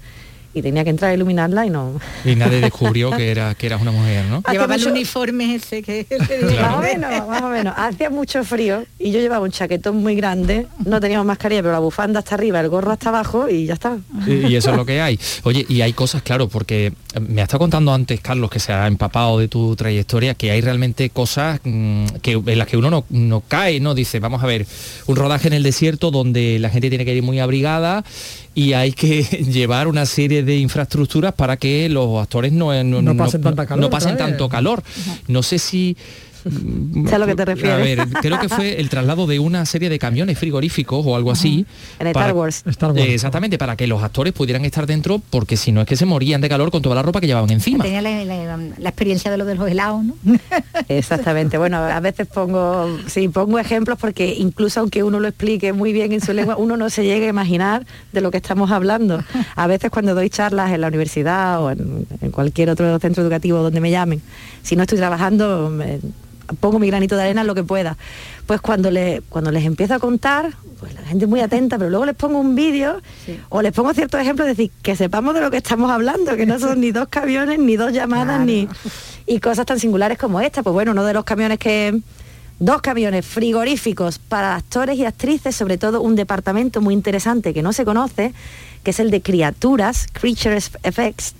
y 0.54 0.62
tenía 0.62 0.84
que 0.84 0.90
entrar 0.90 1.10
a 1.10 1.14
iluminarla 1.14 1.66
y 1.66 1.70
no... 1.70 2.00
Y 2.24 2.36
nadie 2.36 2.60
descubrió 2.60 3.10
que 3.10 3.30
era 3.30 3.54
que 3.54 3.66
eras 3.66 3.82
una 3.82 3.90
mujer, 3.90 4.26
¿no? 4.26 4.42
Llevaba 4.50 4.74
el 4.74 4.86
uniforme 4.86 5.54
ese 5.56 5.82
que 5.82 6.06
Más 6.60 6.74
o 6.74 6.80
menos, 6.80 7.28
más 7.28 7.42
o 7.42 7.48
menos. 7.48 7.74
Hacía 7.76 8.10
mucho 8.10 8.44
frío 8.44 8.84
y 8.98 9.10
yo 9.12 9.20
llevaba 9.20 9.44
un 9.44 9.50
chaquetón 9.50 9.96
muy 9.96 10.14
grande, 10.14 10.66
no 10.84 11.00
teníamos 11.00 11.26
mascarilla, 11.26 11.62
pero 11.62 11.72
la 11.72 11.78
bufanda 11.78 12.20
hasta 12.20 12.34
arriba, 12.34 12.60
el 12.60 12.68
gorro 12.68 12.92
hasta 12.92 13.08
abajo 13.08 13.48
y 13.48 13.66
ya 13.66 13.74
está. 13.74 13.98
Y 14.26 14.52
y 14.52 14.56
eso 14.56 14.70
es 14.70 14.76
lo 14.76 14.84
que 14.84 15.00
hay. 15.00 15.18
Oye, 15.44 15.64
y 15.68 15.80
hay 15.80 15.92
cosas, 15.92 16.22
claro, 16.22 16.48
porque 16.48 16.92
me 17.20 17.40
ha 17.40 17.44
estado 17.44 17.60
contando 17.60 17.92
antes, 17.92 18.20
Carlos, 18.20 18.50
que 18.50 18.60
se 18.60 18.72
ha 18.72 18.86
empapado 18.86 19.38
de 19.38 19.48
tu 19.48 19.74
trayectoria, 19.76 20.34
que 20.34 20.50
hay 20.50 20.60
realmente 20.60 21.10
cosas 21.10 21.60
mm, 21.64 22.06
que, 22.20 22.32
en 22.32 22.58
las 22.58 22.68
que 22.68 22.76
uno 22.76 22.90
no, 22.90 23.04
no 23.10 23.42
cae, 23.46 23.80
¿no? 23.80 23.94
Dice, 23.94 24.20
vamos 24.20 24.42
a 24.42 24.46
ver, 24.46 24.66
un 25.06 25.16
rodaje 25.16 25.48
en 25.48 25.54
el 25.54 25.62
desierto 25.62 26.10
donde 26.10 26.58
la 26.58 26.70
gente 26.70 26.90
tiene 26.90 27.04
que 27.04 27.14
ir 27.14 27.22
muy 27.22 27.40
abrigada 27.40 28.04
y 28.54 28.72
hay 28.74 28.92
que 28.92 29.22
llevar 29.52 29.88
una 29.88 30.06
serie 30.06 30.42
de 30.42 30.56
infraestructuras 30.56 31.32
para 31.34 31.56
que 31.56 31.88
los 31.88 32.20
actores 32.20 32.52
no, 32.52 32.72
No 32.84 33.16
pasen 33.16 33.42
tanta 33.42 33.66
calor 33.66 33.80
no 33.82 33.90
pasen 33.90 34.10
vez. 34.10 34.18
tanto 34.18 34.48
calor. 34.48 34.82
No 35.28 35.42
sé 35.42 35.58
si... 35.58 35.96
Sé 37.08 37.14
a 37.14 37.18
lo 37.18 37.26
que 37.26 37.34
te 37.34 37.44
refieres. 37.44 37.72
A 37.72 37.76
ver, 38.04 38.08
creo 38.20 38.38
que 38.40 38.48
fue 38.48 38.80
el 38.80 38.88
traslado 38.88 39.26
de 39.26 39.38
una 39.38 39.64
serie 39.66 39.88
de 39.88 39.98
camiones 39.98 40.38
frigoríficos 40.38 41.04
o 41.06 41.14
algo 41.16 41.30
así. 41.30 41.64
En 41.98 42.06
Star 42.08 42.32
Wars. 42.34 42.62
Eh, 43.10 43.14
exactamente, 43.14 43.58
para 43.58 43.76
que 43.76 43.86
los 43.86 44.02
actores 44.02 44.32
pudieran 44.32 44.64
estar 44.64 44.86
dentro, 44.86 45.20
porque 45.30 45.56
si 45.56 45.72
no 45.72 45.80
es 45.82 45.86
que 45.86 45.96
se 45.96 46.04
morían 46.06 46.40
de 46.40 46.48
calor 46.48 46.70
con 46.70 46.82
toda 46.82 46.94
la 46.94 47.02
ropa 47.02 47.20
que 47.20 47.26
llevaban 47.26 47.50
encima. 47.50 47.84
Tenía 47.84 48.02
la, 48.02 48.24
la- 48.24 48.56
la 48.78 48.88
experiencia 48.88 49.30
de 49.30 49.38
lo 49.38 49.44
de 49.44 49.54
los 49.54 49.68
helados, 49.70 50.04
¿no? 50.04 50.14
Exactamente. 50.88 51.58
Bueno, 51.58 51.78
a 51.78 52.00
veces 52.00 52.26
pongo, 52.26 52.98
sí, 53.06 53.28
pongo 53.28 53.58
ejemplos 53.58 53.98
porque 54.00 54.34
incluso 54.38 54.80
aunque 54.80 55.02
uno 55.02 55.20
lo 55.20 55.28
explique 55.28 55.72
muy 55.72 55.92
bien 55.92 56.12
en 56.12 56.20
su 56.20 56.32
lengua, 56.32 56.56
uno 56.56 56.76
no 56.76 56.90
se 56.90 57.04
llega 57.04 57.26
a 57.26 57.28
imaginar 57.30 57.86
de 58.12 58.20
lo 58.20 58.30
que 58.30 58.36
estamos 58.38 58.70
hablando. 58.70 59.22
A 59.56 59.66
veces 59.66 59.90
cuando 59.90 60.14
doy 60.14 60.30
charlas 60.30 60.72
en 60.72 60.80
la 60.80 60.88
universidad 60.88 61.62
o 61.62 61.70
en, 61.70 62.06
en 62.20 62.30
cualquier 62.30 62.70
otro 62.70 62.98
centro 62.98 63.22
educativo 63.22 63.58
donde 63.58 63.80
me 63.80 63.90
llamen, 63.90 64.20
si 64.62 64.76
no 64.76 64.82
estoy 64.82 64.98
trabajando, 64.98 65.70
me- 65.70 66.00
pongo 66.54 66.78
mi 66.78 66.88
granito 66.88 67.16
de 67.16 67.22
arena 67.22 67.44
lo 67.44 67.54
que 67.54 67.64
pueda. 67.64 67.96
Pues 68.46 68.60
cuando, 68.60 68.90
le, 68.90 69.22
cuando 69.28 69.50
les 69.50 69.64
empiezo 69.64 69.94
a 69.94 69.98
contar, 69.98 70.52
pues 70.80 70.94
la 70.94 71.02
gente 71.02 71.24
es 71.24 71.28
muy 71.28 71.40
atenta, 71.40 71.78
pero 71.78 71.90
luego 71.90 72.06
les 72.06 72.14
pongo 72.14 72.38
un 72.38 72.54
vídeo 72.54 73.00
o 73.48 73.62
les 73.62 73.72
pongo 73.72 73.92
ciertos 73.94 74.20
ejemplos, 74.20 74.48
es 74.48 74.56
decir, 74.56 74.72
que 74.82 74.96
sepamos 74.96 75.34
de 75.34 75.40
lo 75.40 75.50
que 75.50 75.58
estamos 75.58 75.90
hablando, 75.90 76.36
que 76.36 76.46
no 76.46 76.58
son 76.58 76.80
ni 76.80 76.90
dos 76.90 77.08
camiones, 77.08 77.58
ni 77.58 77.76
dos 77.76 77.92
llamadas, 77.92 78.40
ni 78.40 78.68
y 79.26 79.40
cosas 79.40 79.66
tan 79.66 79.78
singulares 79.78 80.18
como 80.18 80.40
esta. 80.40 80.62
Pues 80.62 80.72
bueno, 80.74 80.92
uno 80.92 81.04
de 81.04 81.14
los 81.14 81.24
camiones 81.24 81.58
que 81.58 82.00
dos 82.58 82.80
camiones 82.80 83.26
frigoríficos 83.26 84.18
para 84.18 84.54
actores 84.54 84.96
y 84.96 85.04
actrices, 85.04 85.56
sobre 85.56 85.78
todo 85.78 86.00
un 86.00 86.14
departamento 86.14 86.80
muy 86.80 86.94
interesante 86.94 87.52
que 87.52 87.62
no 87.62 87.72
se 87.72 87.84
conoce, 87.84 88.32
que 88.84 88.90
es 88.90 89.00
el 89.00 89.10
de 89.10 89.20
criaturas, 89.20 90.06
Creatures 90.12 90.70
Effects, 90.84 91.34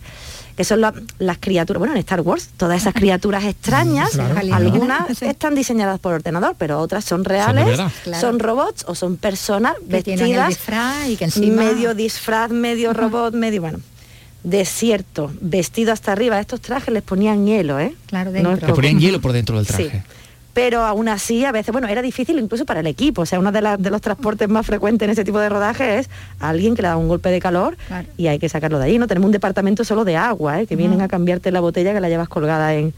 que 0.63 0.67
son 0.67 0.81
la- 0.81 0.95
las 1.19 1.39
criaturas, 1.39 1.81
bueno, 1.81 1.95
en 1.95 1.99
Star 1.99 2.21
Wars, 2.21 2.51
todas 2.57 2.81
esas 2.81 2.95
criaturas 2.95 3.43
extrañas, 3.43 4.11
Claro. 4.11 4.55
algunas 4.55 5.21
están 5.21 5.57
diseñadas 5.57 5.99
por 5.99 6.15
ordenador, 6.15 6.55
pero 6.57 6.79
otras 6.79 7.05
son 7.05 7.25
reales, 7.25 7.77
son, 7.77 7.91
Claro. 8.05 8.39
robots 8.39 8.85
o 8.87 8.95
son 8.95 9.17
personas 9.17 9.75
Que 9.81 10.03
vestidas, 10.03 10.49
disfraz 10.51 11.09
y 11.09 11.17
que 11.17 11.25
encima- 11.25 11.65
medio 11.65 11.95
disfraz, 11.97 12.53
medio 12.53 12.93
robot, 12.93 13.35
medio, 13.35 13.61
bueno, 13.61 13.81
desierto, 14.45 15.33
vestido 15.41 15.93
hasta 15.93 16.13
arriba, 16.13 16.39
estos 16.39 16.61
trajes 16.61 16.95
les 16.95 17.03
ponían 17.03 17.45
hielo, 17.45 17.81
¿eh? 17.81 17.95
Claro, 18.07 18.31
No 18.31 18.53
es 18.53 18.61
Le 18.61 18.67
poco. 18.67 18.75
ponían 18.75 19.01
hielo 19.01 19.21
por 19.21 19.33
dentro 19.33 19.57
del 19.57 19.67
Sí. 19.67 19.91
Pero 20.55 20.83
aún 20.85 21.09
así, 21.09 21.45
a 21.47 21.53
veces, 21.53 21.73
bueno, 21.73 21.89
era 21.89 22.03
difícil 22.03 22.39
incluso 22.39 22.67
para 22.67 22.81
el 22.81 22.87
equipo. 22.87 23.23
O 23.23 23.27
sea, 23.27 23.39
uno 23.39 23.53
de, 23.53 23.63
las- 23.63 23.81
de 23.83 23.91
los 23.91 24.01
transportes 24.03 24.49
más 24.51 24.67
frecuentes 24.67 25.07
en 25.07 25.11
ese 25.13 25.25
tipo 25.25 25.39
de 25.39 25.49
rodaje 25.49 25.99
es 26.01 26.11
alguien 26.41 26.75
que 26.75 26.83
le 26.83 26.89
da 26.89 26.97
un 26.99 27.09
golpe 27.09 27.31
de 27.31 27.41
calor 27.41 27.77
y 28.19 28.27
hay 28.27 28.39
que 28.39 28.49
sacarlo 28.51 28.79
de 28.79 28.85
allí. 28.85 28.99
No 28.99 29.07
tenemos 29.07 29.27
un 29.27 29.33
departamento 29.33 29.83
solo 29.85 30.05
de 30.05 30.17
agua, 30.17 30.61
¿eh? 30.61 30.67
que 30.67 30.77
vienen 30.77 31.01
a 31.01 31.09
cambiarte 31.09 31.51
la 31.53 31.61
botella 31.61 31.95
que 31.95 32.01
la 32.01 32.09
llevas 32.11 32.29
colgada 32.29 32.75
en. 32.75 32.93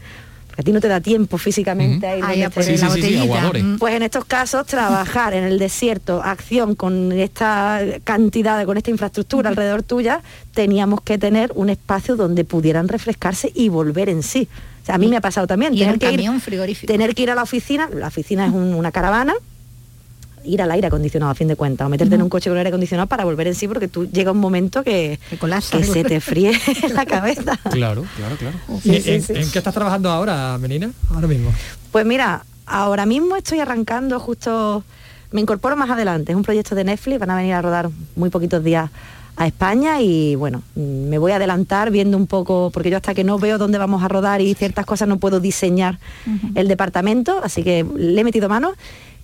Porque 0.47 0.61
a 0.61 0.63
ti 0.63 0.71
no 0.71 0.79
te 0.81 0.87
da 0.87 1.01
tiempo 1.01 1.37
físicamente 1.37 2.07
a 2.07 2.17
ir 2.17 2.23
Ahí 2.23 2.29
donde 2.41 2.45
a 2.45 2.49
poner 2.49 2.69
estés. 2.75 2.81
la 2.89 2.95
Sí, 2.95 3.01
sí, 3.01 3.07
sí, 3.21 3.27
botellita. 3.27 3.63
Mm. 3.63 3.77
Pues 3.77 3.93
en 3.95 4.03
estos 4.03 4.23
casos, 4.25 4.65
trabajar 4.65 5.33
en 5.33 5.43
el 5.43 5.59
desierto, 5.59 6.21
acción 6.23 6.75
con 6.75 7.11
esta 7.13 7.81
cantidad, 8.05 8.57
de- 8.59 8.65
con 8.65 8.77
esta 8.77 8.89
infraestructura 8.89 9.49
alrededor 9.49 9.83
tuya, 9.83 10.21
teníamos 10.53 11.01
que 11.01 11.17
tener 11.17 11.51
un 11.55 11.69
espacio 11.69 12.15
donde 12.15 12.43
pudieran 12.45 12.87
refrescarse 12.87 13.51
y 13.53 13.67
volver 13.69 14.07
en 14.09 14.23
sí. 14.23 14.47
O 14.85 14.87
sea, 14.87 14.95
a 14.95 14.97
mí 14.99 15.07
me 15.07 15.17
ha 15.17 15.21
pasado 15.21 15.47
también. 15.47 15.73
Y 15.73 15.79
tener 15.79 15.97
que 15.97 16.11
ir- 16.11 16.85
tener 16.85 17.15
que 17.15 17.23
ir 17.23 17.31
a 17.31 17.35
la 17.35 17.41
oficina, 17.41 17.89
la 17.91 18.07
oficina 18.07 18.45
es 18.45 18.53
un- 18.53 18.75
una 18.75 18.91
caravana, 18.91 19.33
ir 20.43 20.61
al 20.61 20.69
aire 20.69 20.85
acondicionado 20.85 21.31
a 21.31 21.33
fin 21.35 21.47
de 21.47 21.55
cuentas, 21.55 21.87
o 21.87 21.89
meterte 21.89 22.13
en 22.13 22.21
un 22.21 22.29
coche 22.29 22.51
con 22.51 22.57
aire 22.59 22.67
acondicionado 22.69 23.07
para 23.07 23.25
volver 23.25 23.47
en 23.47 23.55
sí, 23.55 23.67
porque 23.67 23.87
tú 23.87 24.05
llega 24.07 24.31
un 24.31 24.37
momento 24.37 24.83
que, 24.83 25.19
que 25.71 25.83
se 25.83 26.03
te 26.03 26.21
fríe 26.21 26.51
la 26.93 27.03
cabeza. 27.07 27.57
Claro, 27.71 28.05
claro, 28.15 28.35
claro. 28.37 28.55
¿Y 28.83 29.01
Sí, 29.01 29.09
en, 29.11 29.23
sí, 29.23 29.33
sí. 29.33 29.41
en 29.41 29.49
qué 29.51 29.57
estás 29.57 29.73
trabajando 29.73 30.11
ahora, 30.11 30.55
Melina? 30.59 30.91
Ahora 31.11 31.25
mismo. 31.27 31.51
Pues 31.91 32.05
mira, 32.05 32.45
ahora 32.67 33.07
mismo 33.07 33.35
estoy 33.35 33.59
arrancando 33.59 34.19
justo, 34.19 34.83
me 35.31 35.41
incorporo 35.41 35.75
más 35.75 35.89
adelante, 35.89 36.31
es 36.31 36.35
un 36.35 36.43
proyecto 36.43 36.75
de 36.75 36.83
Netflix, 36.83 37.17
van 37.19 37.31
a 37.31 37.35
venir 37.37 37.53
a 37.53 37.63
rodar 37.63 37.89
muy 38.15 38.29
poquitos 38.29 38.63
días 38.63 38.91
a 39.37 39.47
España 39.47 39.99
y 40.01 40.35
bueno, 40.35 40.61
me 40.75 41.17
voy 41.17 41.31
a 41.31 41.35
adelantar 41.35 41.91
viendo 41.91 42.15
un 42.17 42.25
poco, 42.27 42.71
porque 42.73 42.89
yo 42.89 42.97
hasta 42.97 43.13
que 43.13 43.23
no 43.23 43.37
veo 43.37 43.57
dónde 43.57 43.77
vamos 43.77 44.01
a 44.03 44.07
rodar 44.07 44.39
y 44.41 44.53
ciertas 44.53 44.85
cosas 44.85 45.07
no 45.07 45.17
puedo 45.17 45.39
diseñar 45.39 45.99
el 46.55 46.67
departamento, 46.67 47.41
así 47.43 47.63
que 47.63 47.85
le 47.95 48.21
he 48.21 48.23
metido 48.23 48.47
mano, 48.47 48.71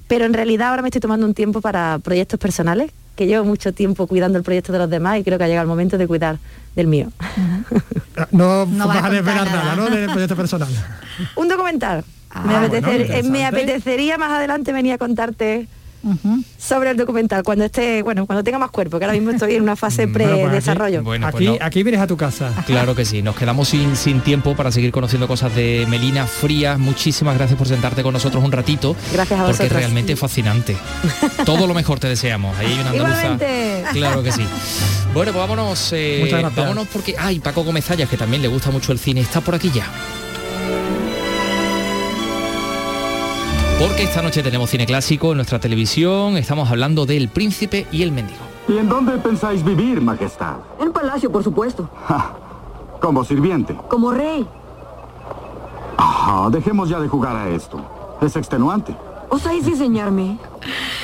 pero 0.08 0.26
en 0.26 0.34
realidad 0.34 0.70
ahora 0.70 0.82
me 0.82 0.90
estoy 0.90 1.00
tomando 1.02 1.26
un 1.26 1.34
tiempo 1.34 1.62
para 1.62 2.00
proyectos 2.04 2.40
personales, 2.40 2.92
que 3.16 3.26
llevo 3.28 3.46
mucho 3.46 3.72
tiempo 3.74 4.08
cuidando 4.08 4.38
el 4.38 4.44
proyecto 4.44 4.74
de 4.74 4.80
los 4.80 4.90
demás 4.90 5.18
y 5.20 5.24
creo 5.24 5.38
que 5.38 5.44
ha 5.46 5.48
llegado 5.48 5.64
el 5.64 5.70
momento 5.70 5.98
de 5.98 6.08
cuidar 6.08 6.38
del 6.76 6.88
mío. 6.88 7.08
No, 8.32 8.66
No 8.66 8.88
vas 8.88 9.04
a 9.04 9.10
desvelar 9.10 9.46
nada, 9.46 9.64
nada. 9.64 9.76
¿no? 9.76 9.90
Del 9.90 10.10
proyecto 10.10 10.36
personal. 10.36 10.70
Un 11.36 11.48
documental. 11.48 12.04
me, 12.46 12.56
Ah, 12.56 12.64
apetecer- 12.66 12.82
bueno, 12.82 13.14
eh, 13.14 13.24
me 13.24 13.46
apetecería 13.46 14.18
más 14.18 14.32
adelante 14.32 14.72
venir 14.74 14.94
a 14.94 14.98
contarte 14.98 15.68
sobre 16.58 16.92
el 16.92 16.98
documental 16.98 17.44
cuando 17.44 17.66
esté, 17.66 18.02
bueno, 18.04 18.26
cuando 18.26 18.44
tenga 18.44 18.60
más 18.60 18.72
cuerpo, 18.72 18.98
que 19.00 19.06
ahora 19.06 19.14
mismo 19.18 19.32
estoy 19.32 19.56
en 19.56 19.64
una 19.64 19.76
fase 19.76 20.06
Bueno, 20.12 20.18
pues 20.30 20.32
aquí- 20.34 20.44
pre-desarrollo. 20.46 21.04
Bueno, 21.04 21.28
pues 21.32 21.36
aquí, 21.50 21.58
no. 21.60 21.66
aquí 21.66 21.84
vienes 21.84 22.02
a 22.02 22.08
tu 22.08 22.18
casa. 22.18 22.52
Claro 22.66 22.96
que 22.96 23.06
sí, 23.06 23.22
nos 23.22 23.36
quedamos 23.36 23.68
sin, 23.70 23.96
sin 23.96 24.22
tiempo 24.22 24.56
para 24.56 24.72
seguir 24.72 24.92
conociendo 24.92 25.28
cosas 25.28 25.56
de 25.56 25.86
Melina 25.90 26.26
Frías. 26.28 26.78
Muchísimas 26.80 27.36
gracias 27.38 27.58
por 27.58 27.68
sentarte 27.68 28.04
con 28.04 28.14
nosotros 28.14 28.44
un 28.44 28.52
ratito. 28.52 28.96
Gracias 29.14 29.40
a 29.40 29.46
Porque 29.46 29.66
es 29.66 29.72
realmente 29.72 30.16
fascinante. 30.16 30.76
Todo 31.46 31.68
lo 31.68 31.74
mejor 31.74 32.00
te 32.00 32.08
deseamos. 32.08 32.58
Ahí 32.58 32.68
hay 32.68 32.74
una 32.80 32.90
andaluza. 32.92 33.22
Igualmente. 33.24 33.84
Claro 33.94 34.24
que 34.24 34.32
sí. 34.32 34.46
Bueno, 35.14 35.32
pues 35.34 35.42
vámonos, 35.48 35.90
eh, 35.94 36.20
Muchas 36.24 36.40
gracias. 36.40 36.56
vámonos 36.66 36.88
porque, 36.92 37.16
ay, 37.20 37.40
Paco 37.40 37.64
Gómez 37.64 37.86
Zayas, 37.86 38.10
que 38.10 38.18
también 38.18 38.42
le 38.42 38.48
gusta 38.48 38.72
mucho 38.72 38.92
el 38.92 39.00
cine, 39.00 39.22
está 39.22 39.42
por 39.42 39.56
aquí 39.56 39.70
ya. 39.74 39.86
Porque 43.82 44.04
esta 44.04 44.22
noche 44.22 44.44
tenemos 44.44 44.70
cine 44.70 44.86
clásico 44.86 45.32
en 45.32 45.38
nuestra 45.38 45.58
televisión, 45.58 46.38
estamos 46.38 46.70
hablando 46.70 47.08
del 47.08 47.30
príncipe 47.30 47.88
y 47.92 48.04
el 48.04 48.12
mendigo. 48.12 48.38
¿Y 48.68 48.78
en 48.78 48.88
dónde 48.88 49.18
pensáis 49.18 49.64
vivir, 49.64 50.00
Majestad? 50.00 50.58
En 50.80 50.94
palacio, 50.94 51.32
por 51.32 51.44
supuesto. 51.44 51.90
Como 53.02 53.24
sirviente. 53.24 53.76
Como 53.90 54.12
rey. 54.12 54.46
Ah, 55.98 56.48
dejemos 56.52 56.90
ya 56.90 57.00
de 57.00 57.08
jugar 57.08 57.36
a 57.36 57.50
esto. 57.50 57.84
Es 58.22 58.36
extenuante. 58.36 58.96
¿Osáis 59.30 59.66
enseñarme? 59.66 60.38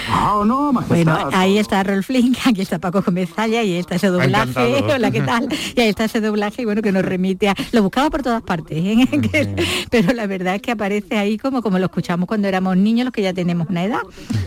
Ah, 0.10 0.42
no. 0.46 0.72
Bueno, 0.88 1.18
ahí 1.34 1.58
está 1.58 1.84
Rolf 1.84 2.10
Link, 2.10 2.38
aquí 2.46 2.62
está 2.62 2.80
Paco 2.80 3.04
Zaya 3.36 3.64
y 3.64 3.74
está 3.78 3.96
ese 3.96 4.08
doblaje, 4.08 4.50
Encantado. 4.50 4.88
hola, 4.96 5.12
¿qué 5.12 5.22
tal? 5.22 5.48
Y 5.76 5.82
ahí 5.82 5.90
está 5.90 6.06
ese 6.06 6.22
doblaje, 6.22 6.62
y 6.62 6.66
bueno, 6.66 6.82
que 6.82 6.92
nos 6.92 7.04
remite 7.04 7.50
a... 7.50 7.56
Lo 7.72 7.84
buscaba 7.84 8.10
por 8.10 8.24
todas 8.24 8.42
partes, 8.42 8.78
¿eh? 8.78 9.56
Pero 9.92 10.14
la 10.14 10.28
verdad 10.28 10.56
es 10.56 10.62
que 10.62 10.72
aparece 10.72 11.18
ahí 11.18 11.38
como, 11.38 11.62
como 11.62 11.80
lo 11.80 11.86
escuchamos 11.86 12.28
cuando 12.28 12.48
éramos 12.48 12.78
niños, 12.78 13.06
los 13.06 13.14
que 13.14 13.22
ya 13.22 13.34
tenemos 13.34 13.68
una 13.70 13.84
edad, 13.84 14.00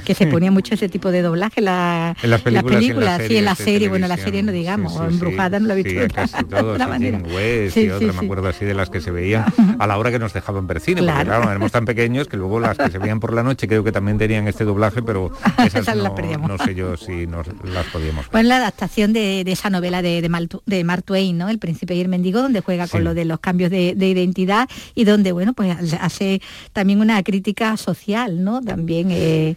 que 0.04 0.14
se 0.14 0.26
ponía 0.26 0.50
mucho 0.50 0.74
ese 0.74 0.88
tipo 0.88 1.10
de 1.10 1.22
doblaje 1.22 1.60
en, 1.60 1.64
la- 1.66 2.16
En 2.22 2.30
las 2.30 2.40
películas 2.42 2.82
y 2.82 2.90
en 2.90 3.00
las 3.04 3.22
sí, 3.22 3.36
en 3.36 3.44
la 3.44 3.54
serie, 3.54 3.88
bueno, 3.88 4.08
la 4.08 4.16
serie 4.16 4.42
no 4.42 4.52
digamos, 4.52 4.92
Sí, 4.94 4.98
embrujada 5.08 5.58
sí. 5.58 5.62
no 5.62 5.68
lo 5.68 5.74
he 5.74 5.76
visto 5.82 5.90
Sí, 5.90 5.96
de 5.96 6.08
casi 6.08 6.36
otra- 6.44 6.62
otra. 6.64 6.98
Jim 6.98 7.22
West 7.34 7.74
Sí, 7.74 7.80
y 7.82 7.98
sí. 7.98 8.04
me 8.06 8.24
acuerdo 8.24 8.48
así 8.48 8.64
de 8.64 8.74
las 8.74 8.90
que 8.90 9.00
se 9.00 9.10
veían 9.10 9.44
a 9.78 9.86
la 9.86 9.98
hora 9.98 10.10
que 10.10 10.18
nos 10.18 10.32
dejaban 10.32 10.66
ver 10.66 10.80
cine, 10.80 11.02
porque 11.02 11.24
claro, 11.24 11.50
éramos 11.50 11.72
tan 11.72 11.84
pequeños 11.84 12.28
que 12.28 12.36
luego 12.36 12.60
las 12.60 12.76
que 12.78 12.90
se 12.90 12.98
veían 12.98 13.20
por 13.20 13.32
la 13.32 13.42
noche 13.42 13.68
creo 13.68 13.84
que 13.84 13.92
también 13.92 14.18
tenían 14.18 14.48
este 14.48 14.64
doblaje, 14.64 15.02
pero 15.02 15.30
Esas 15.58 15.82
Esas 15.82 15.96
las 15.96 16.08
no, 16.08 16.14
perdíamos. 16.14 16.48
no 16.48 16.58
sé 16.58 16.74
yo 16.74 16.96
si 16.96 17.26
nos 17.26 17.46
las 17.64 17.86
podíamos 17.86 18.26
ver. 18.26 18.32
Bueno, 18.32 18.48
la 18.50 18.56
adaptación 18.56 19.12
de, 19.12 19.44
de 19.44 19.52
esa 19.52 19.70
novela 19.70 20.02
de, 20.02 20.22
de, 20.22 20.48
de 20.66 20.84
Mark 20.84 21.02
Twain, 21.04 21.36
¿no? 21.38 21.48
El 21.48 21.58
príncipe 21.58 21.94
y 21.94 22.00
el 22.00 22.08
mendigo, 22.08 22.42
donde 22.42 22.60
juega 22.60 22.88
con 22.88 23.04
lo 23.04 23.14
de 23.14 23.24
los 23.24 23.40
cambios 23.40 23.70
de, 23.70 23.94
de 23.94 24.08
identidad 24.08 24.68
y 24.94 25.04
donde, 25.04 25.32
bueno, 25.32 25.52
pues 25.52 25.76
hace 26.00 26.40
también 26.72 27.00
una 27.00 27.22
crítica 27.22 27.76
social, 27.76 28.42
¿no? 28.44 28.60
También 28.60 29.08
eh, 29.10 29.54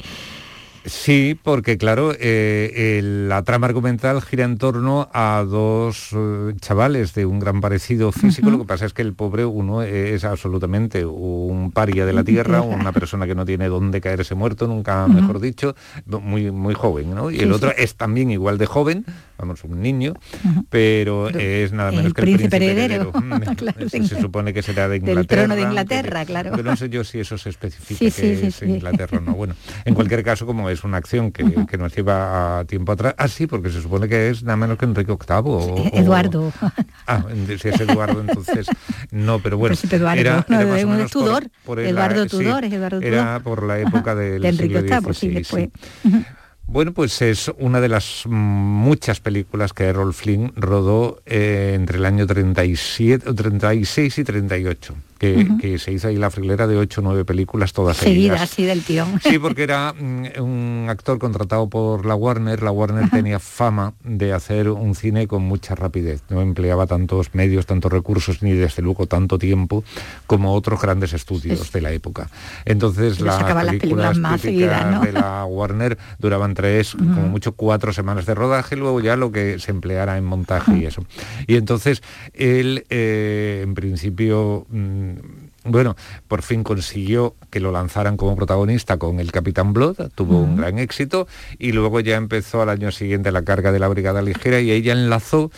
Sí, 0.86 1.40
porque 1.42 1.78
claro, 1.78 2.12
eh, 2.20 2.98
el- 3.00 3.30
la 3.30 3.42
trama 3.44 3.68
argumental 3.68 4.22
gira 4.22 4.44
en 4.44 4.58
torno 4.58 5.10
a 5.14 5.46
dos 5.48 6.10
eh, 6.12 6.54
chavales 6.60 7.14
de 7.14 7.26
un 7.26 7.40
gran 7.40 7.62
parecido 7.62 8.12
físico. 8.12 8.50
Lo 8.52 8.58
que 8.60 8.66
pasa 8.66 8.86
es 8.86 8.94
que 8.94 9.02
el 9.02 9.14
pobre 9.14 9.46
uno 9.46 9.82
es 9.82 10.26
absolutamente 10.26 11.06
un 11.06 11.72
paria 11.72 12.06
de 12.06 12.12
la 12.12 12.24
tierra, 12.26 12.62
una 12.62 12.92
persona 12.92 13.26
que 13.26 13.34
no 13.36 13.46
tiene 13.46 13.70
dónde 13.70 14.02
caerse 14.02 14.36
muerto, 14.36 14.68
nunca 14.68 15.08
mejor 15.08 15.40
dicho, 15.40 15.76
muy 16.06 16.52
muy 16.52 16.74
joven, 16.74 17.16
¿no? 17.16 17.32
Y 17.32 17.36
Sí, 17.38 17.44
el 17.44 17.50
sí. 17.50 17.56
otro 17.56 17.72
es 17.78 17.96
también 17.96 18.30
igual 18.32 18.58
de 18.58 18.66
joven, 18.66 19.06
vamos, 19.38 19.64
un 19.64 19.82
niño, 19.82 20.14
pero 20.70 21.30
es 21.30 21.72
nada 21.72 21.92
el 21.92 21.96
menos 21.98 22.14
que 22.14 22.22
el 22.22 22.26
príncipe 22.28 22.56
heredero. 22.58 22.84
heredero. 22.84 23.14
Mm, 23.24 23.56
Claro, 23.56 23.90
se, 23.90 24.04
se 24.06 24.20
supone 24.20 24.54
que 24.54 24.62
será 24.62 24.88
de 24.90 25.00
del 25.00 25.10
Inglaterra. 25.10 25.44
trono 25.44 25.56
de 25.56 25.62
Inglaterra, 25.62 26.26
claro. 26.26 26.50
aunque 26.50 26.64
no 26.64 26.76
sé 26.76 26.90
yo 26.90 27.04
si 27.04 27.20
eso 27.20 27.38
se 27.38 27.50
especifica 27.50 27.98
Sí, 28.00 28.12
que 28.22 28.48
es. 28.48 28.62
Inglaterra 28.64 29.20
o 29.20 29.22
no. 29.22 29.34
Bueno, 29.34 29.56
en 29.86 29.94
cualquier 29.94 30.24
caso, 30.24 30.46
como 30.46 30.70
es 30.74 30.84
una 30.84 30.98
acción 30.98 31.32
que, 31.32 31.66
que 31.66 31.78
nos 31.78 31.96
lleva 31.96 32.60
a 32.60 32.66
tiempo 32.66 32.92
atrás, 32.92 33.16
ah, 33.18 33.28
sí, 33.28 33.48
porque 33.48 33.70
se 33.70 33.82
supone 33.82 34.08
que 34.10 34.30
es 34.30 34.44
nada 34.44 34.58
menos 34.58 34.78
que 34.78 34.86
Enrique 34.86 35.12
VIII. 35.14 35.38
o- 35.46 35.58
o- 35.76 35.92
Eduardo. 35.94 36.52
Ah, 37.08 37.24
si 37.60 37.68
es 37.68 37.80
Eduardo, 37.82 38.22
entonces 38.22 38.66
no, 39.12 39.40
pero 39.40 39.58
bueno. 39.58 39.76
Eduardo, 39.92 40.22
era, 40.22 40.46
no, 40.48 40.60
era 40.62 40.70
más 40.72 40.84
o 40.84 40.88
menos 40.88 41.12
Tudor. 41.12 41.44
por 41.66 41.80
Eduardo 41.80 42.24
sí, 42.24 42.30
Tudor, 42.30 42.64
es 42.64 42.72
Eduardo 42.74 43.02
Era 43.02 43.40
Tudor. 43.40 43.44
por 43.44 43.64
la 43.68 43.80
época 43.80 44.16
del 44.16 44.42
de 44.42 44.48
Enrique 44.50 44.80
siglo 44.82 45.02
VIII, 45.02 45.14
sí, 45.14 45.44
sí. 45.44 46.26
Bueno, 46.66 46.94
pues 46.94 47.22
es 47.22 47.52
una 47.60 47.82
de 47.82 47.90
las 47.90 48.24
muchas 48.26 49.20
películas 49.20 49.74
que 49.74 49.84
Errol 49.84 50.14
Flynn 50.14 50.54
rodó 50.56 51.22
eh, 51.26 51.74
entre 51.76 51.98
el 51.98 52.06
año 52.06 52.26
37, 52.26 53.30
o 53.30 53.36
36 53.36 54.18
y 54.18 54.24
38, 54.24 54.96
que, 55.60 55.80
se 55.80 55.92
hizo 55.92 56.08
ahí 56.08 56.18
la 56.18 56.30
frilera 56.30 56.68
de 56.68 56.78
8 56.78 57.02
o 57.02 57.04
9 57.04 57.26
películas 57.26 57.74
todas 57.74 57.98
seguida 57.98 58.14
seguidas. 58.14 58.42
así 58.42 58.64
del 58.66 58.84
tirón. 58.84 59.20
Sí, 59.22 59.40
porque 59.40 59.64
era 59.64 59.94
mm, 59.94 60.42
un 60.42 60.88
actor 60.90 61.20
contratado 61.20 61.70
por 61.70 62.06
la 62.06 62.16
Warner. 62.16 62.62
La 62.62 62.72
Warner 62.72 63.10
tenía 63.10 63.40
fama 63.40 63.94
de 64.04 64.34
hacer 64.34 64.70
un 64.70 64.96
cine 64.96 65.28
con 65.28 65.44
mucha 65.44 65.76
rapidez. 65.76 66.24
No 66.30 66.42
empleaba 66.42 66.88
tantos 66.88 67.34
medios, 67.34 67.66
tantos 67.66 67.92
recursos, 67.92 68.42
ni 68.42 68.52
desde 68.52 68.82
luego 68.82 69.08
tanto 69.08 69.38
tiempo 69.38 69.84
como 70.28 70.54
otros 70.54 70.82
grandes 70.82 71.14
estudios 71.14 71.72
de 71.72 71.82
la 71.82 71.92
época. 71.92 72.30
Entonces 72.66 73.20
las 73.20 73.42
las 73.42 73.66
películas, 73.66 74.18
más 74.18 74.42
seguidas, 74.42 74.90
¿no? 74.92 75.02
de 75.02 75.12
la 75.12 75.46
Warner 75.46 75.98
duraban 76.20 76.54
tres, 76.54 76.94
como 76.94 77.28
mucho 77.28 77.54
cuatro 77.54 77.94
semanas 77.94 78.26
de 78.26 78.36
rodaje, 78.36 78.76
luego 78.76 79.00
ya 79.02 79.16
lo 79.16 79.32
que 79.32 79.60
se 79.60 79.72
empleara 79.72 80.18
en 80.18 80.26
montaje 80.26 80.78
y 80.78 80.86
eso. 80.86 81.06
Y 81.48 81.56
entonces 81.56 82.02
él, 82.34 82.86
eh, 82.90 83.62
en 83.64 83.74
principio, 83.74 84.66
mm, 84.70 85.13
bueno, 85.66 85.96
por 86.28 86.42
fin 86.42 86.64
consiguió 86.64 87.36
que 87.50 87.60
lo 87.60 87.72
lanzaran 87.72 88.18
como 88.18 88.36
protagonista 88.36 88.98
con 88.98 89.20
el 89.20 89.32
Capitán 89.32 89.72
Blood, 89.72 90.12
tuvo 90.14 90.42
un 90.42 90.58
gran 90.58 90.78
éxito 90.78 91.28
y 91.58 91.72
luego 91.72 92.02
ya 92.02 92.18
empezó 92.18 92.62
al 92.62 92.70
año 92.70 92.92
siguiente 92.92 93.32
la 93.32 93.44
carga 93.44 93.72
de 93.72 93.80
la 93.80 93.88
Brigada 93.88 94.22
Ligera 94.22 94.60
y 94.60 94.72
ella 94.72 94.92
enlazó 94.92 95.52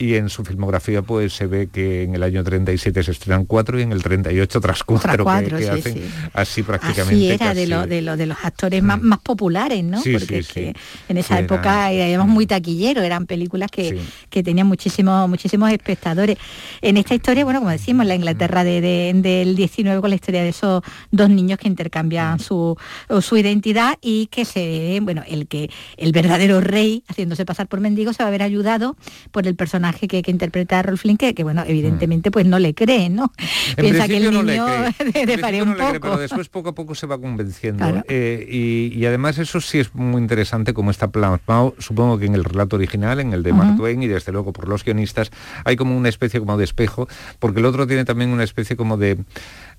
y 0.00 0.14
en 0.14 0.28
su 0.28 0.44
filmografía 0.44 1.02
pues 1.02 1.32
se 1.32 1.46
ve 1.46 1.68
que 1.72 2.04
en 2.04 2.14
el 2.14 2.22
año 2.22 2.44
37 2.44 3.02
se 3.02 3.10
estrenan 3.10 3.44
cuatro 3.46 3.80
y 3.80 3.82
en 3.82 3.90
el 3.90 4.00
38 4.00 4.60
tras 4.60 4.84
cuatro, 4.84 5.10
que- 5.16 5.22
cuatro, 5.24 5.58
que, 5.58 5.64
sí, 5.64 5.68
hacen 5.70 5.94
sí. 5.94 6.02
así 6.32 6.62
prácticamente. 6.62 7.14
Así 7.14 7.30
era 7.32 7.52
de, 7.52 7.66
lo, 7.66 7.84
de, 7.86 8.02
lo, 8.02 8.16
de 8.16 8.26
los 8.26 8.38
actores 8.44 8.80
más, 8.80 9.02
más 9.02 9.18
populares, 9.18 9.82
¿no? 9.82 10.00
Sí, 10.00 10.12
Porque 10.16 10.38
es 10.38 10.48
que 10.48 10.72
en 11.08 11.16
esa 11.18 11.40
época 11.40 11.90
eran- 11.90 12.08
éramos 12.10 12.28
muy 12.28 12.46
taquilleros, 12.46 13.02
eran 13.04 13.26
películas 13.26 13.70
que, 13.72 13.98
que 14.30 14.44
tenían 14.44 14.68
muchísimos, 14.68 15.28
muchísimos 15.28 15.72
espectadores. 15.72 16.38
En 16.80 16.96
esta 16.96 17.16
historia, 17.16 17.42
bueno, 17.44 17.58
como 17.58 17.72
decimos, 17.72 18.06
la 18.06 18.14
Inglaterra 18.14 18.62
de, 18.62 18.80
de- 18.80 19.12
del 19.16 19.56
19 19.56 20.00
con 20.00 20.10
la 20.10 20.16
historia 20.16 20.44
de 20.44 20.50
esos 20.50 20.82
dos 21.10 21.28
niños 21.28 21.58
que 21.58 21.66
intercambian 21.66 22.38
su, 22.38 22.76
su 23.20 23.36
identidad 23.36 23.96
y 24.00 24.26
que 24.28 24.44
se, 24.44 25.00
bueno, 25.02 25.24
el 25.26 25.48
que 25.48 25.70
el 25.96 26.12
verdadero 26.12 26.60
rey, 26.60 27.02
haciéndose 27.08 27.44
pasar 27.44 27.66
por 27.66 27.80
mendigo, 27.80 28.12
se 28.12 28.22
va 28.22 28.28
a 28.28 28.30
ver 28.30 28.44
ayudado 28.44 28.96
por 29.32 29.48
el 29.48 29.56
personaje 29.56 29.87
que, 29.94 30.22
que 30.22 30.30
interpreta 30.30 30.78
a 30.78 30.82
Rolf 30.82 31.02
Flynn, 31.02 31.16
que, 31.16 31.34
que, 31.34 31.44
bueno, 31.44 31.62
evidentemente 31.66 32.30
pues 32.30 32.46
no 32.46 32.58
le 32.58 32.74
cree, 32.74 33.08
¿no? 33.08 33.32
En 33.76 33.76
Piensa 33.84 34.06
que 34.06 34.16
el 34.16 34.28
principio 34.28 34.30
no 34.32 34.42
le 34.42 34.52
niño 34.52 34.66
de, 34.66 35.62
un 35.62 35.68
no 35.68 35.74
le 35.74 35.80
cree, 35.80 35.92
poco. 35.94 36.00
pero 36.00 36.16
después 36.18 36.48
poco 36.48 36.68
a 36.70 36.74
poco 36.74 36.94
se 36.94 37.06
va 37.06 37.18
convenciendo. 37.18 37.78
Claro. 37.84 38.04
Eh, 38.08 38.46
y, 38.48 38.98
y 38.98 39.06
además 39.06 39.38
eso 39.38 39.60
sí 39.60 39.78
es 39.78 39.94
muy 39.94 40.20
interesante 40.20 40.74
como 40.74 40.90
está 40.90 41.08
plasmado, 41.08 41.74
supongo 41.78 42.18
que 42.18 42.26
en 42.26 42.34
el 42.34 42.44
relato 42.44 42.76
original, 42.76 43.20
en 43.20 43.32
el 43.32 43.42
de 43.42 43.52
Mark 43.52 43.70
Ujú. 43.70 43.78
Twain 43.78 44.02
y 44.02 44.08
desde 44.08 44.32
luego 44.32 44.52
por 44.52 44.68
los 44.68 44.84
guionistas, 44.84 45.30
hay 45.64 45.76
como 45.76 45.96
una 45.96 46.08
especie 46.08 46.40
como 46.40 46.56
de 46.56 46.64
espejo, 46.64 47.08
porque 47.38 47.60
el 47.60 47.66
otro 47.66 47.86
tiene 47.86 48.04
también 48.04 48.30
una 48.30 48.44
especie 48.44 48.76
como 48.76 48.96
de 48.96 49.18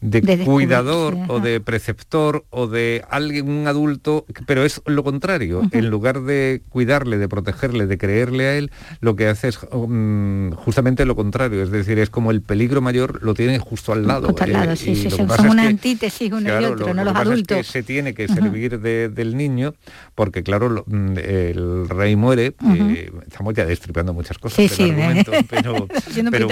de, 0.01 0.45
cuidador 0.45 1.17
o 1.27 1.39
de 1.39 1.59
preceptor 1.59 2.45
o 2.49 2.67
de 2.67 3.03
alguien, 3.09 3.49
un 3.49 3.67
adulto, 3.67 4.25
pero 4.45 4.63
es 4.63 4.81
lo 4.85 5.03
contrario. 5.03 5.61
En 5.71 5.89
lugar 5.89 6.21
de 6.21 6.61
cuidarle, 6.69 7.17
de 7.17 7.27
protegerle, 7.27 7.87
de 7.87 7.97
creerle 7.97 8.47
a 8.47 8.55
él, 8.55 8.71
lo 9.01 9.15
que 9.15 9.27
hace 9.27 9.49
es 9.49 9.59
mm, 9.99 10.51
justamente 10.53 11.05
lo 11.05 11.15
contrario. 11.15 11.61
Es 11.63 11.71
decir, 11.71 11.99
es 11.99 12.09
como 12.09 12.31
el 12.31 12.41
peligro 12.41 12.81
mayor 12.81 13.21
lo 13.23 13.33
tiene 13.33 13.59
justo 13.59 13.93
al 13.93 14.07
lado. 14.07 14.27
Justo 14.27 14.43
al 14.43 14.53
lado, 14.53 14.71
Eh, 14.71 14.75
sí, 14.75 14.91
y 14.91 14.95
sí, 14.95 15.09
son, 15.09 15.29
una 15.49 15.63
antítesis 15.67 16.31
uno 16.31 16.41
y 16.41 16.43
Claro, 16.45 16.71
otro, 16.73 16.87
lo- 16.87 16.93
no 16.93 17.03
lo 17.03 17.05
los 17.05 17.13
que 17.13 17.19
pasa 17.19 17.31
adultos. 17.31 17.57
Es 17.57 17.65
que 17.67 17.71
se 17.71 17.83
tiene 17.83 18.13
que 18.13 18.27
servir 18.27 18.79
de- 18.79 19.09
del 19.09 19.35
niño, 19.37 19.73
porque 20.15 20.43
claro, 20.43 20.69
lo- 20.69 20.83
mm, 20.87 21.17
el 21.17 21.89
rey 21.89 22.15
muere, 22.15 22.53
eh, 22.75 23.11
estamos 23.27 23.53
ya 23.53 23.65
destripando 23.65 24.13
muchas 24.13 24.37
cosas 24.37 24.55
Sí, 24.57 24.67
sí, 24.69 24.83
argumento, 24.89 25.31
pero, 25.49 25.87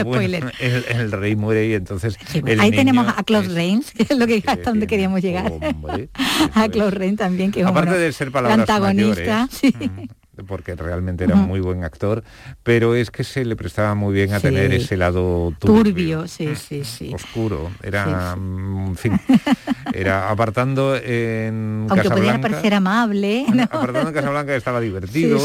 bueno, 0.04 0.50
el, 0.60 0.86
el 0.90 1.12
rey 1.12 1.36
muere 1.36 1.68
y 1.68 1.74
entonces 1.74 2.18
el 2.34 2.60
Ahí 2.60 2.72
niño 2.72 2.82
tenemos 2.82 3.14
a 3.16 3.24
Claude 3.24 3.48
es- 3.48 3.54
Rains, 3.56 3.92
que 3.92 4.04
es 4.04 4.18
lo 4.18 4.28
que 4.28 4.44
hasta 4.46 4.70
donde 4.70 4.88
queríamos 4.88 5.22
llegar. 5.22 5.52
hombre, 5.52 6.10
a 6.54 6.70
Claude 6.70 6.92
Rains 6.92 7.18
también, 7.18 7.52
que 7.52 7.62
es 7.62 7.66
Aparte 7.66 7.98
de 7.98 8.12
ser 8.12 8.32
palabras 8.32 8.60
antagonista. 8.60 9.48
mayores, 9.48 9.50
sí. 9.52 9.74
Porque 10.46 10.76
realmente 10.76 11.24
era 11.24 11.36
Ujú. 11.36 11.44
muy 11.48 11.60
buen 11.60 11.84
actor, 11.84 12.24
pero 12.64 12.96
es 12.96 13.10
que 13.12 13.24
se 13.24 13.46
le 13.46 13.56
prestaba 13.56 13.96
muy 13.96 14.14
bien 14.14 14.34
a 14.34 14.38
Sí. 14.40 14.48
tener 14.48 14.74
ese 14.74 14.98
lado 14.98 15.54
turbio, 15.60 15.84
Turbio, 15.84 16.28
sí, 16.28 16.56
sí, 16.56 16.84
sí. 16.84 17.12
oscuro. 17.14 17.72
Era, 17.82 18.34
Sí, 18.34 18.40
mm, 18.40 18.88
en 18.90 18.96
fin, 18.96 19.20
era 19.94 20.30
apartando 20.30 20.96
en 20.96 21.88
Aunque 21.90 22.10
pudiera 22.10 22.34
Casablanca. 22.34 22.42
parecer 22.50 22.74
amable. 22.74 23.46
¿no? 23.54 23.64
Apartando 23.64 24.10
en 24.10 24.14
Casablanca 24.16 24.56
estaba 24.56 24.80
divertido. 24.82 25.40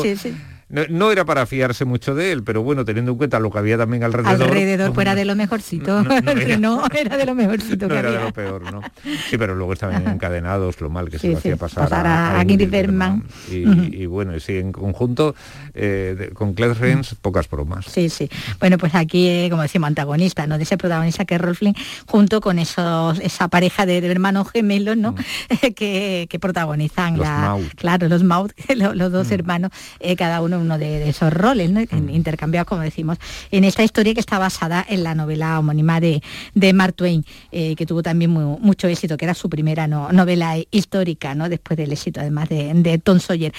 No, 0.72 0.82
no 0.88 1.12
era 1.12 1.24
para 1.26 1.44
fiarse 1.46 1.84
mucho 1.84 2.14
de 2.14 2.32
él, 2.32 2.42
pero 2.42 2.62
bueno, 2.62 2.84
teniendo 2.84 3.12
en 3.12 3.18
cuenta 3.18 3.38
lo 3.38 3.50
que 3.50 3.58
había 3.58 3.76
también 3.76 4.02
alrededor. 4.04 4.42
Alrededor 4.42 4.94
fuera 4.94 5.14
de 5.14 5.26
lo 5.26 5.36
mejorcito. 5.36 6.02
No, 6.02 6.18
no, 6.58 6.86
era- 6.94 7.16
de 7.18 7.26
lo 7.26 7.34
mejorcito 7.34 7.86
no 7.88 7.94
que 7.94 7.98
era 8.00 8.10
de 8.10 8.18
lo 8.20 8.32
peor, 8.32 8.72
¿no? 8.72 8.80
Sí, 9.28 9.36
pero 9.36 9.54
luego 9.54 9.74
estaban 9.74 10.08
encadenados, 10.08 10.80
lo 10.80 10.88
mal 10.88 11.10
que 11.10 11.18
se 11.18 11.28
lo 11.28 11.34
sí, 11.34 11.38
hacía 11.38 11.56
pasar, 11.58 11.84
pasar 11.90 12.06
a- 12.06 12.38
a 12.38 12.42
Ingrid 12.42 12.52
Ingrid 12.54 12.70
Bergman. 12.70 13.22
Y, 13.50 14.02
y 14.02 14.06
bueno, 14.06 14.40
sí, 14.40 14.56
en 14.56 14.72
conjunto 14.72 15.34
eh, 15.74 16.16
de- 16.18 16.28
con 16.30 16.54
Claire 16.54 16.74
Rains, 16.74 17.16
pocas 17.20 17.50
bromas. 17.50 17.84
Sí, 17.84 18.08
sí. 18.08 18.30
Bueno, 18.58 18.78
pues 18.78 18.94
aquí, 18.94 19.28
eh, 19.28 19.48
como 19.50 19.60
decimos, 19.60 19.88
antagonista, 19.88 20.46
¿no? 20.46 20.56
De 20.56 20.62
ese 20.64 20.78
protagonista 20.78 21.26
que 21.26 21.34
es 21.34 21.40
Rolf 21.42 21.58
Flynn, 21.58 21.74
junto 22.06 22.40
con 22.40 22.58
esos, 22.58 23.18
esa 23.20 23.48
pareja 23.48 23.84
de, 23.84 24.00
de 24.00 24.10
hermanos 24.10 24.50
gemelos, 24.50 24.96
¿no? 24.96 25.14
que, 25.76 26.26
que 26.30 26.38
protagonizan. 26.38 27.18
Los 27.18 27.26
la. 27.26 27.38
Maud. 27.38 27.64
Claro, 27.76 28.08
los 28.08 28.22
Maud, 28.24 28.50
los, 28.74 28.96
los 28.96 29.12
dos 29.12 29.30
hermanos, 29.30 29.70
eh, 30.00 30.16
cada 30.16 30.40
uno 30.40 30.61
uno 30.62 30.78
de, 30.78 30.98
de 31.00 31.08
esos 31.10 31.32
roles, 31.32 31.70
¿no? 31.70 31.80
Mm. 31.80 32.08
Intercambiados, 32.10 32.66
como 32.68 32.80
decimos, 32.82 33.18
en 33.50 33.64
esta 33.64 33.82
historia 33.84 34.14
que 34.14 34.20
está 34.20 34.38
basada 34.38 34.84
en 34.88 35.02
la 35.04 35.14
novela 35.14 35.58
homónima 35.58 36.00
de, 36.00 36.22
de 36.54 36.72
Mark 36.72 36.94
Twain, 36.94 37.24
eh, 37.50 37.74
que 37.76 37.84
tuvo 37.86 38.02
también 38.02 38.30
mu- 38.30 38.58
mucho 38.58 38.88
éxito, 38.88 39.16
que 39.16 39.24
era 39.24 39.34
su 39.34 39.48
primera 39.50 39.86
no- 39.86 40.10
novela 40.12 40.56
histórica, 40.70 41.34
¿no? 41.34 41.48
Después 41.48 41.76
del 41.76 41.92
éxito, 41.92 42.20
además 42.20 42.48
de, 42.48 42.72
de 42.74 42.98
Tom 42.98 43.18
Sawyer. 43.20 43.52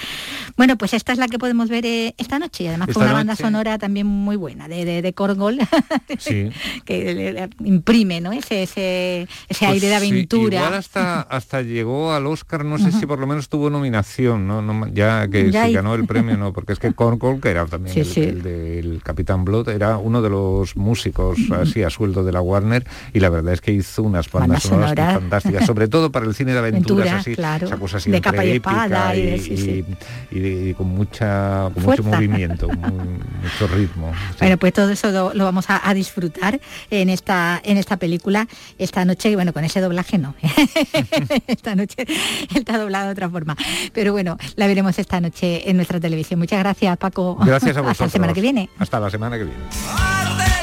Bueno, 0.56 0.76
pues 0.76 0.94
esta 0.94 1.12
es 1.12 1.18
la 1.18 1.28
que 1.28 1.38
podemos 1.38 1.68
ver 1.68 1.86
eh, 1.86 2.14
esta 2.18 2.38
noche 2.38 2.64
y 2.64 2.66
además 2.68 2.88
Esta 2.88 2.98
con 3.00 3.04
una 3.04 3.12
banda 3.14 3.36
sonora 3.36 3.78
también 3.78 4.06
muy 4.06 4.36
buena 4.36 4.68
de, 4.68 4.84
de, 4.84 5.02
de 5.02 5.14
Sí. 6.18 6.50
que 6.84 7.14
le- 7.14 7.50
imprime 7.64 8.20
¿no? 8.20 8.32
ese, 8.32 8.62
ese, 8.64 9.28
ese 9.48 9.66
aire 9.66 9.88
de 9.88 9.94
Pues 9.94 10.02
sí, 10.02 10.08
aventura. 10.10 10.56
igual 10.58 10.74
hasta, 10.74 11.20
hasta 11.22 11.62
llegó 11.62 12.12
al 12.12 12.26
Oscar, 12.26 12.64
no 12.64 12.78
sé 12.78 12.92
si 12.92 13.06
por 13.06 13.18
lo 13.18 13.26
menos 13.26 13.48
tuvo 13.48 13.70
nominación, 13.70 14.46
¿no? 14.46 14.86
Ya 14.92 15.28
que 15.28 15.50
Ya 15.50 15.62
si 15.62 15.68
hay- 15.68 15.72
ganó 15.74 15.94
el 15.94 16.06
premio, 16.06 16.36
no, 16.36 16.52
porque 16.52 16.72
es 16.72 16.78
que 16.78 16.92
Cornwall, 16.94 17.40
que 17.40 17.50
era 17.50 17.66
también 17.66 17.94
Sí, 17.94 18.00
el, 18.00 18.06
sí. 18.06 18.20
el 18.22 18.42
del 18.42 19.02
Capitán 19.02 19.44
Blood, 19.44 19.68
era 19.68 19.98
uno 19.98 20.22
de 20.22 20.30
los 20.30 20.76
músicos 20.76 21.38
así 21.60 21.82
a 21.82 21.90
sueldo 21.90 22.24
de 22.24 22.32
la 22.32 22.40
Warner 22.40 22.84
y 23.12 23.20
la 23.20 23.28
verdad 23.28 23.52
es 23.54 23.60
que 23.60 23.72
hizo 23.72 24.02
unas 24.02 24.30
bandas 24.30 24.62
sonoras 24.62 25.14
fantásticas, 25.14 25.66
sobre 25.66 25.88
todo 25.88 26.10
para 26.12 26.26
el 26.26 26.34
cine 26.34 26.52
de 26.52 26.58
aventuras, 26.58 27.08
Aventura, 27.08 27.20
así, 27.20 27.34
claro. 27.34 27.66
esa 27.66 27.76
cosa 27.76 27.96
así 27.98 28.10
De 28.10 28.20
capa 28.20 28.44
y 28.44 28.50
espada 28.52 29.14
y 29.16 29.20
y, 29.20 29.26
de- 29.26 29.38
sí, 29.38 29.56
sí. 29.56 29.84
y- 30.32 30.38
y- 30.38 30.68
y 30.70 30.74
con 30.74 30.88
mucha 30.88 31.70
con 31.74 31.82
mucho 31.82 32.02
movimiento, 32.02 32.68
muy- 32.68 33.18
mucho 33.42 33.66
ritmo. 33.74 34.12
Bueno, 34.38 34.56
pues 34.58 34.72
todo 34.72 34.90
eso 34.90 35.10
lo, 35.10 35.34
lo 35.34 35.44
vamos 35.44 35.68
a, 35.68 35.88
a 35.88 35.94
disfrutar 35.94 36.60
en 36.90 37.10
esta 37.10 37.60
en 37.64 37.76
esta 37.78 37.96
película 37.96 38.46
esta 38.78 39.04
noche 39.04 39.30
y 39.30 39.34
bueno, 39.34 39.52
con 39.52 39.64
ese 39.64 39.80
doblaje 39.80 40.18
no. 40.18 40.34
esta 41.46 41.74
noche 41.74 42.06
está 42.54 42.78
doblado 42.78 43.06
de 43.06 43.12
otra 43.12 43.28
forma. 43.28 43.56
Pero 43.92 44.12
bueno, 44.12 44.36
la 44.56 44.66
veremos 44.66 44.98
esta 44.98 45.20
noche 45.20 45.68
en 45.68 45.76
nuestra 45.76 46.00
televisión. 46.00 46.38
Muchas 46.40 46.58
gracias, 46.60 46.73
Paco. 46.98 47.36
Gracias 47.40 47.76
a 47.76 47.80
Hasta 47.80 47.82
vosotros. 47.82 48.06
la 48.08 48.10
semana 48.12 48.32
que 48.34 48.40
viene. 48.40 48.68
Hasta 48.78 49.00
la 49.00 49.10
semana 49.10 49.36
que 49.38 49.44
viene. 49.44 49.60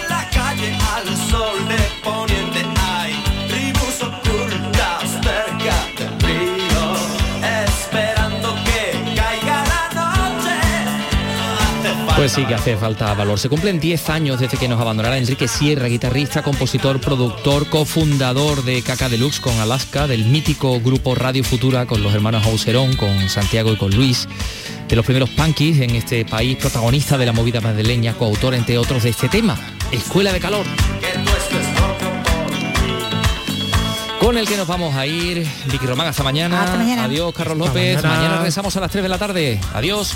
la 0.09 0.29
calle 0.29 0.73
al 0.75 1.17
sol 1.29 1.67
de 1.67 1.77
poniente 2.03 2.65
hay 2.79 3.13
tribus 3.47 4.01
ocultas 4.03 5.09
cerca 5.09 5.75
del 5.97 6.19
río 6.19 6.95
esperando 7.65 8.55
que 8.65 9.15
caiga 9.15 9.63
la 9.65 9.89
noche 9.93 10.51
Hace 11.81 11.93
falta 12.05 12.15
Pues 12.15 12.31
sí 12.33 12.45
que 12.45 12.53
hace 12.55 12.77
falta 12.77 13.13
valor. 13.13 13.39
Se 13.39 13.49
cumplen 13.49 13.79
10 13.79 14.09
años 14.09 14.39
desde 14.39 14.57
que 14.57 14.67
nos 14.67 14.79
abandonara 14.79 15.17
Enrique 15.17 15.47
Sierra, 15.47 15.87
guitarrista, 15.87 16.43
compositor, 16.43 16.99
productor, 16.99 17.67
cofundador 17.69 18.63
de 18.63 18.81
Caca 18.81 19.09
Deluxe 19.09 19.39
con 19.39 19.57
Alaska, 19.59 20.07
del 20.07 20.25
mítico 20.25 20.79
grupo 20.81 21.15
Radio 21.15 21.43
Futura 21.43 21.85
con 21.85 22.03
los 22.03 22.13
hermanos 22.13 22.45
Auserón, 22.45 22.95
con 22.95 23.29
Santiago 23.29 23.73
y 23.73 23.77
con 23.77 23.95
Luis, 23.95 24.27
de 24.91 24.97
los 24.97 25.05
primeros 25.05 25.29
punkis 25.29 25.79
en 25.79 25.95
este 25.95 26.25
país, 26.25 26.57
protagonista 26.57 27.17
de 27.17 27.25
la 27.25 27.31
movida 27.31 27.61
madrileña, 27.61 28.13
coautor 28.13 28.53
entre 28.53 28.77
otros 28.77 29.03
de 29.03 29.09
este 29.11 29.29
tema, 29.29 29.57
Escuela 29.89 30.33
de 30.33 30.39
Calor. 30.41 30.65
Con 34.19 34.37
el 34.37 34.45
que 34.45 34.57
nos 34.57 34.67
vamos 34.67 34.93
a 34.93 35.07
ir, 35.07 35.47
Vicky 35.67 35.85
Román, 35.85 36.07
hasta 36.07 36.23
mañana. 36.23 36.63
Hasta 36.63 36.75
mañana. 36.75 37.05
Adiós, 37.05 37.33
Carlos 37.33 37.69
Hasta 37.69 37.79
López. 37.79 37.95
mañana. 38.03 38.15
mañana 38.17 38.35
regresamos 38.35 38.75
a 38.75 38.81
las 38.81 38.91
3 38.91 39.03
de 39.03 39.09
la 39.09 39.17
tarde. 39.17 39.61
Adiós. 39.73 40.13